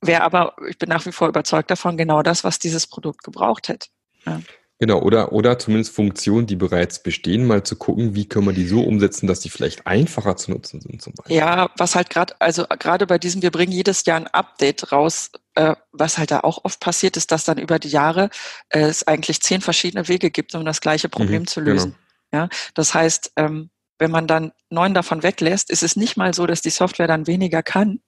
Wäre 0.00 0.22
aber, 0.22 0.54
ich 0.68 0.78
bin 0.78 0.88
nach 0.88 1.06
wie 1.06 1.12
vor 1.12 1.28
überzeugt 1.28 1.70
davon, 1.70 1.96
genau 1.96 2.22
das, 2.22 2.44
was 2.44 2.58
dieses 2.58 2.86
Produkt 2.86 3.24
gebraucht 3.24 3.68
hätte. 3.68 3.88
Ja. 4.26 4.40
Genau, 4.78 5.00
oder, 5.00 5.32
oder 5.32 5.58
zumindest 5.58 5.94
Funktionen, 5.94 6.46
die 6.46 6.56
bereits 6.56 7.02
bestehen, 7.02 7.46
mal 7.46 7.62
zu 7.62 7.76
gucken, 7.76 8.14
wie 8.14 8.28
können 8.28 8.44
wir 8.46 8.52
die 8.52 8.66
so 8.66 8.82
umsetzen, 8.82 9.26
dass 9.26 9.40
die 9.40 9.48
vielleicht 9.48 9.86
einfacher 9.86 10.36
zu 10.36 10.50
nutzen 10.50 10.82
sind 10.82 11.00
zum 11.00 11.14
Beispiel. 11.14 11.36
Ja, 11.36 11.70
was 11.78 11.94
halt 11.94 12.10
gerade, 12.10 12.38
also 12.40 12.66
gerade 12.78 13.06
bei 13.06 13.16
diesem, 13.16 13.40
wir 13.40 13.50
bringen 13.50 13.72
jedes 13.72 14.04
Jahr 14.04 14.18
ein 14.20 14.26
Update 14.26 14.92
raus, 14.92 15.30
äh, 15.54 15.74
was 15.92 16.18
halt 16.18 16.30
da 16.30 16.40
auch 16.40 16.62
oft 16.64 16.78
passiert 16.78 17.16
ist, 17.16 17.32
dass 17.32 17.44
dann 17.44 17.56
über 17.56 17.78
die 17.78 17.88
Jahre 17.88 18.28
äh, 18.68 18.80
es 18.80 19.06
eigentlich 19.06 19.40
zehn 19.40 19.62
verschiedene 19.62 20.08
Wege 20.08 20.30
gibt, 20.30 20.54
um 20.54 20.66
das 20.66 20.82
gleiche 20.82 21.08
Problem 21.08 21.42
mhm, 21.42 21.46
zu 21.46 21.60
lösen. 21.60 21.92
Genau. 21.92 22.05
Ja, 22.32 22.48
das 22.74 22.94
heißt, 22.94 23.32
ähm, 23.36 23.70
wenn 23.98 24.10
man 24.10 24.26
dann 24.26 24.52
neun 24.70 24.94
davon 24.94 25.22
weglässt, 25.22 25.70
ist 25.70 25.82
es 25.82 25.96
nicht 25.96 26.16
mal 26.16 26.34
so, 26.34 26.46
dass 26.46 26.60
die 26.60 26.70
Software 26.70 27.06
dann 27.06 27.26
weniger 27.26 27.62
kann, 27.62 28.00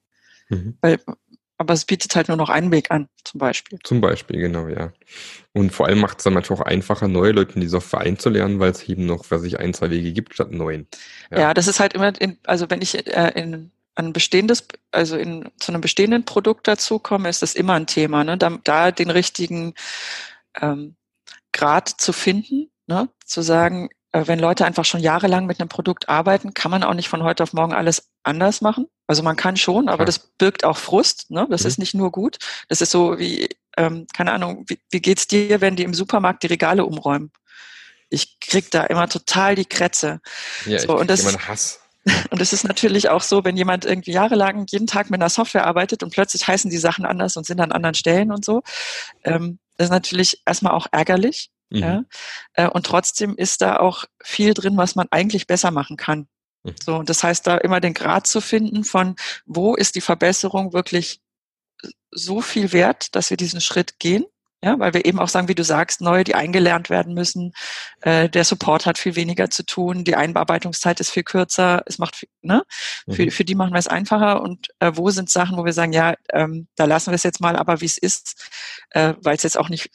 mhm. 0.49 0.77
weil, 0.81 1.01
aber 1.57 1.75
es 1.75 1.85
bietet 1.85 2.15
halt 2.15 2.29
nur 2.29 2.37
noch 2.37 2.51
einen 2.51 2.71
Weg 2.71 2.91
an, 2.91 3.09
zum 3.25 3.39
Beispiel. 3.39 3.79
Zum 3.83 4.01
Beispiel, 4.01 4.39
genau, 4.39 4.69
ja. 4.69 4.93
Und 5.53 5.71
vor 5.71 5.87
allem 5.87 5.99
macht 5.99 6.19
es 6.19 6.25
dann 6.25 6.35
natürlich 6.35 6.61
auch 6.61 6.67
einfacher, 6.67 7.09
neue 7.09 7.33
Leute 7.33 7.55
in 7.55 7.61
die 7.61 7.69
Software 7.69 8.01
einzulernen, 8.01 8.61
weil 8.61 8.71
es 8.71 8.89
eben 8.89 9.07
noch, 9.07 9.25
was 9.31 9.43
sich 9.43 9.59
ein, 9.59 9.75
zwei 9.75 9.91
Wege 9.91 10.13
gibt 10.13 10.35
statt 10.35 10.53
neun. 10.53 10.87
Ja, 11.31 11.41
ja 11.41 11.55
das 11.55 11.67
ist 11.67 11.81
halt 11.81 11.95
immer, 11.95 12.13
in, 12.21 12.39
also 12.45 12.71
wenn 12.71 12.81
ich 12.81 13.07
äh, 13.07 13.33
in 13.35 13.73
ein 13.97 14.13
bestehendes, 14.13 14.69
also 14.93 15.17
in, 15.17 15.51
zu 15.59 15.73
einem 15.73 15.81
bestehenden 15.81 16.25
Produkt 16.25 16.69
dazu 16.69 17.01
komme, 17.01 17.29
ist 17.29 17.43
das 17.43 17.55
immer 17.55 17.75
ein 17.75 17.89
Thema, 17.89 18.23
ne? 18.23 18.39
da, 18.39 18.57
da 18.63 18.93
den 18.93 19.11
richtigen 19.11 19.75
ähm, 20.61 20.95
Grad 21.53 21.89
zu 21.89 22.13
finden, 22.13 22.71
ne? 22.87 23.09
zu 23.25 23.43
sagen, 23.43 23.89
wenn 24.13 24.39
Leute 24.39 24.65
einfach 24.65 24.85
schon 24.85 25.01
jahrelang 25.01 25.47
mit 25.47 25.61
einem 25.61 25.69
Produkt 25.69 26.09
arbeiten, 26.09 26.55
kann 26.55 26.71
man 26.71 26.83
auch 26.83 26.95
nicht 26.95 27.09
von 27.09 27.23
heute 27.23 27.43
auf 27.43 27.53
morgen 27.53 27.75
alles 27.75 28.11
anders 28.23 28.61
machen. 28.61 28.87
Also 29.07 29.23
man 29.23 29.37
kann 29.37 29.57
schon, 29.57 29.89
aber 29.89 30.03
ja. 30.03 30.07
das 30.07 30.19
birgt 30.19 30.65
auch 30.65 30.79
Frust. 30.79 31.31
Ne? 31.31 31.47
Das 31.51 31.63
mhm. 31.63 31.69
ist 31.69 31.79
nicht 31.79 31.95
nur 31.95 32.11
gut. 32.11 32.39
Das 32.69 32.81
ist 32.81 32.91
so 32.91 33.19
wie, 33.19 33.49
ähm, 33.77 34.07
keine 34.15 34.33
Ahnung, 34.33 34.65
wie, 34.67 34.79
wie 34.91 35.01
geht's 35.01 35.27
dir, 35.27 35.61
wenn 35.61 35.77
die 35.77 35.83
im 35.83 35.95
Supermarkt 35.95 36.43
die 36.43 36.49
Regale 36.49 36.85
umräumen? 36.85 37.31
Ich 38.11 38.41
krieg 38.41 38.71
da 38.71 38.85
immer 38.85 39.09
total 39.09 39.55
die 39.55 39.67
Krätze. 39.67 40.21
Ja, 40.65 40.79
so, 40.79 40.95
ich 40.95 41.01
und 41.01 41.11
das, 41.11 41.21
immer 41.21 41.31
einen 41.31 41.49
Hass. 41.49 41.81
Und 42.31 42.41
es 42.41 42.55
ist 42.55 42.65
natürlich 42.65 43.11
auch 43.11 43.23
so, 43.23 43.45
wenn 43.45 43.57
jemand 43.59 43.85
irgendwie 43.85 44.13
jahrelang 44.13 44.65
jeden 44.71 44.87
Tag 44.87 45.11
mit 45.11 45.21
einer 45.21 45.29
Software 45.29 45.67
arbeitet 45.67 46.03
und 46.03 46.11
plötzlich 46.11 46.47
heißen 46.47 46.71
die 46.71 46.79
Sachen 46.79 47.05
anders 47.05 47.37
und 47.37 47.45
sind 47.45 47.61
an 47.61 47.71
anderen 47.71 47.95
Stellen 47.95 48.33
und 48.33 48.47
so, 48.47 48.63
ähm, 49.25 49.59
das 49.77 49.87
ist 49.87 49.91
natürlich 49.91 50.41
erstmal 50.47 50.73
auch 50.73 50.87
ärgerlich. 50.91 51.51
Mhm. 51.71 51.79
Ja? 51.79 52.05
Äh, 52.55 52.69
und 52.69 52.87
trotzdem 52.87 53.37
ist 53.37 53.61
da 53.61 53.77
auch 53.79 54.05
viel 54.23 54.55
drin, 54.55 54.77
was 54.77 54.95
man 54.95 55.07
eigentlich 55.11 55.47
besser 55.47 55.71
machen 55.71 55.97
kann. 55.97 56.29
Mhm. 56.65 56.75
So, 56.85 56.97
und 56.97 57.09
das 57.09 57.23
heißt, 57.23 57.47
da 57.47 57.57
immer 57.59 57.81
den 57.81 57.95
Grad 57.95 58.27
zu 58.27 58.41
finden 58.41 58.85
von, 58.85 59.17
wo 59.47 59.75
ist 59.75 59.95
die 59.95 60.01
Verbesserung 60.01 60.73
wirklich 60.73 61.21
so 62.11 62.41
viel 62.41 62.73
wert, 62.73 63.15
dass 63.15 63.31
wir 63.31 63.37
diesen 63.37 63.61
Schritt 63.61 63.99
gehen. 63.99 64.25
Ja, 64.61 64.77
weil 64.81 64.93
wir 64.93 65.05
eben 65.05 65.21
auch 65.21 65.29
sagen, 65.29 65.47
wie 65.47 65.55
du 65.55 65.63
sagst, 65.63 66.01
neue, 66.01 66.25
die 66.25 66.35
eingelernt 66.35 66.91
werden 66.91 67.15
müssen. 67.15 67.53
Äh, 68.01 68.29
der 68.29 68.45
Support 68.45 68.87
hat 68.87 68.99
viel 68.99 69.15
weniger 69.15 69.51
zu 69.51 69.65
tun, 69.65 70.03
die 70.03 70.17
Einbearbeitungszeit 70.17 70.99
ist 70.99 71.11
viel 71.11 71.23
kürzer. 71.23 71.85
Es 71.87 71.99
macht, 71.99 72.17
viel, 72.17 72.29
ne? 72.43 72.65
Mhm. 73.07 73.13
Für, 73.13 73.31
für 73.31 73.45
die 73.45 73.55
machen 73.55 73.73
wir 73.73 73.79
es 73.79 73.87
einfacher. 73.87 74.43
Und 74.43 74.67
äh, 74.81 74.91
wo 74.97 75.11
sind 75.11 75.31
Sachen, 75.31 75.57
wo 75.57 75.65
wir 75.65 75.73
sagen, 75.73 75.93
ja, 75.93 76.17
ähm, 76.33 76.67
da 76.75 76.87
lassen 76.87 77.13
wir 77.13 77.15
es 77.15 77.23
jetzt 77.23 77.41
mal, 77.41 77.55
aber 77.55 77.81
wie 77.81 77.87
es 77.87 77.99
ist, 77.99 78.51
äh, 78.91 79.15
weil 79.23 79.37
es 79.37 79.45
jetzt 79.45 79.57
auch 79.57 79.69
nicht 79.69 79.91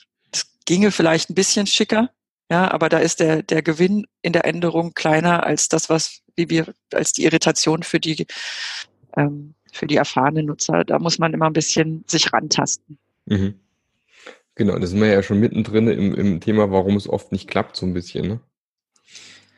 ginge 0.65 0.91
vielleicht 0.91 1.29
ein 1.29 1.35
bisschen 1.35 1.67
schicker, 1.67 2.09
ja, 2.49 2.71
aber 2.71 2.89
da 2.89 2.99
ist 2.99 3.19
der, 3.19 3.41
der 3.43 3.61
Gewinn 3.61 4.05
in 4.21 4.33
der 4.33 4.45
Änderung 4.45 4.93
kleiner 4.93 5.43
als 5.43 5.69
das, 5.69 5.89
was, 5.89 6.21
wie 6.35 6.49
wir, 6.49 6.73
als 6.93 7.13
die 7.13 7.23
Irritation 7.23 7.83
für 7.83 7.99
die, 7.99 8.27
ähm, 9.17 9.55
für 9.71 9.87
die 9.87 9.95
erfahrenen 9.95 10.45
Nutzer. 10.47 10.83
Da 10.83 10.99
muss 10.99 11.19
man 11.19 11.33
immer 11.33 11.47
ein 11.47 11.53
bisschen 11.53 12.03
sich 12.07 12.31
rantasten. 12.31 12.97
Mhm. 13.25 13.59
Genau, 14.55 14.77
das 14.77 14.91
sind 14.91 15.01
wir 15.01 15.07
ja 15.07 15.23
schon 15.23 15.39
mittendrin 15.39 15.87
im, 15.87 16.13
im 16.13 16.39
Thema, 16.41 16.69
warum 16.69 16.95
es 16.95 17.09
oft 17.09 17.31
nicht 17.31 17.47
klappt, 17.47 17.75
so 17.75 17.85
ein 17.85 17.93
bisschen, 17.93 18.27
ne? 18.27 18.39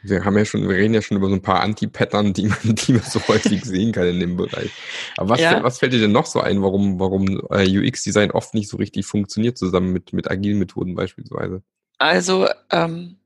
Wir 0.08 0.24
haben 0.24 0.38
ja 0.38 0.46
schon, 0.46 0.68
wir 0.68 0.76
reden 0.76 0.94
ja 0.94 1.02
schon 1.02 1.18
über 1.18 1.30
so 1.30 1.36
ein 1.36 1.42
paar 1.42 1.62
Anti-Pattern, 1.62 2.34
die 2.34 2.48
man, 2.48 2.58
die 2.64 2.94
man 2.94 3.02
so 3.02 3.20
häufig 3.28 3.64
sehen 3.66 3.92
kann 3.92 4.08
in 4.08 4.20
dem 4.20 4.38
Bereich. 4.38 4.72
Aber 5.18 5.30
was, 5.30 5.40
ja. 5.40 5.64
was 5.64 5.80
fällt 5.80 5.94
dir 5.94 6.00
denn 6.00 6.12
noch 6.12 6.26
so 6.26 6.42
ein, 6.42 6.62
warum, 6.62 7.00
warum 7.00 7.42
äh, 7.50 7.68
UX-Design 7.68 8.32
oft 8.32 8.54
nicht 8.54 8.70
so 8.70 8.78
richtig 8.78 9.06
funktioniert, 9.06 9.58
zusammen 9.58 9.92
mit, 9.92 10.14
mit 10.14 10.30
agilen 10.30 10.60
Methoden 10.60 10.96
beispielsweise? 10.96 11.64
Also, 11.98 12.48
ähm, 12.72 13.18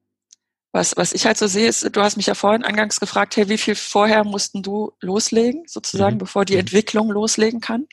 was, 0.72 0.96
was 0.98 1.14
ich 1.14 1.26
halt 1.26 1.38
so 1.38 1.48
sehe, 1.48 1.68
ist, 1.68 1.96
du 1.96 2.02
hast 2.02 2.18
mich 2.18 2.28
ja 2.28 2.36
vorhin 2.36 2.64
eingangs 2.64 3.00
gefragt, 3.00 3.36
hey, 3.38 3.50
wie 3.50 3.58
viel 3.58 3.74
vorher 3.74 4.24
mussten 4.24 4.62
du 4.62 4.92
loslegen, 5.02 5.64
sozusagen, 5.66 6.16
mhm. 6.16 6.20
bevor 6.20 6.46
die 6.46 6.54
mhm. 6.54 6.60
Entwicklung 6.60 7.10
loslegen 7.10 7.60
kann? 7.60 7.88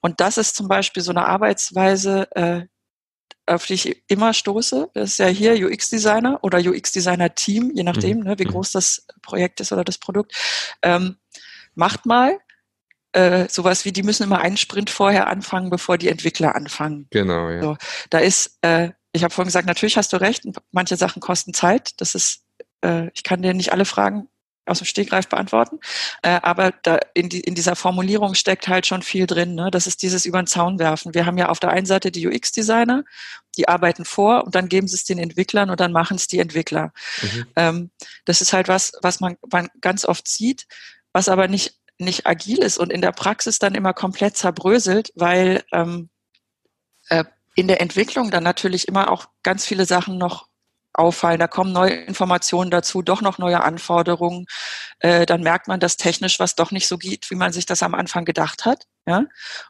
Und 0.00 0.20
das 0.20 0.36
ist 0.36 0.54
zum 0.54 0.68
Beispiel 0.68 1.02
so 1.02 1.10
eine 1.10 1.26
Arbeitsweise, 1.26 2.28
äh, 2.36 2.66
auf 3.46 3.66
die 3.66 3.74
ich 3.74 4.02
immer 4.08 4.32
stoße. 4.34 4.90
Das 4.94 5.10
ist 5.10 5.18
ja 5.18 5.26
hier 5.26 5.54
UX-Designer 5.54 6.38
oder 6.42 6.58
UX-Designer-Team, 6.58 7.72
je 7.74 7.82
nachdem, 7.82 8.18
mhm. 8.18 8.24
ne, 8.24 8.38
wie 8.38 8.44
mhm. 8.44 8.50
groß 8.50 8.72
das 8.72 9.06
Projekt 9.20 9.60
ist 9.60 9.72
oder 9.72 9.84
das 9.84 9.98
Produkt. 9.98 10.34
Ähm, 10.82 11.16
macht 11.74 12.06
mal 12.06 12.38
äh, 13.12 13.48
sowas 13.48 13.84
wie, 13.84 13.92
die 13.92 14.02
müssen 14.02 14.24
immer 14.24 14.40
einen 14.40 14.56
Sprint 14.56 14.90
vorher 14.90 15.26
anfangen, 15.26 15.70
bevor 15.70 15.98
die 15.98 16.08
Entwickler 16.08 16.54
anfangen. 16.54 17.06
Genau, 17.10 17.50
ja. 17.50 17.60
So, 17.60 17.76
da 18.10 18.18
ist, 18.18 18.58
äh, 18.62 18.90
ich 19.12 19.22
habe 19.22 19.32
vorhin 19.32 19.48
gesagt, 19.48 19.66
natürlich 19.66 19.96
hast 19.96 20.12
du 20.12 20.16
recht, 20.16 20.44
manche 20.70 20.96
Sachen 20.96 21.20
kosten 21.20 21.52
Zeit. 21.52 22.00
Das 22.00 22.14
ist, 22.14 22.44
äh, 22.82 23.10
ich 23.14 23.22
kann 23.22 23.42
dir 23.42 23.54
nicht 23.54 23.72
alle 23.72 23.84
Fragen 23.84 24.28
aus 24.66 24.78
dem 24.78 24.86
Stegreif 24.86 25.28
beantworten. 25.28 25.80
Äh, 26.22 26.40
aber 26.42 26.72
da 26.82 27.00
in, 27.14 27.28
die, 27.28 27.40
in 27.40 27.54
dieser 27.54 27.76
Formulierung 27.76 28.34
steckt 28.34 28.68
halt 28.68 28.86
schon 28.86 29.02
viel 29.02 29.26
drin. 29.26 29.54
Ne? 29.54 29.70
Das 29.70 29.86
ist 29.86 30.02
dieses 30.02 30.24
über 30.24 30.40
den 30.40 30.46
Zaun 30.46 30.78
werfen. 30.78 31.14
Wir 31.14 31.26
haben 31.26 31.38
ja 31.38 31.48
auf 31.48 31.58
der 31.58 31.70
einen 31.70 31.86
Seite 31.86 32.12
die 32.12 32.26
UX-Designer, 32.26 33.04
die 33.56 33.68
arbeiten 33.68 34.04
vor 34.04 34.44
und 34.44 34.54
dann 34.54 34.68
geben 34.68 34.86
sie 34.86 34.94
es 34.94 35.04
den 35.04 35.18
Entwicklern 35.18 35.70
und 35.70 35.80
dann 35.80 35.92
machen 35.92 36.16
es 36.16 36.28
die 36.28 36.38
Entwickler. 36.38 36.92
Mhm. 37.22 37.46
Ähm, 37.56 37.90
das 38.24 38.40
ist 38.40 38.52
halt 38.52 38.68
was, 38.68 38.92
was 39.02 39.20
man, 39.20 39.36
man 39.50 39.68
ganz 39.80 40.04
oft 40.04 40.28
sieht, 40.28 40.66
was 41.12 41.28
aber 41.28 41.48
nicht, 41.48 41.78
nicht 41.98 42.26
agil 42.26 42.58
ist 42.58 42.78
und 42.78 42.92
in 42.92 43.00
der 43.00 43.12
Praxis 43.12 43.58
dann 43.58 43.74
immer 43.74 43.92
komplett 43.92 44.36
zerbröselt, 44.36 45.12
weil 45.16 45.64
ähm, 45.72 46.08
äh, 47.08 47.24
in 47.54 47.68
der 47.68 47.80
Entwicklung 47.80 48.30
dann 48.30 48.44
natürlich 48.44 48.88
immer 48.88 49.10
auch 49.10 49.26
ganz 49.42 49.66
viele 49.66 49.86
Sachen 49.86 50.18
noch 50.18 50.48
auffallen, 50.94 51.38
da 51.38 51.46
kommen 51.46 51.72
neue 51.72 51.92
Informationen 51.92 52.70
dazu, 52.70 53.02
doch 53.02 53.22
noch 53.22 53.38
neue 53.38 53.62
Anforderungen, 53.62 54.46
äh, 55.00 55.26
dann 55.26 55.42
merkt 55.42 55.68
man, 55.68 55.80
dass 55.80 55.96
technisch 55.96 56.38
was 56.38 56.54
doch 56.54 56.70
nicht 56.70 56.86
so 56.86 56.98
geht, 56.98 57.30
wie 57.30 57.34
man 57.34 57.52
sich 57.52 57.66
das 57.66 57.82
am 57.82 57.94
Anfang 57.94 58.24
gedacht 58.24 58.64
hat. 58.64 58.84
Ja? 59.06 59.18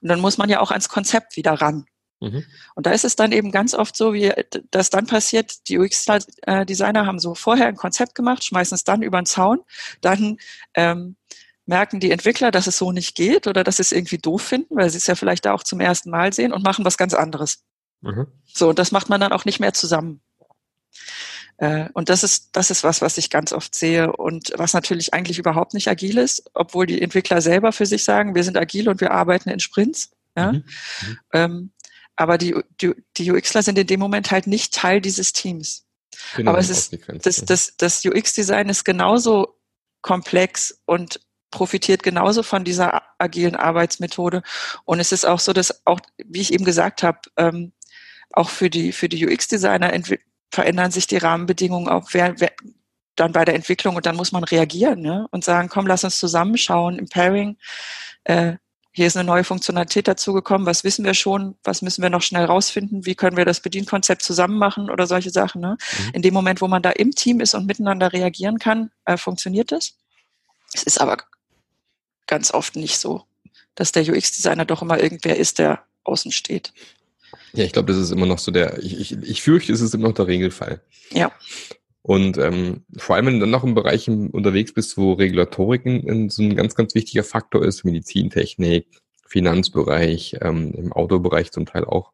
Und 0.01 0.09
dann 0.09 0.21
muss 0.21 0.39
man 0.39 0.49
ja 0.49 0.61
auch 0.61 0.71
ans 0.71 0.89
Konzept 0.89 1.37
wieder 1.37 1.53
ran. 1.53 1.87
Mhm. 2.21 2.45
Und 2.77 2.87
da 2.87 2.93
ist 2.93 3.05
es 3.05 3.17
dann 3.17 3.33
eben 3.33 3.51
ganz 3.51 3.75
oft 3.75 3.97
so, 3.97 4.15
wie 4.15 4.33
das 4.71 4.91
dann 4.91 5.07
passiert, 5.07 5.69
die 5.69 5.79
UX-Designer 5.79 7.07
haben 7.07 7.19
so 7.19 7.35
vorher 7.35 7.67
ein 7.67 7.77
Konzept 7.77 8.15
gemacht, 8.15 8.45
schmeißen 8.45 8.75
es 8.75 8.85
dann 8.85 9.03
über 9.03 9.21
den 9.21 9.27
Zaun, 9.27 9.59
dann 10.01 10.39
ähm, 10.75 11.17
merken 11.67 12.01
die 12.01 12.11
Entwickler, 12.11 12.51
dass 12.51 12.67
es 12.67 12.79
so 12.79 12.93
nicht 12.93 13.17
geht 13.17 13.47
oder 13.47 13.65
dass 13.65 13.77
sie 13.77 13.83
es 13.83 13.93
irgendwie 13.93 14.19
doof 14.19 14.43
finden, 14.43 14.77
weil 14.77 14.91
sie 14.91 14.99
es 14.99 15.07
ja 15.07 15.17
vielleicht 15.17 15.45
da 15.45 15.53
auch 15.53 15.65
zum 15.65 15.81
ersten 15.81 16.11
Mal 16.11 16.33
sehen 16.33 16.53
und 16.53 16.63
machen 16.63 16.85
was 16.85 16.97
ganz 16.97 17.15
anderes. 17.15 17.65
Mhm. 18.03 18.27
So, 18.45 18.69
und 18.69 18.79
das 18.79 18.93
macht 18.93 19.09
man 19.09 19.21
dann 19.21 19.33
auch 19.33 19.45
nicht 19.45 19.61
mehr 19.61 19.73
zusammen. 19.73 20.21
Äh, 21.59 21.89
und 21.95 22.09
das 22.09 22.25
ist, 22.25 22.51
das 22.53 22.71
ist 22.71 22.85
was, 22.85 23.03
was 23.03 23.19
ich 23.19 23.31
ganz 23.31 23.53
oft 23.53 23.75
sehe 23.75 24.13
und 24.13 24.53
was 24.57 24.73
natürlich 24.73 25.15
eigentlich 25.15 25.39
überhaupt 25.39 25.75
nicht 25.75 25.89
agil 25.89 26.19
ist, 26.19 26.51
obwohl 26.55 26.87
die 26.87 27.01
Entwickler 27.01 27.41
selber 27.41 27.73
für 27.73 27.87
sich 27.87 28.05
sagen, 28.05 28.35
wir 28.35 28.45
sind 28.45 28.57
agil 28.57 28.89
und 28.89 29.01
wir 29.01 29.13
arbeiten 29.13 29.49
in 29.49 29.61
Sprints. 29.61 30.11
Ja? 30.37 30.53
Mhm. 30.53 30.59
Mhm. 30.59 31.19
Ähm, 31.33 31.73
aber 32.17 32.39
die, 32.39 32.55
die, 32.81 32.93
die 33.17 33.31
UXler 33.31 33.63
sind 33.63 33.79
in 33.79 33.87
dem 33.87 34.01
Moment 34.01 34.31
halt 34.31 34.47
nicht 34.47 34.75
Teil 34.75 35.01
dieses 35.01 35.33
Teams. 35.33 35.87
Genau, 36.37 36.51
aber 36.51 36.61
es 36.61 36.69
ist, 36.69 36.97
das, 37.25 37.37
das, 37.37 37.75
das 37.77 38.05
UX-Design 38.05 38.69
ist 38.69 38.85
genauso 38.85 39.59
komplex 40.03 40.83
und 40.85 41.21
profitiert 41.51 42.03
genauso 42.03 42.43
von 42.43 42.65
dieser 42.65 43.03
agilen 43.19 43.57
Arbeitsmethode. 43.57 44.43
Und 44.85 45.01
es 45.01 45.13
ist 45.13 45.25
auch 45.25 45.41
so, 45.41 45.53
dass 45.53 45.87
auch, 45.87 46.01
wie 46.17 46.41
ich 46.41 46.53
eben 46.53 46.65
gesagt 46.65 47.03
habe, 47.03 47.21
ähm, 47.37 47.73
auch 48.33 48.51
für 48.51 48.71
die, 48.71 48.93
für 48.93 49.09
die 49.09 49.27
UX-Designer 49.27 49.93
verändern 50.53 50.91
sich 50.91 51.07
die 51.07 51.17
Rahmenbedingungen 51.17 51.89
auch 51.89 52.11
wer, 52.13 52.39
wer, 52.39 52.53
dann 53.17 53.33
bei 53.33 53.45
der 53.45 53.55
Entwicklung 53.55 53.97
und 53.97 54.07
dann 54.07 54.17
muss 54.17 54.33
man 54.33 54.45
reagieren 54.45 55.01
ne? 55.01 55.27
und 55.31 55.45
sagen, 55.45 55.69
komm, 55.69 55.87
lass 55.87 56.05
uns 56.05 56.19
zusammenschauen 56.19 56.99
im 56.99 57.09
Pairing. 57.09 57.57
Äh, 58.25 58.55
hier 58.95 59.07
ist 59.07 59.17
eine 59.17 59.25
neue 59.25 59.45
Funktionalität 59.45 60.07
dazugekommen, 60.07 60.67
was 60.67 60.85
wissen 60.85 61.05
wir 61.05 61.15
schon, 61.15 61.57
was 61.65 61.81
müssen 61.81 62.03
wir 62.03 62.11
noch 62.11 62.21
schnell 62.21 62.45
rausfinden, 62.45 63.07
wie 63.07 63.15
können 63.15 63.39
wir 63.39 63.47
das 63.47 63.61
Bedienkonzept 63.61 64.21
zusammen 64.21 64.59
machen 64.59 64.91
oder 64.91 65.07
solche 65.07 65.31
Sachen. 65.31 65.63
Ne? 65.63 65.79
Mhm. 65.99 66.11
In 66.13 66.23
dem 66.23 66.35
Moment, 66.35 66.61
wo 66.61 66.69
man 66.69 66.83
da 66.83 66.91
im 66.91 67.13
Team 67.13 67.41
ist 67.41 67.55
und 67.55 67.67
miteinander 67.67 68.13
reagieren 68.13 68.59
kann, 68.59 68.91
äh, 69.07 69.17
funktioniert 69.17 69.73
das. 69.73 69.97
Es 70.75 70.83
ist 70.83 71.01
aber 71.01 71.19
ganz 72.27 72.53
oft 72.53 72.77
nicht 72.77 72.99
so, 72.99 73.25
dass 73.75 73.93
der 73.93 74.03
UX-Designer 74.03 74.67
doch 74.67 74.83
immer 74.83 75.03
irgendwer 75.03 75.37
ist, 75.37 75.59
der 75.59 75.83
außen 76.05 76.33
steht. 76.33 76.73
Ja, 77.55 77.65
ich 77.65 77.73
glaube, 77.73 77.93
das 77.93 78.01
ist 78.01 78.11
immer 78.11 78.27
noch 78.27 78.39
so 78.39 78.51
der, 78.51 78.79
ich, 78.79 78.99
ich, 78.99 79.13
ich 79.23 79.43
fürchte, 79.43 79.73
es 79.73 79.81
ist 79.81 79.95
immer 79.95 80.09
noch 80.09 80.15
der 80.15 80.27
Regelfall. 80.27 80.81
Ja. 81.13 81.33
Und 82.03 82.37
ähm, 82.39 82.85
vor 82.97 83.15
allem, 83.15 83.27
wenn 83.27 83.35
du 83.35 83.41
dann 83.41 83.51
noch 83.51 83.65
in 83.65 83.75
Bereichen 83.75 84.31
unterwegs 84.31 84.73
bist, 84.73 84.97
wo 84.97 85.13
Regulatoriken 85.13 86.31
so 86.31 86.43
ein 86.43 86.57
ganz, 86.57 86.75
ganz 86.75 86.95
wichtiger 86.95 87.23
Faktor 87.23 87.65
ist, 87.65 87.85
Medizintechnik, 87.85 88.87
Finanzbereich, 89.27 90.37
ähm, 90.41 90.73
im 90.73 90.93
Autobereich 90.93 91.53
zum 91.53 91.65
Teil 91.65 91.85
auch, 91.85 92.13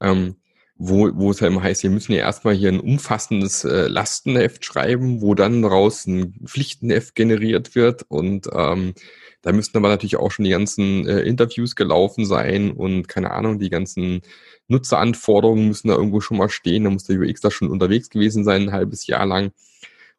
ähm, 0.00 0.36
wo, 0.78 1.10
wo 1.14 1.30
es 1.30 1.40
ja 1.40 1.48
immer 1.48 1.62
heißt, 1.62 1.82
wir 1.82 1.90
müssen 1.90 2.12
ja 2.12 2.18
erstmal 2.18 2.54
hier 2.54 2.70
ein 2.70 2.80
umfassendes 2.80 3.64
äh, 3.64 3.88
Lastenheft 3.88 4.64
schreiben, 4.64 5.20
wo 5.20 5.34
dann 5.34 5.62
daraus 5.62 6.06
ein 6.06 6.34
Pflichtenheft 6.44 7.14
generiert 7.14 7.74
wird 7.74 8.04
und 8.08 8.48
ähm, 8.52 8.94
da 9.42 9.52
müssten 9.52 9.76
aber 9.76 9.88
natürlich 9.88 10.16
auch 10.16 10.30
schon 10.30 10.44
die 10.44 10.50
ganzen 10.50 11.06
äh, 11.06 11.20
Interviews 11.20 11.76
gelaufen 11.76 12.26
sein 12.26 12.70
und 12.70 13.08
keine 13.08 13.30
Ahnung, 13.32 13.58
die 13.58 13.70
ganzen 13.70 14.22
Nutzeranforderungen 14.68 15.68
müssen 15.68 15.88
da 15.88 15.94
irgendwo 15.94 16.20
schon 16.20 16.36
mal 16.36 16.48
stehen. 16.48 16.84
Da 16.84 16.90
muss 16.90 17.04
der 17.04 17.18
UX 17.18 17.40
da 17.40 17.50
schon 17.50 17.70
unterwegs 17.70 18.10
gewesen 18.10 18.44
sein, 18.44 18.62
ein 18.62 18.72
halbes 18.72 19.06
Jahr 19.06 19.26
lang. 19.26 19.52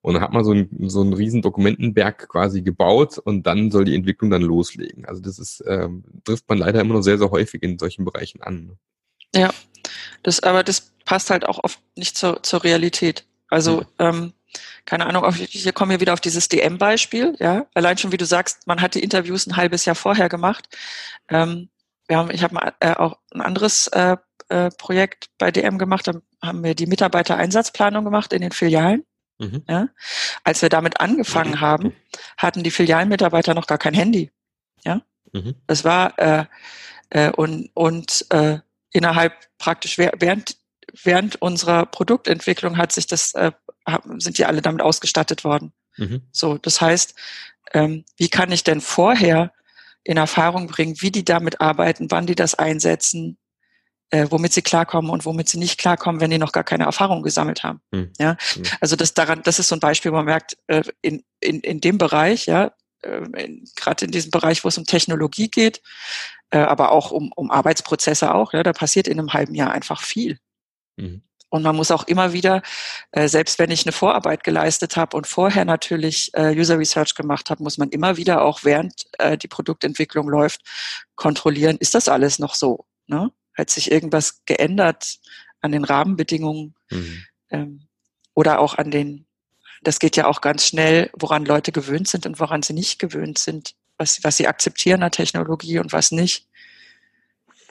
Und 0.01 0.13
dann 0.13 0.23
hat 0.23 0.31
man 0.31 0.45
so, 0.45 0.53
ein, 0.53 0.69
so 0.87 1.01
einen 1.01 1.13
riesen 1.13 1.41
Dokumentenberg 1.41 2.29
quasi 2.29 2.61
gebaut 2.61 3.17
und 3.17 3.45
dann 3.45 3.69
soll 3.69 3.83
die 3.83 3.95
Entwicklung 3.95 4.29
dann 4.29 4.41
loslegen. 4.41 5.05
Also 5.05 5.21
das 5.21 5.37
ist, 5.39 5.59
äh, 5.61 5.89
trifft 6.23 6.47
man 6.47 6.57
leider 6.57 6.79
immer 6.79 6.93
noch 6.95 7.01
sehr, 7.01 7.17
sehr 7.17 7.31
häufig 7.31 7.61
in 7.63 7.77
solchen 7.77 8.05
Bereichen 8.05 8.41
an. 8.41 8.65
Ne? 8.65 8.77
Ja, 9.35 9.53
das, 10.23 10.41
aber 10.41 10.63
das 10.63 10.91
passt 11.05 11.29
halt 11.29 11.45
auch 11.45 11.63
oft 11.63 11.79
nicht 11.95 12.17
zur, 12.17 12.43
zur 12.43 12.63
Realität. 12.63 13.25
Also 13.49 13.85
ähm, 13.97 14.33
keine 14.85 15.05
Ahnung, 15.05 15.31
hier 15.33 15.73
kommen 15.73 15.91
wir 15.91 15.99
wieder 15.99 16.13
auf 16.13 16.21
dieses 16.21 16.49
DM-Beispiel, 16.49 17.35
ja. 17.39 17.67
Allein 17.73 17.97
schon, 17.97 18.11
wie 18.11 18.17
du 18.17 18.25
sagst, 18.25 18.65
man 18.65 18.81
hat 18.81 18.95
die 18.95 19.03
Interviews 19.03 19.45
ein 19.45 19.55
halbes 19.55 19.85
Jahr 19.85 19.95
vorher 19.95 20.29
gemacht. 20.29 20.67
Ähm, 21.27 21.69
wir 22.07 22.17
haben, 22.17 22.31
ich 22.31 22.43
habe 22.43 22.73
äh, 22.79 22.95
auch 22.95 23.19
ein 23.31 23.41
anderes 23.41 23.87
äh, 23.87 24.17
äh, 24.49 24.71
Projekt 24.71 25.29
bei 25.37 25.51
DM 25.51 25.77
gemacht, 25.77 26.07
da 26.07 26.13
haben 26.41 26.63
wir 26.63 26.73
die 26.73 26.87
Mitarbeitereinsatzplanung 26.87 28.03
gemacht 28.03 28.33
in 28.33 28.41
den 28.41 28.51
Filialen. 28.51 29.05
Mhm. 29.37 29.63
Ja. 29.67 29.89
Als 30.43 30.61
wir 30.61 30.69
damit 30.69 30.99
angefangen 30.99 31.51
mhm. 31.51 31.61
haben, 31.61 31.95
hatten 32.37 32.63
die 32.63 32.71
Filialmitarbeiter 32.71 33.53
noch 33.53 33.67
gar 33.67 33.77
kein 33.77 33.93
Handy. 33.93 34.31
Ja. 34.83 35.01
Mhm. 35.33 35.55
Das 35.67 35.83
war 35.83 36.17
äh, 36.17 36.45
äh, 37.09 37.31
und, 37.31 37.69
und 37.73 38.25
äh, 38.31 38.59
innerhalb 38.91 39.33
praktisch 39.57 39.97
während 39.97 40.57
während 41.03 41.41
unserer 41.41 41.85
Produktentwicklung 41.85 42.77
hat 42.77 42.91
sich 42.91 43.07
das 43.07 43.33
äh, 43.33 43.51
sind 44.17 44.37
die 44.37 44.45
alle 44.45 44.61
damit 44.61 44.81
ausgestattet 44.81 45.43
worden. 45.43 45.73
Mhm. 45.97 46.21
So, 46.31 46.57
das 46.57 46.81
heißt, 46.81 47.15
ähm, 47.73 48.05
wie 48.17 48.29
kann 48.29 48.51
ich 48.51 48.63
denn 48.63 48.81
vorher 48.81 49.51
in 50.03 50.17
Erfahrung 50.17 50.67
bringen, 50.67 50.95
wie 50.99 51.11
die 51.11 51.25
damit 51.25 51.61
arbeiten, 51.61 52.09
wann 52.09 52.25
die 52.25 52.35
das 52.35 52.55
einsetzen, 52.55 53.37
äh, 54.11 54.27
womit 54.29 54.53
sie 54.53 54.61
klarkommen 54.61 55.11
und 55.11 55.25
womit 55.25 55.49
sie 55.49 55.59
nicht 55.59 55.79
klarkommen, 55.79 56.21
wenn 56.21 56.31
die 56.31 56.37
noch 56.37 56.51
gar 56.51 56.63
keine 56.63 56.85
Erfahrung 56.85 57.21
gesammelt 57.21 57.63
haben. 57.63 57.81
Mhm. 57.91 58.11
Ja, 58.17 58.37
mhm. 58.55 58.63
also 58.81 58.95
das 58.95 59.13
daran, 59.13 59.41
das 59.43 59.59
ist 59.59 59.67
so 59.67 59.75
ein 59.75 59.79
Beispiel, 59.81 60.11
wo 60.11 60.17
man 60.17 60.25
merkt, 60.25 60.57
äh, 60.67 60.83
in, 61.01 61.23
in, 61.39 61.59
in 61.61 61.81
dem 61.81 61.97
Bereich, 61.97 62.45
ja, 62.45 62.71
gerade 63.01 64.05
in 64.05 64.11
diesem 64.11 64.31
Bereich, 64.31 64.63
wo 64.63 64.67
es 64.67 64.77
um 64.77 64.85
Technologie 64.85 65.49
geht, 65.49 65.81
äh, 66.51 66.59
aber 66.59 66.91
auch 66.91 67.11
um, 67.11 67.31
um 67.35 67.51
Arbeitsprozesse 67.51 68.33
auch, 68.33 68.53
ja, 68.53 68.63
da 68.63 68.73
passiert 68.73 69.07
in 69.07 69.19
einem 69.19 69.33
halben 69.33 69.55
Jahr 69.55 69.71
einfach 69.71 70.01
viel. 70.01 70.39
Mhm. 70.97 71.21
Und 71.49 71.63
man 71.63 71.75
muss 71.75 71.89
auch 71.89 72.03
immer 72.03 72.31
wieder, 72.31 72.61
äh, 73.11 73.27
selbst 73.27 73.57
wenn 73.57 73.71
ich 73.71 73.85
eine 73.85 73.91
Vorarbeit 73.91 74.43
geleistet 74.43 74.95
habe 74.97 75.17
und 75.17 75.25
vorher 75.25 75.65
natürlich 75.65 76.31
äh, 76.35 76.55
User 76.55 76.77
Research 76.77 77.15
gemacht 77.15 77.49
habe, 77.49 77.63
muss 77.63 77.79
man 77.79 77.89
immer 77.89 78.17
wieder 78.17 78.43
auch 78.43 78.63
während 78.63 79.07
äh, 79.17 79.37
die 79.37 79.47
Produktentwicklung 79.47 80.29
läuft, 80.29 80.61
kontrollieren, 81.15 81.77
ist 81.79 81.95
das 81.95 82.07
alles 82.07 82.37
noch 82.37 82.53
so? 82.53 82.85
Ne? 83.07 83.31
Hat 83.55 83.71
sich 83.71 83.91
irgendwas 83.91 84.45
geändert 84.45 85.17
an 85.61 85.71
den 85.71 85.83
Rahmenbedingungen 85.83 86.75
mhm. 86.91 87.23
ähm, 87.49 87.87
oder 88.35 88.59
auch 88.59 88.77
an 88.77 88.91
den, 88.91 89.25
das 89.83 89.99
geht 89.99 90.15
ja 90.15 90.27
auch 90.27 90.41
ganz 90.41 90.65
schnell, 90.65 91.09
woran 91.17 91.45
Leute 91.45 91.71
gewöhnt 91.71 92.07
sind 92.07 92.25
und 92.25 92.39
woran 92.39 92.63
sie 92.63 92.73
nicht 92.73 92.99
gewöhnt 92.99 93.37
sind, 93.37 93.75
was, 93.97 94.23
was 94.23 94.37
sie 94.37 94.47
akzeptieren 94.47 95.03
an 95.03 95.11
Technologie 95.11 95.79
und 95.79 95.93
was 95.93 96.11
nicht. 96.11 96.47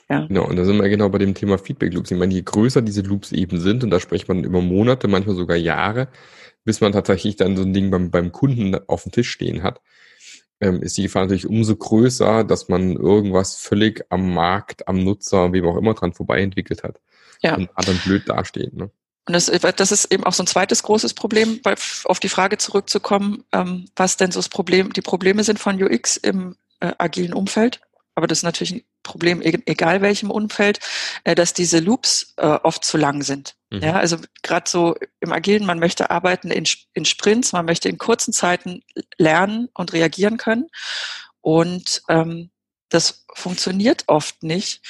Ja. 0.09 0.25
Genau, 0.25 0.45
und 0.45 0.55
da 0.55 0.65
sind 0.65 0.81
wir 0.81 0.89
genau 0.89 1.09
bei 1.09 1.19
dem 1.19 1.35
Thema 1.35 1.59
Feedback 1.59 1.93
Loops. 1.93 2.09
Ich 2.09 2.17
meine, 2.17 2.33
je 2.33 2.41
größer 2.41 2.81
diese 2.81 3.01
Loops 3.01 3.31
eben 3.31 3.59
sind, 3.59 3.83
und 3.83 3.91
da 3.91 3.99
spricht 3.99 4.27
man 4.27 4.43
über 4.43 4.59
Monate, 4.59 5.07
manchmal 5.07 5.35
sogar 5.35 5.55
Jahre, 5.55 6.07
bis 6.65 6.81
man 6.81 6.91
tatsächlich 6.91 7.35
dann 7.35 7.55
so 7.55 7.63
ein 7.63 7.73
Ding 7.73 7.91
beim, 7.91 8.09
beim 8.09 8.31
Kunden 8.31 8.75
auf 8.87 9.03
dem 9.03 9.11
Tisch 9.11 9.29
stehen 9.29 9.61
hat, 9.61 9.81
ähm, 10.61 10.81
ist 10.81 10.97
die 10.97 11.03
Gefahr 11.03 11.23
natürlich 11.23 11.47
umso 11.47 11.75
größer, 11.75 12.43
dass 12.43 12.69
man 12.69 12.95
irgendwas 12.95 13.55
völlig 13.55 14.03
am 14.09 14.33
Markt, 14.33 14.87
am 14.87 15.03
Nutzer, 15.03 15.53
wem 15.53 15.65
auch 15.65 15.77
immer 15.77 15.93
dran 15.93 16.13
vorbei 16.13 16.41
entwickelt 16.41 16.83
hat. 16.83 16.99
Ja. 17.41 17.55
Und 17.55 17.69
dann 17.75 17.99
blöd 18.03 18.27
dasteht. 18.27 18.73
Ne? 18.73 18.91
Und 19.27 19.33
das, 19.33 19.45
das 19.45 19.91
ist 19.91 20.11
eben 20.11 20.23
auch 20.23 20.33
so 20.33 20.43
ein 20.43 20.47
zweites 20.47 20.81
großes 20.83 21.13
Problem, 21.13 21.61
auf 22.05 22.19
die 22.19 22.29
Frage 22.29 22.57
zurückzukommen, 22.57 23.43
ähm, 23.51 23.85
was 23.95 24.17
denn 24.17 24.31
so 24.31 24.39
das 24.39 24.49
Problem, 24.49 24.91
die 24.93 25.01
Probleme 25.01 25.43
sind 25.43 25.59
von 25.59 25.81
UX 25.81 26.17
im 26.17 26.55
äh, 26.79 26.93
agilen 26.97 27.33
Umfeld 27.33 27.79
aber 28.19 28.27
das 28.27 28.39
ist 28.39 28.43
natürlich 28.43 28.73
ein 28.73 28.83
Problem, 29.01 29.41
egal 29.41 30.01
welchem 30.01 30.29
Umfeld, 30.29 30.81
äh, 31.23 31.35
dass 31.35 31.53
diese 31.53 31.79
Loops 31.79 32.33
äh, 32.35 32.45
oft 32.45 32.83
zu 32.83 32.97
lang 32.97 33.23
sind. 33.23 33.55
Mhm. 33.69 33.79
Ja, 33.79 33.93
also 33.93 34.17
gerade 34.43 34.69
so 34.69 34.97
im 35.21 35.31
Agilen, 35.31 35.65
man 35.65 35.79
möchte 35.79 36.11
arbeiten 36.11 36.51
in, 36.51 36.65
in 36.93 37.05
Sprints, 37.05 37.53
man 37.53 37.65
möchte 37.65 37.87
in 37.87 37.97
kurzen 37.97 38.33
Zeiten 38.33 38.83
lernen 39.17 39.69
und 39.73 39.93
reagieren 39.93 40.35
können. 40.35 40.67
Und 41.39 42.01
ähm, 42.09 42.49
das 42.89 43.23
funktioniert 43.35 44.03
oft 44.07 44.43
nicht, 44.43 44.81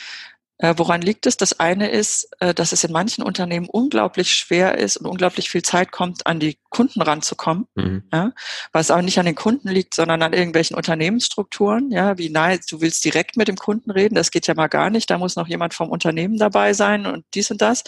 äh, 0.60 0.74
woran 0.76 1.02
liegt 1.02 1.26
es? 1.26 1.38
Das 1.38 1.60
eine 1.62 1.90
ist, 1.90 2.30
äh, 2.42 2.54
dass 2.54 2.74
es 2.74 2.84
in 2.84 2.92
manchen 2.92 3.24
Unternehmen 3.24 3.70
unglaublich 3.70 4.34
schwer 4.34 4.78
ist 4.78 4.98
und 4.98 5.06
unglaublich 5.06 5.50
viel 5.50 5.62
Zeit 5.62 5.92
kommt, 5.92 6.28
an 6.28 6.42
die 6.42 6.60
Kunden 6.70 7.02
ranzukommen. 7.02 7.66
Mhm. 7.76 8.04
Ja? 8.12 8.34
Was 8.74 8.92
auch 8.92 9.02
nicht 9.02 9.18
an 9.20 9.26
den 9.26 9.36
Kunden 9.36 9.70
liegt, 9.70 9.96
sondern 9.96 10.22
an 10.22 10.34
irgendwelchen 10.34 10.76
Unternehmensstrukturen. 10.76 11.92
Ja, 11.92 12.18
wie 12.18 12.30
nahe, 12.30 12.60
du 12.70 12.82
willst 12.82 13.06
direkt 13.06 13.38
mit 13.38 13.48
dem 13.48 13.56
Kunden 13.56 13.90
reden, 13.90 14.16
das 14.16 14.32
geht 14.32 14.48
ja 14.48 14.54
mal 14.54 14.68
gar 14.68 14.90
nicht. 14.90 15.10
Da 15.10 15.18
muss 15.18 15.38
noch 15.38 15.48
jemand 15.48 15.74
vom 15.74 15.90
Unternehmen 15.90 16.38
dabei 16.38 16.74
sein 16.74 17.06
und 17.06 17.24
dies 17.34 17.50
und 17.52 17.62
das. 17.62 17.86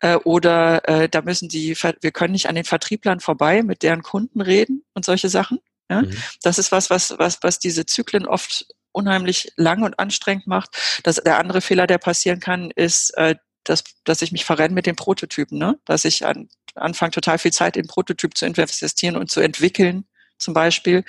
Äh, 0.00 0.16
oder 0.16 0.88
äh, 0.88 1.08
da 1.08 1.22
müssen 1.22 1.48
die, 1.48 1.76
wir 1.76 2.10
können 2.10 2.32
nicht 2.32 2.48
an 2.48 2.56
den 2.56 2.64
Vertrieblern 2.64 3.20
vorbei 3.20 3.62
mit 3.62 3.84
deren 3.84 4.02
Kunden 4.02 4.40
reden 4.40 4.82
und 4.94 5.04
solche 5.04 5.28
Sachen. 5.28 5.60
Ja? 5.88 6.02
Mhm. 6.02 6.16
Das 6.42 6.58
ist 6.58 6.72
was, 6.72 6.90
was, 6.90 7.14
was, 7.18 7.38
was 7.42 7.60
diese 7.60 7.86
Zyklen 7.86 8.26
oft 8.26 8.66
unheimlich 8.92 9.52
lang 9.56 9.82
und 9.82 9.98
anstrengend 9.98 10.46
macht. 10.46 10.76
Das, 11.04 11.16
der 11.16 11.38
andere 11.38 11.60
Fehler, 11.60 11.86
der 11.86 11.98
passieren 11.98 12.40
kann, 12.40 12.70
ist, 12.70 13.10
äh, 13.16 13.36
dass, 13.64 13.84
dass 14.04 14.22
ich 14.22 14.32
mich 14.32 14.44
verrenne 14.44 14.74
mit 14.74 14.86
den 14.86 14.96
Prototypen, 14.96 15.58
ne? 15.58 15.78
dass 15.84 16.04
ich 16.04 16.24
an 16.24 16.48
Anfang 16.74 17.10
total 17.10 17.38
viel 17.38 17.52
Zeit 17.52 17.76
in 17.76 17.86
Prototyp 17.86 18.36
zu 18.36 18.46
investieren 18.46 19.16
und 19.16 19.30
zu 19.30 19.40
entwickeln, 19.40 20.06
zum 20.38 20.54
Beispiel, 20.54 21.04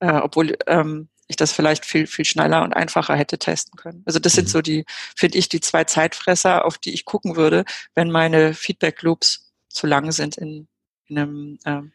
äh, 0.00 0.12
obwohl 0.12 0.56
ähm, 0.66 1.08
ich 1.28 1.36
das 1.36 1.52
vielleicht 1.52 1.84
viel, 1.84 2.06
viel 2.06 2.24
schneller 2.24 2.62
und 2.62 2.72
einfacher 2.72 3.16
hätte 3.16 3.38
testen 3.38 3.76
können. 3.76 4.02
Also 4.06 4.18
das 4.18 4.34
mhm. 4.34 4.36
sind 4.36 4.48
so 4.50 4.62
die, 4.62 4.84
finde 5.16 5.38
ich, 5.38 5.48
die 5.48 5.60
zwei 5.60 5.84
Zeitfresser, 5.84 6.64
auf 6.64 6.78
die 6.78 6.92
ich 6.92 7.04
gucken 7.04 7.36
würde, 7.36 7.64
wenn 7.94 8.10
meine 8.10 8.54
Feedback 8.54 9.02
Loops 9.02 9.52
zu 9.68 9.86
lang 9.86 10.12
sind 10.12 10.36
in, 10.36 10.68
in 11.06 11.18
einem 11.18 11.58
ähm, 11.64 11.92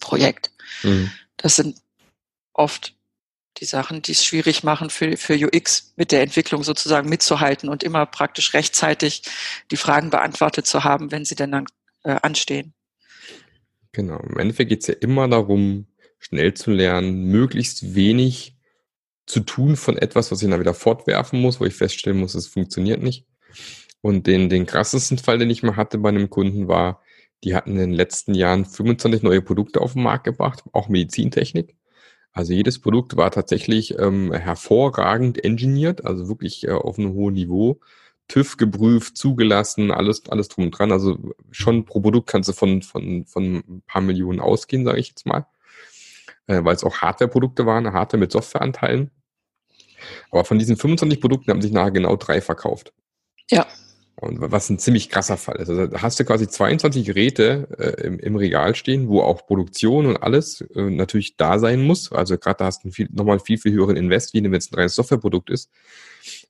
Projekt. 0.00 0.50
Mhm. 0.82 1.10
Das 1.36 1.56
sind 1.56 1.78
oft 2.52 2.95
die 3.58 3.64
Sachen, 3.64 4.02
die 4.02 4.12
es 4.12 4.24
schwierig 4.24 4.62
machen 4.62 4.90
für, 4.90 5.16
für 5.16 5.34
UX 5.34 5.94
mit 5.96 6.12
der 6.12 6.22
Entwicklung 6.22 6.62
sozusagen 6.62 7.08
mitzuhalten 7.08 7.68
und 7.68 7.82
immer 7.82 8.06
praktisch 8.06 8.54
rechtzeitig 8.54 9.22
die 9.70 9.76
Fragen 9.76 10.10
beantwortet 10.10 10.66
zu 10.66 10.84
haben, 10.84 11.10
wenn 11.10 11.24
sie 11.24 11.34
denn 11.34 11.52
dann 11.52 11.66
äh, 12.04 12.16
anstehen. 12.22 12.74
Genau. 13.92 14.20
Im 14.20 14.38
Endeffekt 14.38 14.68
geht 14.68 14.82
es 14.82 14.88
ja 14.88 14.94
immer 14.94 15.26
darum, 15.28 15.86
schnell 16.18 16.54
zu 16.54 16.70
lernen, 16.70 17.24
möglichst 17.24 17.94
wenig 17.94 18.56
zu 19.26 19.40
tun 19.40 19.76
von 19.76 19.96
etwas, 19.96 20.30
was 20.30 20.42
ich 20.42 20.48
dann 20.48 20.60
wieder 20.60 20.74
fortwerfen 20.74 21.40
muss, 21.40 21.60
wo 21.60 21.64
ich 21.64 21.74
feststellen 21.74 22.18
muss, 22.18 22.34
es 22.34 22.46
funktioniert 22.46 23.02
nicht. 23.02 23.26
Und 24.00 24.26
den, 24.26 24.48
den 24.48 24.66
krassesten 24.66 25.18
Fall, 25.18 25.38
den 25.38 25.50
ich 25.50 25.62
mal 25.62 25.76
hatte 25.76 25.98
bei 25.98 26.10
einem 26.10 26.30
Kunden, 26.30 26.68
war, 26.68 27.02
die 27.42 27.54
hatten 27.54 27.72
in 27.72 27.78
den 27.78 27.92
letzten 27.92 28.34
Jahren 28.34 28.64
25 28.64 29.22
neue 29.22 29.42
Produkte 29.42 29.80
auf 29.80 29.94
den 29.94 30.02
Markt 30.02 30.24
gebracht, 30.24 30.62
auch 30.72 30.88
Medizintechnik. 30.88 31.76
Also 32.36 32.52
jedes 32.52 32.78
Produkt 32.78 33.16
war 33.16 33.30
tatsächlich 33.30 33.98
ähm, 33.98 34.30
hervorragend 34.30 35.42
engineert, 35.42 36.04
also 36.04 36.28
wirklich 36.28 36.68
äh, 36.68 36.72
auf 36.72 36.98
einem 36.98 37.14
hohen 37.14 37.32
Niveau. 37.32 37.80
TÜV 38.28 38.58
geprüft, 38.58 39.16
zugelassen, 39.16 39.90
alles, 39.90 40.28
alles 40.28 40.48
drum 40.48 40.66
und 40.66 40.72
dran. 40.72 40.92
Also 40.92 41.16
schon 41.50 41.86
pro 41.86 42.00
Produkt 42.00 42.28
kannst 42.28 42.50
du 42.50 42.52
von, 42.52 42.82
von, 42.82 43.24
von 43.24 43.64
ein 43.66 43.82
paar 43.86 44.02
Millionen 44.02 44.40
ausgehen, 44.40 44.84
sage 44.84 44.98
ich 44.98 45.08
jetzt 45.08 45.24
mal. 45.24 45.46
Äh, 46.46 46.62
weil 46.62 46.76
es 46.76 46.84
auch 46.84 46.98
Hardware-Produkte 46.98 47.64
waren, 47.64 47.90
Hardware 47.94 48.20
mit 48.20 48.32
Softwareanteilen. 48.32 49.10
Aber 50.30 50.44
von 50.44 50.58
diesen 50.58 50.76
25 50.76 51.22
Produkten 51.22 51.50
haben 51.50 51.62
sich 51.62 51.72
nachher 51.72 51.90
genau 51.90 52.16
drei 52.16 52.42
verkauft. 52.42 52.92
Ja. 53.50 53.66
Und 54.18 54.40
was 54.40 54.70
ein 54.70 54.78
ziemlich 54.78 55.10
krasser 55.10 55.36
Fall 55.36 55.56
ist. 55.56 55.68
Also 55.68 55.88
da 55.88 56.00
hast 56.00 56.18
du 56.18 56.24
quasi 56.24 56.48
22 56.48 57.04
Geräte 57.04 57.68
äh, 57.78 58.06
im, 58.06 58.18
im 58.18 58.36
Regal 58.36 58.74
stehen, 58.74 59.08
wo 59.08 59.20
auch 59.20 59.46
Produktion 59.46 60.06
und 60.06 60.16
alles 60.16 60.62
äh, 60.74 60.88
natürlich 60.88 61.36
da 61.36 61.58
sein 61.58 61.82
muss. 61.82 62.10
Also 62.12 62.38
gerade 62.38 62.56
da 62.58 62.64
hast 62.64 62.82
du 62.82 62.90
viel, 62.90 63.08
nochmal 63.12 63.40
viel, 63.40 63.58
viel 63.58 63.72
höheren 63.72 63.94
Invest, 63.94 64.32
wie 64.32 64.42
wenn 64.42 64.54
es 64.54 64.72
ein 64.72 64.76
reines 64.76 64.94
Softwareprodukt 64.94 65.50
ist. 65.50 65.70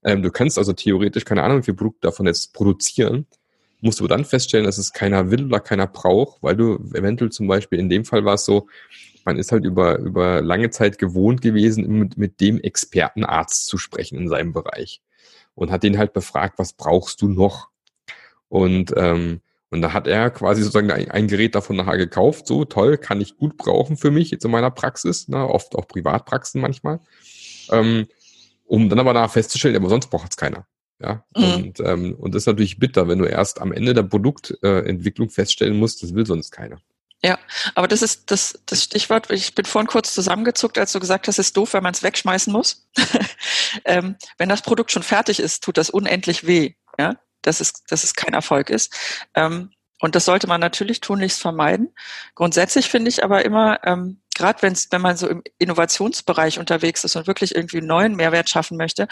Ähm, 0.05 0.23
du 0.23 0.31
kannst 0.31 0.59
also 0.59 0.75
theoretisch, 0.75 1.25
keine 1.25 1.43
Ahnung, 1.43 1.59
wie 1.59 1.65
viel 1.65 1.75
Produkte 1.75 2.07
davon 2.07 2.27
jetzt 2.27 2.55
produzieren, 2.55 3.27
musst 3.81 3.99
du 3.99 4.07
dann 4.07 4.25
feststellen, 4.25 4.65
dass 4.65 4.79
es 4.79 4.93
keiner 4.93 5.33
will 5.33 5.47
oder 5.47 5.59
keiner 5.59 5.89
braucht, 5.89 6.41
weil 6.45 6.55
du 6.55 6.77
eventuell 6.95 7.33
zum 7.33 7.49
Beispiel 7.49 7.81
in 7.81 7.89
dem 7.89 8.05
Fall 8.05 8.25
war 8.25 8.35
es 8.35 8.45
so, 8.45 8.69
man 9.25 9.39
ist 9.39 9.51
halt 9.51 9.65
über, 9.65 9.99
über 9.99 10.41
lange 10.41 10.71
Zeit 10.71 10.99
gewohnt 10.99 11.43
gewesen, 11.43 11.99
mit, 11.99 12.17
mit 12.17 12.41
dem 12.41 12.61
Expertenarzt 12.61 13.67
zu 13.67 13.77
sprechen 13.77 14.19
in 14.19 14.29
seinem 14.29 14.53
Bereich 14.53 15.03
und 15.57 15.73
hat 15.73 15.83
den 15.83 15.99
halt 15.99 16.13
befragt, 16.13 16.61
was 16.61 16.75
brauchst 16.75 17.21
du 17.23 17.29
noch? 17.29 17.71
Und, 18.49 18.93
ähm, 18.97 19.41
und 19.71 19.83
da 19.83 19.93
hat 19.93 20.07
er 20.07 20.31
quasi 20.31 20.63
sozusagen 20.63 20.93
ein, 20.93 21.11
ein, 21.11 21.27
Gerät 21.27 21.57
davon 21.57 21.75
nachher 21.75 21.97
gekauft. 21.97 22.47
So 22.47 22.65
toll, 22.65 22.99
kann 22.99 23.21
ich 23.21 23.37
gut 23.37 23.57
brauchen 23.57 23.97
für 23.97 24.13
mich 24.13 24.31
jetzt 24.31 24.45
in 24.45 24.53
meiner 24.53 24.71
Praxis, 24.71 25.27
ne? 25.27 25.49
oft 25.49 25.75
auch 25.75 25.89
Privatpraxen 25.89 26.61
manchmal. 26.61 27.01
Ähm, 27.73 28.07
um 28.65 28.89
dann 28.89 29.01
aber 29.01 29.13
nachher 29.13 29.29
festzustellen, 29.31 29.75
aber 29.77 29.89
sonst 29.89 30.09
braucht 30.09 30.31
es 30.31 30.37
keiner. 30.37 30.67
Ja, 31.01 31.25
mhm. 31.37 31.55
und, 31.55 31.81
ähm, 31.81 32.15
und 32.15 32.35
das 32.35 32.43
ist 32.43 32.47
natürlich 32.47 32.79
bitter, 32.79 33.09
wenn 33.09 33.19
du 33.19 33.27
erst 33.27 33.61
am 33.61 33.73
Ende 33.73 33.93
der 33.93 34.05
Produktentwicklung 34.05 35.29
äh, 35.29 35.33
feststellen 35.33 35.77
musst, 35.77 36.03
das 36.03 36.15
will 36.15 36.25
sonst 36.25 36.53
keiner. 36.53 36.81
Ja, 37.27 37.41
aber 37.75 37.89
das 37.89 38.03
ist 38.03 38.31
das, 38.31 38.57
das 38.67 38.85
Stichwort. 38.85 39.33
Ich 39.33 39.57
bin 39.57 39.65
vorhin 39.65 39.89
kurz 39.89 40.15
zusammengezuckt, 40.15 40.79
als 40.79 40.93
du 40.93 41.01
gesagt 41.01 41.27
hast, 41.27 41.41
es 41.41 41.49
ist 41.49 41.57
doof, 41.57 41.73
wenn 41.73 41.83
man 41.83 41.93
es 41.93 42.05
wegschmeißen 42.05 42.53
muss. 42.53 42.89
ähm, 43.85 44.15
wenn 44.39 44.49
das 44.49 44.63
Produkt 44.63 44.93
schon 44.93 45.03
fertig 45.03 45.41
ist, 45.41 45.65
tut 45.65 45.77
das 45.77 45.91
unendlich 45.91 46.47
weh, 46.47 46.75
ja, 47.01 47.17
dass 47.43 47.61
es, 47.61 47.83
dass 47.89 48.05
es 48.05 48.15
kein 48.15 48.33
Erfolg 48.33 48.71
ist. 48.71 48.95
Ähm, 49.35 49.73
und 50.01 50.15
das 50.15 50.25
sollte 50.25 50.47
man 50.47 50.61
natürlich 50.61 51.01
tunlichst 51.01 51.41
vermeiden. 51.41 51.93
Grundsätzlich 52.37 52.89
finde 52.89 53.09
ich 53.09 53.25
aber 53.25 53.45
immer, 53.45 53.85
ähm, 53.85 54.21
gerade 54.37 54.63
wenn 54.63 55.01
man 55.01 55.17
so 55.17 55.27
im 55.27 55.43
Innovationsbereich 55.59 56.61
unterwegs 56.61 57.03
ist 57.03 57.17
und 57.17 57.27
wirklich 57.27 57.57
irgendwie 57.57 57.79
einen 57.79 57.89
neuen 57.89 58.15
Mehrwert 58.15 58.49
schaffen 58.49 58.77
möchte, 58.77 59.09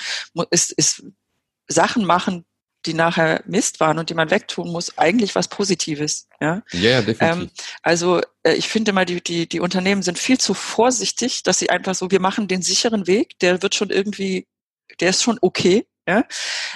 ist, 0.50 0.70
ist 0.70 1.02
Sachen 1.66 2.04
machen, 2.04 2.44
die 2.86 2.94
nachher 2.94 3.42
Mist 3.46 3.80
waren 3.80 3.98
und 3.98 4.10
die 4.10 4.14
man 4.14 4.30
wegtun 4.30 4.70
muss, 4.70 4.96
eigentlich 4.98 5.34
was 5.34 5.48
Positives. 5.48 6.28
Ja, 6.40 6.62
ja 6.72 7.02
definitiv. 7.02 7.42
Ähm, 7.42 7.50
also 7.82 8.20
äh, 8.42 8.54
ich 8.54 8.68
finde 8.68 8.92
mal, 8.92 9.04
die, 9.04 9.22
die, 9.22 9.48
die 9.48 9.60
Unternehmen 9.60 10.02
sind 10.02 10.18
viel 10.18 10.38
zu 10.38 10.54
vorsichtig, 10.54 11.42
dass 11.42 11.58
sie 11.58 11.70
einfach 11.70 11.94
so, 11.94 12.10
wir 12.10 12.20
machen 12.20 12.48
den 12.48 12.62
sicheren 12.62 13.06
Weg, 13.06 13.38
der 13.40 13.62
wird 13.62 13.74
schon 13.74 13.90
irgendwie, 13.90 14.46
der 15.00 15.10
ist 15.10 15.22
schon 15.22 15.38
okay. 15.40 15.86
Ja? 16.06 16.24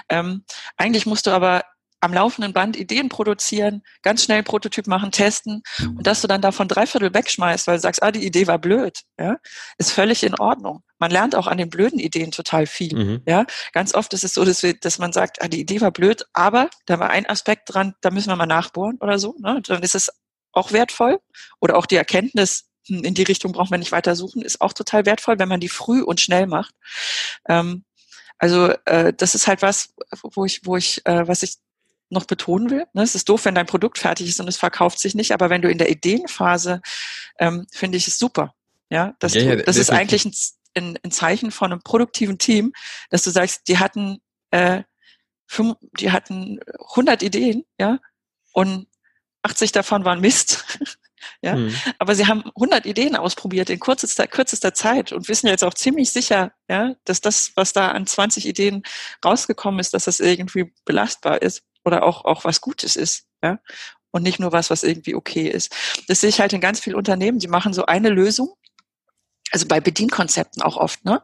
Ähm, 0.08 0.44
eigentlich 0.76 1.06
musst 1.06 1.26
du 1.26 1.30
aber 1.30 1.62
am 2.00 2.12
laufenden 2.12 2.52
Band 2.52 2.76
Ideen 2.76 3.08
produzieren, 3.08 3.82
ganz 4.02 4.22
schnell 4.22 4.42
Prototyp 4.42 4.86
machen, 4.86 5.10
testen 5.10 5.62
und 5.80 6.06
dass 6.06 6.20
du 6.20 6.28
dann 6.28 6.40
davon 6.40 6.68
dreiviertel 6.68 7.12
wegschmeißt, 7.12 7.66
weil 7.66 7.76
du 7.76 7.80
sagst, 7.80 8.02
ah, 8.02 8.12
die 8.12 8.24
Idee 8.24 8.46
war 8.46 8.58
blöd, 8.58 9.02
ja, 9.18 9.38
ist 9.78 9.90
völlig 9.90 10.22
in 10.22 10.38
Ordnung. 10.38 10.82
Man 10.98 11.10
lernt 11.10 11.34
auch 11.34 11.46
an 11.46 11.58
den 11.58 11.70
blöden 11.70 11.98
Ideen 11.98 12.30
total 12.30 12.66
viel, 12.66 12.94
mhm. 12.94 13.22
ja. 13.26 13.46
Ganz 13.72 13.94
oft 13.94 14.12
ist 14.14 14.24
es 14.24 14.34
so, 14.34 14.44
dass, 14.44 14.62
wir, 14.62 14.74
dass 14.74 14.98
man 14.98 15.12
sagt, 15.12 15.42
ah, 15.42 15.48
die 15.48 15.60
Idee 15.60 15.80
war 15.80 15.90
blöd, 15.90 16.26
aber 16.32 16.70
da 16.86 16.98
war 16.98 17.10
ein 17.10 17.26
Aspekt 17.26 17.72
dran, 17.72 17.94
da 18.00 18.10
müssen 18.10 18.28
wir 18.28 18.36
mal 18.36 18.46
nachbohren 18.46 18.98
oder 19.00 19.18
so, 19.18 19.34
ne? 19.38 19.62
Dann 19.66 19.82
ist 19.82 19.94
es 19.94 20.10
auch 20.52 20.72
wertvoll 20.72 21.20
oder 21.60 21.76
auch 21.76 21.86
die 21.86 21.96
Erkenntnis, 21.96 22.68
hm, 22.86 23.04
in 23.04 23.14
die 23.14 23.22
Richtung 23.22 23.52
brauchen 23.52 23.70
wir 23.70 23.78
nicht 23.78 23.92
weiter 23.92 24.16
suchen, 24.16 24.42
ist 24.42 24.60
auch 24.60 24.72
total 24.72 25.06
wertvoll, 25.06 25.38
wenn 25.38 25.48
man 25.48 25.60
die 25.60 25.68
früh 25.68 26.02
und 26.02 26.20
schnell 26.20 26.46
macht. 26.46 26.74
Ähm, 27.48 27.84
also 28.38 28.72
äh, 28.84 29.12
das 29.12 29.34
ist 29.34 29.46
halt 29.46 29.62
was, 29.62 29.94
wo 30.22 30.44
ich, 30.44 30.64
wo 30.64 30.76
ich, 30.76 31.04
äh, 31.06 31.26
was 31.26 31.42
ich 31.42 31.56
noch 32.10 32.24
betonen 32.24 32.70
will. 32.70 32.86
Ne? 32.92 33.02
Es 33.02 33.14
ist 33.14 33.28
doof, 33.28 33.44
wenn 33.44 33.54
dein 33.54 33.66
Produkt 33.66 33.98
fertig 33.98 34.28
ist 34.28 34.40
und 34.40 34.48
es 34.48 34.56
verkauft 34.56 34.98
sich 34.98 35.14
nicht, 35.14 35.32
aber 35.32 35.50
wenn 35.50 35.62
du 35.62 35.70
in 35.70 35.78
der 35.78 35.90
Ideenphase, 35.90 36.80
ähm, 37.38 37.66
finde 37.70 37.98
ich 37.98 38.06
es 38.08 38.18
super. 38.18 38.54
Ja, 38.90 39.14
das, 39.18 39.34
ja, 39.34 39.42
ja, 39.42 39.56
das 39.56 39.76
ist 39.76 39.90
eigentlich 39.90 40.24
ein, 40.24 40.32
ein, 40.76 40.98
ein, 41.02 41.10
Zeichen 41.10 41.50
von 41.50 41.72
einem 41.72 41.82
produktiven 41.82 42.38
Team, 42.38 42.72
dass 43.10 43.22
du 43.22 43.30
sagst, 43.30 43.68
die 43.68 43.78
hatten, 43.78 44.20
äh, 44.50 44.82
fünf, 45.46 45.76
die 45.98 46.12
hatten 46.12 46.60
100 46.90 47.22
Ideen, 47.22 47.64
ja, 47.80 47.98
und 48.52 48.86
80 49.42 49.72
davon 49.72 50.04
waren 50.04 50.20
Mist. 50.20 50.64
ja, 51.42 51.56
mhm. 51.56 51.74
aber 51.98 52.14
sie 52.14 52.26
haben 52.26 52.44
100 52.56 52.86
Ideen 52.86 53.16
ausprobiert 53.16 53.70
in 53.70 53.80
kürzester, 53.80 54.26
kürzester 54.26 54.74
Zeit 54.74 55.12
und 55.12 55.28
wissen 55.28 55.48
jetzt 55.48 55.64
auch 55.64 55.74
ziemlich 55.74 56.10
sicher, 56.10 56.52
ja, 56.68 56.94
dass 57.04 57.20
das, 57.20 57.52
was 57.54 57.72
da 57.72 57.88
an 57.88 58.06
20 58.06 58.46
Ideen 58.46 58.82
rausgekommen 59.24 59.80
ist, 59.80 59.94
dass 59.94 60.04
das 60.04 60.20
irgendwie 60.20 60.72
belastbar 60.84 61.42
ist 61.42 61.62
oder 61.84 62.02
auch, 62.02 62.24
auch 62.24 62.44
was 62.44 62.60
Gutes 62.60 62.96
ist, 62.96 63.26
ja. 63.42 63.58
Und 64.10 64.22
nicht 64.22 64.40
nur 64.40 64.52
was, 64.52 64.70
was 64.70 64.84
irgendwie 64.84 65.14
okay 65.14 65.48
ist. 65.48 65.70
Das 66.08 66.22
sehe 66.22 66.30
ich 66.30 66.40
halt 66.40 66.54
in 66.54 66.62
ganz 66.62 66.80
vielen 66.80 66.96
Unternehmen, 66.96 67.40
die 67.40 67.46
machen 67.46 67.74
so 67.74 67.84
eine 67.84 68.08
Lösung, 68.08 68.54
also 69.52 69.66
bei 69.66 69.80
Bedienkonzepten 69.80 70.62
auch 70.62 70.76
oft, 70.76 71.04
ne? 71.04 71.22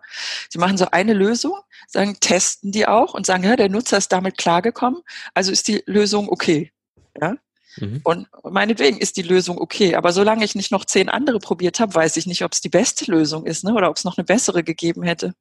Sie 0.48 0.58
machen 0.58 0.76
so 0.76 0.86
eine 0.90 1.12
Lösung, 1.12 1.58
sagen, 1.86 2.16
testen 2.20 2.72
die 2.72 2.86
auch 2.86 3.14
und 3.14 3.26
sagen, 3.26 3.44
ja, 3.44 3.56
der 3.56 3.68
Nutzer 3.68 3.98
ist 3.98 4.12
damit 4.12 4.38
klargekommen, 4.38 5.02
also 5.34 5.52
ist 5.52 5.68
die 5.68 5.82
Lösung 5.86 6.28
okay. 6.28 6.72
Ja? 7.20 7.36
Mhm. 7.76 8.00
Und 8.04 8.28
meinetwegen 8.42 8.98
ist 8.98 9.16
die 9.16 9.22
Lösung 9.22 9.58
okay, 9.58 9.94
aber 9.96 10.12
solange 10.12 10.44
ich 10.44 10.54
nicht 10.54 10.70
noch 10.70 10.84
zehn 10.84 11.08
andere 11.08 11.38
probiert 11.38 11.80
habe, 11.80 11.94
weiß 11.94 12.16
ich 12.16 12.26
nicht, 12.26 12.44
ob 12.44 12.52
es 12.52 12.60
die 12.60 12.68
beste 12.68 13.10
Lösung 13.10 13.46
ist, 13.46 13.64
ne? 13.64 13.74
Oder 13.74 13.90
ob 13.90 13.96
es 13.96 14.04
noch 14.04 14.16
eine 14.16 14.24
bessere 14.24 14.64
gegeben 14.64 15.02
hätte. 15.02 15.34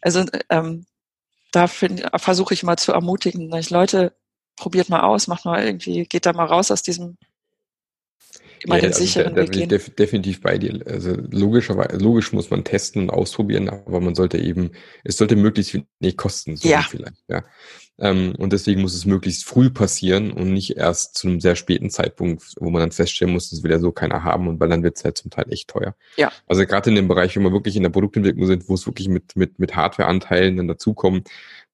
Also 0.00 0.24
ähm, 0.50 0.86
da 1.52 1.66
versuche 1.68 2.54
ich 2.54 2.62
mal 2.62 2.76
zu 2.76 2.92
ermutigen, 2.92 3.52
ich, 3.54 3.70
Leute, 3.70 4.14
probiert 4.56 4.88
mal 4.88 5.00
aus, 5.00 5.26
macht 5.26 5.44
mal 5.44 5.64
irgendwie, 5.64 6.04
geht 6.04 6.26
da 6.26 6.32
mal 6.32 6.46
raus 6.46 6.70
aus 6.70 6.82
diesem 6.82 7.16
immer 8.64 8.76
ja, 8.76 8.82
den 8.82 8.92
also 8.92 9.00
sicheren 9.00 9.34
da, 9.34 9.44
da 9.44 9.54
Weg 9.54 9.68
def 9.68 9.94
definitiv 9.94 10.40
bei 10.40 10.58
dir. 10.58 10.80
Also 10.86 11.16
logischerweise, 11.30 11.96
logisch 11.96 12.32
muss 12.32 12.50
man 12.50 12.64
testen 12.64 13.02
und 13.02 13.10
ausprobieren, 13.10 13.68
aber 13.68 14.00
man 14.00 14.14
sollte 14.14 14.38
eben, 14.38 14.70
es 15.04 15.16
sollte 15.16 15.36
möglichst 15.36 15.74
wenig 15.74 16.16
kosten, 16.16 16.56
so 16.56 16.68
ja. 16.68 16.82
vielleicht, 16.88 17.22
ja. 17.28 17.44
Ähm, 17.98 18.34
und 18.36 18.52
deswegen 18.52 18.82
muss 18.82 18.94
es 18.94 19.06
möglichst 19.06 19.44
früh 19.44 19.70
passieren 19.70 20.30
und 20.30 20.52
nicht 20.52 20.76
erst 20.76 21.16
zu 21.16 21.28
einem 21.28 21.40
sehr 21.40 21.56
späten 21.56 21.88
Zeitpunkt, 21.88 22.42
wo 22.60 22.68
man 22.68 22.80
dann 22.80 22.92
feststellen 22.92 23.32
muss, 23.32 23.50
das 23.50 23.62
will 23.62 23.70
ja 23.70 23.78
so 23.78 23.90
keiner 23.90 24.22
haben 24.22 24.48
und 24.48 24.60
weil 24.60 24.68
dann 24.68 24.82
wird 24.82 24.98
es 24.98 25.04
halt 25.04 25.16
zum 25.16 25.30
Teil 25.30 25.50
echt 25.50 25.68
teuer. 25.68 25.94
Ja. 26.16 26.30
Also 26.46 26.66
gerade 26.66 26.90
in 26.90 26.96
dem 26.96 27.08
Bereich, 27.08 27.36
wo 27.36 27.40
wir 27.40 27.52
wirklich 27.52 27.76
in 27.76 27.82
der 27.82 27.90
Produktentwicklung 27.90 28.46
sind, 28.46 28.68
wo 28.68 28.74
es 28.74 28.86
wirklich 28.86 29.08
mit, 29.08 29.34
mit, 29.36 29.58
mit 29.58 29.76
Hardwareanteilen 29.76 30.58
dann 30.58 30.68
dazukommen, 30.68 31.24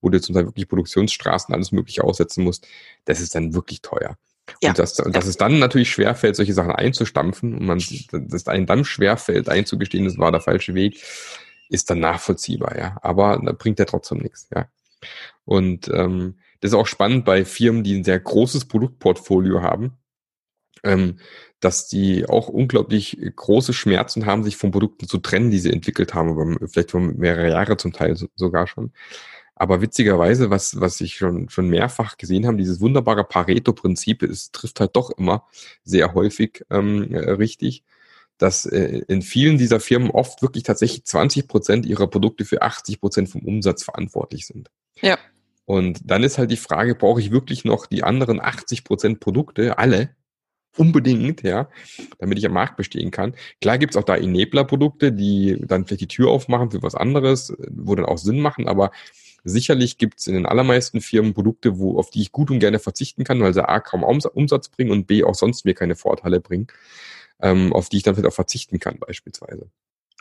wo 0.01 0.11
du 0.11 0.21
zum 0.21 0.35
Teil 0.35 0.47
wirklich 0.47 0.69
Produktionsstraßen 0.69 1.53
alles 1.53 1.73
mögliche 1.73 2.05
aussetzen 2.05 2.45
musst, 2.45 2.69
das 3.05 3.21
ist 3.21 3.35
dann 3.35 3.55
wirklich 3.55 3.83
teuer. 3.83 4.17
Ja. 4.63 4.71
Und, 4.71 4.79
das, 4.79 4.95
dass 4.95 5.27
es 5.27 5.37
dann 5.37 5.59
natürlich 5.59 5.91
schwerfällt, 5.91 6.37
solche 6.37 6.55
Sachen 6.55 6.73
einzustampfen 6.73 7.55
und 7.55 7.67
man, 7.67 7.83
dass 8.13 8.49
einem 8.49 8.67
dann 8.67 8.85
schwerfällt, 8.85 9.49
einzugestehen, 9.49 10.05
das 10.05 10.19
war 10.19 10.33
der 10.33 10.41
falsche 10.41 10.75
Weg, 10.75 11.03
ist 11.69 11.91
dann 11.91 12.01
nachvollziehbar, 12.01 12.77
ja. 12.79 12.99
Aber 13.03 13.41
da 13.45 13.53
bringt 13.53 13.79
ja 13.79 13.85
trotzdem 13.87 14.19
nichts, 14.19 14.49
ja. 14.55 14.69
Und 15.45 15.89
ähm, 15.89 16.39
das 16.61 16.73
ist 16.73 16.77
auch 16.77 16.87
spannend 16.87 17.25
bei 17.25 17.45
Firmen, 17.45 17.85
die 17.85 17.97
ein 17.97 18.05
sehr 18.05 18.21
großes 18.21 18.67
Produktportfolio 18.67 19.63
haben. 19.63 19.99
ähm, 20.85 21.19
dass 21.61 21.89
die 21.89 22.27
auch 22.29 22.49
unglaublich 22.49 23.19
große 23.37 23.73
Schmerzen 23.73 24.27
haben, 24.27 24.43
sich 24.45 24.57
von 24.57 24.73
Produkten 24.73 25.07
zu 25.07 25.19
trennen, 25.19 25.51
die 25.51 25.61
sie 25.61 25.73
entwickelt 25.73 26.15
haben, 26.15 26.59
vielleicht 26.69 26.91
von 26.91 27.17
mehrere 27.17 27.51
Jahre 27.51 27.77
zum 27.77 27.93
Teil 27.93 28.17
sogar 28.35 28.67
schon. 28.67 28.93
Aber 29.63 29.81
witzigerweise, 29.81 30.51
was, 30.51 30.81
was 30.81 31.01
ich 31.01 31.15
schon, 31.15 31.49
schon 31.49 31.69
mehrfach 31.69 32.17
gesehen 32.17 32.49
habe, 32.49 32.57
dieses 32.57 32.81
wunderbare 32.81 33.23
Pareto-Prinzip, 33.23 34.25
es 34.25 34.51
trifft 34.51 34.81
halt 34.81 34.97
doch 34.97 35.17
immer 35.17 35.47
sehr 35.85 36.15
häufig 36.15 36.65
ähm, 36.69 37.15
äh, 37.15 37.31
richtig, 37.31 37.85
dass 38.39 38.67
äh, 38.67 39.03
in 39.07 39.23
vielen 39.23 39.59
dieser 39.59 39.79
Firmen 39.79 40.11
oft 40.11 40.43
wirklich 40.43 40.65
tatsächlich 40.65 41.05
20 41.05 41.47
Prozent 41.47 41.87
ihrer 41.87 42.09
Produkte 42.09 42.45
für 42.45 42.61
80 42.61 43.01
Prozent 43.01 43.29
vom 43.29 43.43
Umsatz 43.43 43.85
verantwortlich 43.85 44.49
sind. 44.49 44.69
Ja. 45.01 45.17
Und 45.65 46.01
dann 46.05 46.25
ist 46.25 46.39
halt 46.39 46.51
die 46.51 46.57
Frage, 46.57 46.97
brauche 46.97 47.21
ich 47.21 47.31
wirklich 47.31 47.65
noch 47.65 47.87
die 47.87 48.03
anderen 48.03 48.41
80 48.41 48.83
Prozent 48.83 49.21
Produkte, 49.21 49.79
alle, 49.79 50.11
unbedingt, 50.77 51.45
ja, 51.45 51.69
damit 52.19 52.37
ich 52.37 52.47
am 52.47 52.55
Markt 52.55 52.77
bestehen 52.77 53.13
kann. 53.13 53.37
Klar 53.61 53.79
gibt's 53.79 53.97
auch 53.97 54.03
da 54.03 54.17
Enabler-Produkte, 54.17 55.13
die 55.13 55.57
dann 55.65 55.85
vielleicht 55.85 56.01
die 56.01 56.09
Tür 56.09 56.31
aufmachen 56.31 56.73
für 56.73 56.83
was 56.83 56.97
anderes, 56.97 57.55
wo 57.71 57.95
dann 57.95 58.07
auch 58.07 58.19
Sinn 58.19 58.41
machen, 58.41 58.67
aber 58.67 58.91
sicherlich 59.45 59.99
gibt's 59.99 60.27
in 60.27 60.35
den 60.35 60.47
allermeisten 60.47 61.01
Firmen 61.01 61.35
Produkte, 61.35 61.79
wo, 61.79 61.99
auf 61.99 62.11
die 62.11 62.23
ich 62.23 62.33
gut 62.33 62.51
und 62.51 62.61
gerne 62.61 62.79
verzichten 62.79 63.25
kann, 63.25 63.41
weil 63.41 63.55
sie 63.55 63.69
A 63.69 63.81
kaum 63.81 64.03
Umsatz 64.05 64.69
bringen 64.69 64.91
und 64.91 65.07
B 65.07 65.25
auch 65.25 65.35
sonst 65.35 65.65
mir 65.65 65.75
keine 65.75 65.97
Vorteile 65.97 66.41
bringen, 66.41 66.69
ähm, 67.41 67.73
auf 67.73 67.89
die 67.89 67.99
ich 67.99 68.03
dann 68.03 68.15
vielleicht 68.15 68.33
auch 68.33 68.35
verzichten 68.35 68.79
kann 68.79 68.99
beispielsweise. 68.99 69.71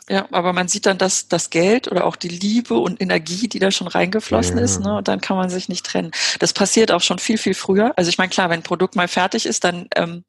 Ja, 0.08 0.26
aber 0.32 0.52
man 0.52 0.66
sieht 0.66 0.86
dann, 0.86 0.98
dass 0.98 1.28
das 1.28 1.50
Geld 1.50 1.90
oder 1.90 2.06
auch 2.06 2.16
die 2.16 2.28
Liebe 2.28 2.74
und 2.74 3.00
Energie, 3.00 3.48
die 3.48 3.60
da 3.60 3.70
schon 3.70 3.86
reingeflossen 3.86 4.58
ja. 4.58 4.64
ist, 4.64 4.80
ne, 4.80 4.96
und 4.96 5.06
dann 5.06 5.20
kann 5.20 5.36
man 5.36 5.48
sich 5.48 5.68
nicht 5.68 5.86
trennen. 5.86 6.10
Das 6.40 6.52
passiert 6.52 6.90
auch 6.90 7.02
schon 7.02 7.20
viel, 7.20 7.38
viel 7.38 7.54
früher. 7.54 7.92
Also 7.96 8.08
ich 8.08 8.18
meine, 8.18 8.30
klar, 8.30 8.50
wenn 8.50 8.60
ein 8.60 8.64
Produkt 8.64 8.96
mal 8.96 9.06
fertig 9.06 9.46
ist, 9.46 9.62
dann, 9.62 9.86
ähm, 9.94 10.24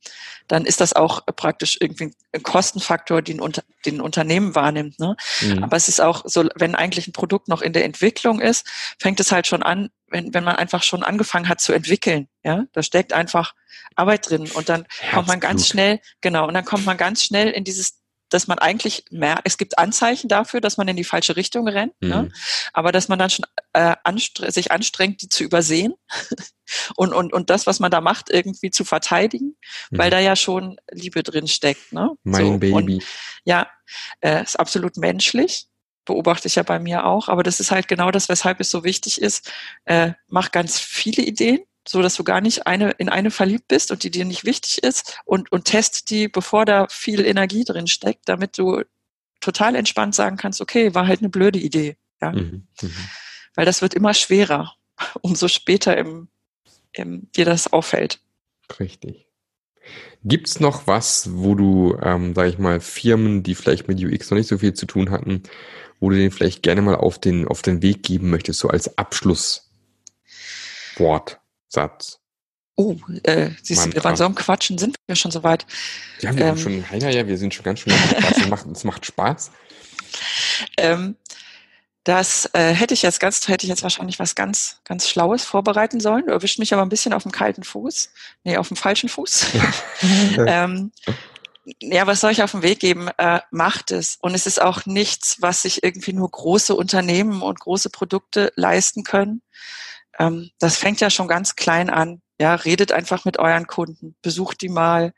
dann 0.47 0.65
ist 0.65 0.79
das 0.79 0.93
auch 0.93 1.25
praktisch 1.25 1.77
irgendwie 1.81 2.11
ein 2.33 2.43
Kostenfaktor, 2.43 3.23
den, 3.23 3.39
unter, 3.39 3.63
den 3.85 3.95
ein 3.95 4.01
Unternehmen 4.01 4.53
wahrnimmt. 4.53 4.99
Ne? 4.99 5.15
Mhm. 5.41 5.63
Aber 5.63 5.75
es 5.75 5.87
ist 5.87 6.01
auch 6.01 6.21
so, 6.25 6.47
wenn 6.55 6.75
eigentlich 6.75 7.07
ein 7.07 7.13
Produkt 7.13 7.47
noch 7.47 7.63
in 7.63 7.73
der 7.73 7.83
Entwicklung 7.83 8.41
ist, 8.41 8.67
fängt 8.99 9.19
es 9.19 9.31
halt 9.31 9.47
schon 9.47 9.63
an, 9.63 9.89
wenn, 10.07 10.35
wenn 10.35 10.43
man 10.43 10.55
einfach 10.55 10.83
schon 10.83 11.03
angefangen 11.03 11.49
hat 11.49 11.61
zu 11.61 11.73
entwickeln. 11.73 12.27
Ja, 12.43 12.65
da 12.73 12.83
steckt 12.83 13.11
einfach 13.11 13.55
Arbeit 13.95 14.29
drin 14.29 14.49
und 14.53 14.69
dann 14.69 14.85
Herzblut. 14.87 15.13
kommt 15.13 15.27
man 15.29 15.39
ganz 15.39 15.67
schnell, 15.67 15.99
genau, 16.21 16.47
und 16.47 16.53
dann 16.53 16.65
kommt 16.65 16.85
man 16.85 16.97
ganz 16.97 17.23
schnell 17.23 17.49
in 17.49 17.63
dieses 17.63 18.02
dass 18.33 18.47
man 18.47 18.59
eigentlich 18.59 19.05
mehr, 19.11 19.39
es 19.43 19.57
gibt 19.57 19.77
Anzeichen 19.77 20.27
dafür, 20.27 20.61
dass 20.61 20.77
man 20.77 20.87
in 20.87 20.95
die 20.95 21.03
falsche 21.03 21.35
Richtung 21.35 21.67
rennt, 21.67 21.93
ne? 22.01 22.07
mhm. 22.07 22.21
ne? 22.23 22.31
aber 22.73 22.91
dass 22.91 23.07
man 23.07 23.19
dann 23.19 23.29
schon 23.29 23.45
äh, 23.73 23.95
anstre 24.03 24.51
sich 24.51 24.71
anstrengt, 24.71 25.21
die 25.21 25.29
zu 25.29 25.43
übersehen 25.43 25.93
und, 26.95 27.13
und, 27.13 27.33
und 27.33 27.49
das, 27.49 27.67
was 27.67 27.79
man 27.79 27.91
da 27.91 28.01
macht, 28.01 28.29
irgendwie 28.29 28.71
zu 28.71 28.85
verteidigen, 28.85 29.55
mhm. 29.91 29.97
weil 29.97 30.09
da 30.09 30.19
ja 30.19 30.35
schon 30.35 30.77
Liebe 30.91 31.23
drin 31.23 31.47
steckt. 31.47 31.93
Ne? 31.93 32.11
Mein 32.23 32.45
so, 32.45 32.57
Baby. 32.57 32.73
Und, 32.73 33.03
ja, 33.45 33.67
äh, 34.21 34.41
ist 34.41 34.59
absolut 34.59 34.97
menschlich 34.97 35.67
beobachte 36.05 36.49
ich 36.49 36.55
ja 36.55 36.63
bei 36.63 36.79
mir 36.79 37.05
auch, 37.05 37.29
aber 37.29 37.43
das 37.43 37.61
ist 37.61 37.71
halt 37.71 37.87
genau 37.87 38.11
das, 38.11 38.27
weshalb 38.27 38.59
es 38.59 38.69
so 38.69 38.83
wichtig 38.83 39.21
ist, 39.21 39.49
äh, 39.85 40.11
mach 40.27 40.51
ganz 40.51 40.77
viele 40.77 41.23
Ideen, 41.23 41.61
so 41.87 42.01
dass 42.01 42.15
du 42.15 42.23
gar 42.23 42.41
nicht 42.41 42.67
eine, 42.67 42.91
in 42.91 43.09
eine 43.09 43.31
verliebt 43.31 43.67
bist 43.67 43.91
und 43.91 44.03
die 44.03 44.11
dir 44.11 44.25
nicht 44.25 44.45
wichtig 44.45 44.83
ist 44.83 45.19
und, 45.25 45.51
und 45.51 45.65
test 45.65 46.09
die, 46.09 46.27
bevor 46.27 46.65
da 46.65 46.87
viel 46.89 47.25
Energie 47.25 47.63
drin 47.63 47.87
steckt, 47.87 48.29
damit 48.29 48.57
du 48.57 48.83
total 49.41 49.75
entspannt 49.75 50.15
sagen 50.15 50.37
kannst, 50.37 50.61
okay, 50.61 50.95
war 50.95 51.07
halt 51.07 51.19
eine 51.19 51.29
blöde 51.29 51.59
Idee. 51.59 51.97
Ja? 52.21 52.31
Mhm, 52.31 52.67
mh. 52.81 52.89
Weil 53.55 53.65
das 53.65 53.81
wird 53.81 53.93
immer 53.93 54.13
schwerer, 54.13 54.73
umso 55.21 55.47
später 55.47 55.97
im, 55.97 56.29
im, 56.93 57.31
dir 57.33 57.45
das 57.45 57.71
auffällt. 57.71 58.19
Richtig. 58.79 59.27
Gibt's 60.23 60.61
noch 60.61 60.87
was, 60.87 61.29
wo 61.33 61.55
du, 61.55 61.97
ähm, 62.01 62.33
sag 62.33 62.47
ich 62.47 62.57
mal, 62.57 62.79
Firmen, 62.79 63.43
die 63.43 63.55
vielleicht 63.55 63.89
mit 63.89 64.01
UX 64.01 64.31
noch 64.31 64.37
nicht 64.37 64.47
so 64.47 64.59
viel 64.59 64.73
zu 64.73 64.85
tun 64.85 65.11
hatten, 65.11 65.43
wo 65.99 66.09
du 66.09 66.15
den 66.15 66.31
vielleicht 66.31 66.63
gerne 66.63 66.81
mal 66.81 66.95
auf 66.95 67.19
den, 67.19 67.45
auf 67.45 67.61
den 67.61 67.81
Weg 67.81 68.03
geben 68.03 68.29
möchtest, 68.29 68.59
so 68.59 68.69
als 68.69 68.97
Abschlusswort? 68.97 71.41
Satz. 71.73 72.19
Oh, 72.75 72.95
äh, 73.23 73.51
siehst 73.61 73.85
du, 73.85 74.01
bei 74.01 74.15
so 74.15 74.25
einem 74.25 74.33
Quatschen 74.33 74.77
sind 74.77 74.95
wir 75.05 75.15
schon 75.15 75.29
so 75.29 75.43
weit. 75.43 75.65
Ja, 76.21 76.35
wir 76.35 76.45
ähm, 76.45 76.57
schon, 76.57 76.85
ja, 76.99 77.09
ja, 77.09 77.27
wir 77.27 77.37
sind 77.37 77.53
schon 77.53 77.63
ganz 77.63 77.81
schön. 77.81 77.93
Es 78.31 78.47
macht, 78.47 78.65
es 78.65 78.83
macht 78.83 79.05
Spaß. 79.05 79.51
Ähm, 80.77 81.15
das 82.03 82.49
äh, 82.53 82.73
hätte 82.73 82.95
ich 82.95 83.03
jetzt 83.03 83.19
ganz, 83.19 83.47
hätte 83.47 83.65
ich 83.65 83.69
jetzt 83.69 83.83
wahrscheinlich 83.83 84.17
was 84.17 84.33
ganz, 84.33 84.81
ganz 84.85 85.07
Schlaues 85.07 85.43
vorbereiten 85.45 85.99
sollen. 85.99 86.25
Du 86.25 86.31
erwischt 86.31 86.57
mich 86.57 86.73
aber 86.73 86.81
ein 86.81 86.89
bisschen 86.89 87.13
auf 87.13 87.23
dem 87.23 87.31
kalten 87.31 87.63
Fuß. 87.63 88.09
Nee, 88.43 88.57
auf 88.57 88.69
dem 88.69 88.77
falschen 88.77 89.07
Fuß. 89.07 89.45
ähm, 90.47 90.91
ja, 91.79 92.07
was 92.07 92.21
soll 92.21 92.31
ich 92.31 92.41
auf 92.41 92.51
den 92.51 92.63
Weg 92.63 92.79
geben? 92.79 93.07
Äh, 93.17 93.39
macht 93.51 93.91
es. 93.91 94.17
Und 94.19 94.33
es 94.33 94.47
ist 94.47 94.61
auch 94.61 94.85
nichts, 94.85 95.37
was 95.41 95.61
sich 95.61 95.83
irgendwie 95.83 96.13
nur 96.13 96.29
große 96.29 96.75
Unternehmen 96.75 97.41
und 97.43 97.59
große 97.59 97.91
Produkte 97.91 98.51
leisten 98.55 99.03
können 99.03 99.43
ähm, 100.19 100.49
das 100.59 100.77
fängt 100.77 101.01
ja 101.01 101.09
schon 101.09 101.27
ganz 101.27 101.55
klein 101.55 101.89
an. 101.89 102.21
Ja, 102.39 102.55
redet 102.55 102.91
einfach 102.91 103.25
mit 103.25 103.37
euren 103.37 103.67
Kunden, 103.67 104.15
besucht 104.21 104.61
die 104.61 104.69
mal. 104.69 105.13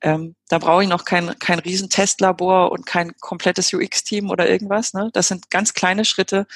Ähm, 0.00 0.34
da 0.48 0.58
brauche 0.58 0.82
ich 0.82 0.88
noch 0.88 1.04
kein, 1.04 1.38
kein 1.38 1.58
riesen 1.58 1.90
Testlabor 1.90 2.72
und 2.72 2.86
kein 2.86 3.14
komplettes 3.20 3.72
UX-Team 3.72 4.30
oder 4.30 4.48
irgendwas. 4.48 4.94
Ne? 4.94 5.10
Das 5.12 5.28
sind 5.28 5.50
ganz 5.50 5.74
kleine 5.74 6.04
Schritte, 6.04 6.46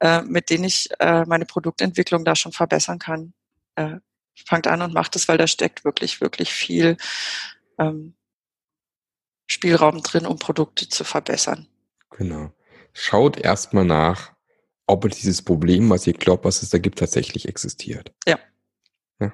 äh, 0.00 0.22
mit 0.22 0.50
denen 0.50 0.64
ich 0.64 0.88
äh, 0.98 1.24
meine 1.26 1.46
Produktentwicklung 1.46 2.24
da 2.24 2.34
schon 2.34 2.52
verbessern 2.52 2.98
kann. 2.98 3.32
Äh, 3.76 3.96
fangt 4.46 4.66
an 4.66 4.82
und 4.82 4.94
macht 4.94 5.16
es, 5.16 5.28
weil 5.28 5.38
da 5.38 5.46
steckt 5.46 5.84
wirklich, 5.84 6.20
wirklich 6.20 6.52
viel 6.52 6.96
ähm, 7.78 8.14
Spielraum 9.46 10.02
drin, 10.02 10.26
um 10.26 10.38
Produkte 10.38 10.88
zu 10.88 11.04
verbessern. 11.04 11.68
Genau. 12.10 12.52
Schaut 12.92 13.36
erstmal 13.36 13.84
nach, 13.84 14.32
ob 14.90 15.08
dieses 15.10 15.42
Problem, 15.42 15.88
was 15.90 16.06
ihr 16.06 16.12
glaubt, 16.12 16.44
was 16.44 16.62
es 16.62 16.70
da 16.70 16.78
gibt, 16.78 16.98
tatsächlich 16.98 17.48
existiert. 17.48 18.12
Ja. 18.26 18.38
ja 19.20 19.32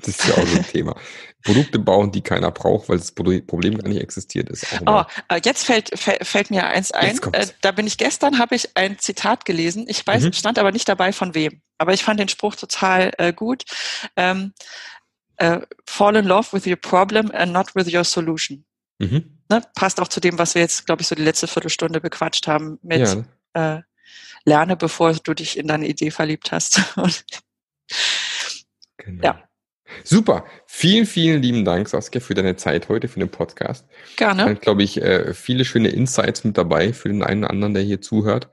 das 0.00 0.08
ist 0.08 0.28
ja 0.28 0.34
auch 0.34 0.46
so 0.46 0.56
ein 0.56 0.66
Thema. 0.72 0.96
Produkte 1.42 1.78
bauen, 1.78 2.10
die 2.10 2.22
keiner 2.22 2.50
braucht, 2.50 2.88
weil 2.88 2.96
das 2.96 3.12
Problem 3.12 3.78
gar 3.78 3.88
nicht 3.88 4.00
existiert 4.00 4.48
ist. 4.48 4.66
oh, 4.86 5.02
äh, 5.28 5.40
jetzt 5.44 5.66
fällt, 5.66 5.90
fällt, 5.98 6.50
mir 6.50 6.66
eins 6.66 6.90
ein. 6.90 7.20
Äh, 7.32 7.46
da 7.60 7.72
bin 7.72 7.86
ich 7.86 7.98
gestern, 7.98 8.38
habe 8.38 8.54
ich 8.54 8.76
ein 8.76 8.98
Zitat 8.98 9.44
gelesen. 9.44 9.84
Ich 9.88 10.06
weiß, 10.06 10.24
mhm. 10.24 10.32
stand 10.32 10.58
aber 10.58 10.72
nicht 10.72 10.88
dabei 10.88 11.12
von 11.12 11.34
wem. 11.34 11.60
Aber 11.76 11.92
ich 11.92 12.02
fand 12.02 12.18
den 12.18 12.28
Spruch 12.28 12.56
total 12.56 13.12
äh, 13.18 13.32
gut. 13.32 13.64
Ähm, 14.16 14.54
äh, 15.36 15.60
fall 15.86 16.16
in 16.16 16.24
love 16.24 16.52
with 16.52 16.66
your 16.66 16.76
problem 16.76 17.30
and 17.32 17.52
not 17.52 17.74
with 17.74 17.92
your 17.92 18.04
solution. 18.04 18.64
Mhm. 18.98 19.38
Ne? 19.50 19.62
Passt 19.74 20.00
auch 20.00 20.08
zu 20.08 20.20
dem, 20.20 20.38
was 20.38 20.54
wir 20.54 20.62
jetzt, 20.62 20.86
glaube 20.86 21.02
ich, 21.02 21.08
so 21.08 21.14
die 21.14 21.22
letzte 21.22 21.46
Viertelstunde 21.46 22.00
bequatscht 22.00 22.46
haben 22.46 22.78
mit 22.82 23.24
ja. 23.54 23.76
äh, 23.76 23.82
lerne, 24.44 24.76
bevor 24.76 25.12
du 25.12 25.34
dich 25.34 25.58
in 25.58 25.68
deine 25.68 25.88
Idee 25.88 26.10
verliebt 26.10 26.52
hast. 26.52 26.80
genau. 28.96 29.24
Ja. 29.24 29.44
Super. 30.02 30.44
Vielen, 30.66 31.06
vielen 31.06 31.42
lieben 31.42 31.64
Dank, 31.64 31.88
Saskia, 31.88 32.20
für 32.20 32.34
deine 32.34 32.56
Zeit 32.56 32.88
heute, 32.88 33.08
für 33.08 33.20
den 33.20 33.30
Podcast. 33.30 33.86
Gerne. 34.16 34.44
Dann 34.44 34.60
glaube 34.60 34.82
ich, 34.82 35.00
äh, 35.00 35.34
viele 35.34 35.64
schöne 35.64 35.88
Insights 35.88 36.44
mit 36.44 36.58
dabei 36.58 36.92
für 36.92 37.08
den 37.08 37.22
einen 37.22 37.44
oder 37.44 37.52
anderen, 37.52 37.74
der 37.74 37.82
hier 37.82 38.00
zuhört. 38.00 38.50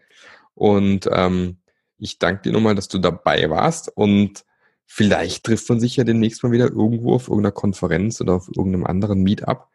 Und 0.54 1.10
ähm, 1.12 1.58
ich 1.98 2.20
danke 2.20 2.44
dir 2.44 2.52
nochmal, 2.52 2.76
dass 2.76 2.88
du 2.88 3.00
dabei 3.00 3.50
warst. 3.50 3.90
Und 3.96 4.44
vielleicht 4.86 5.46
trifft 5.46 5.70
man 5.70 5.80
sich 5.80 5.96
ja 5.96 6.04
demnächst 6.04 6.44
mal 6.44 6.52
wieder 6.52 6.70
irgendwo 6.70 7.16
auf 7.16 7.28
irgendeiner 7.28 7.54
Konferenz 7.54 8.22
oder 8.22 8.34
auf 8.34 8.48
irgendeinem 8.48 8.86
anderen 8.86 9.24
Meetup. 9.24 9.68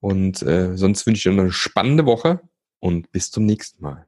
Und 0.00 0.42
äh, 0.42 0.76
sonst 0.76 1.06
wünsche 1.06 1.18
ich 1.18 1.22
dir 1.24 1.36
noch 1.36 1.44
eine 1.44 1.52
spannende 1.52 2.06
Woche 2.06 2.40
und 2.80 3.10
bis 3.12 3.30
zum 3.30 3.46
nächsten 3.46 3.82
Mal. 3.82 4.07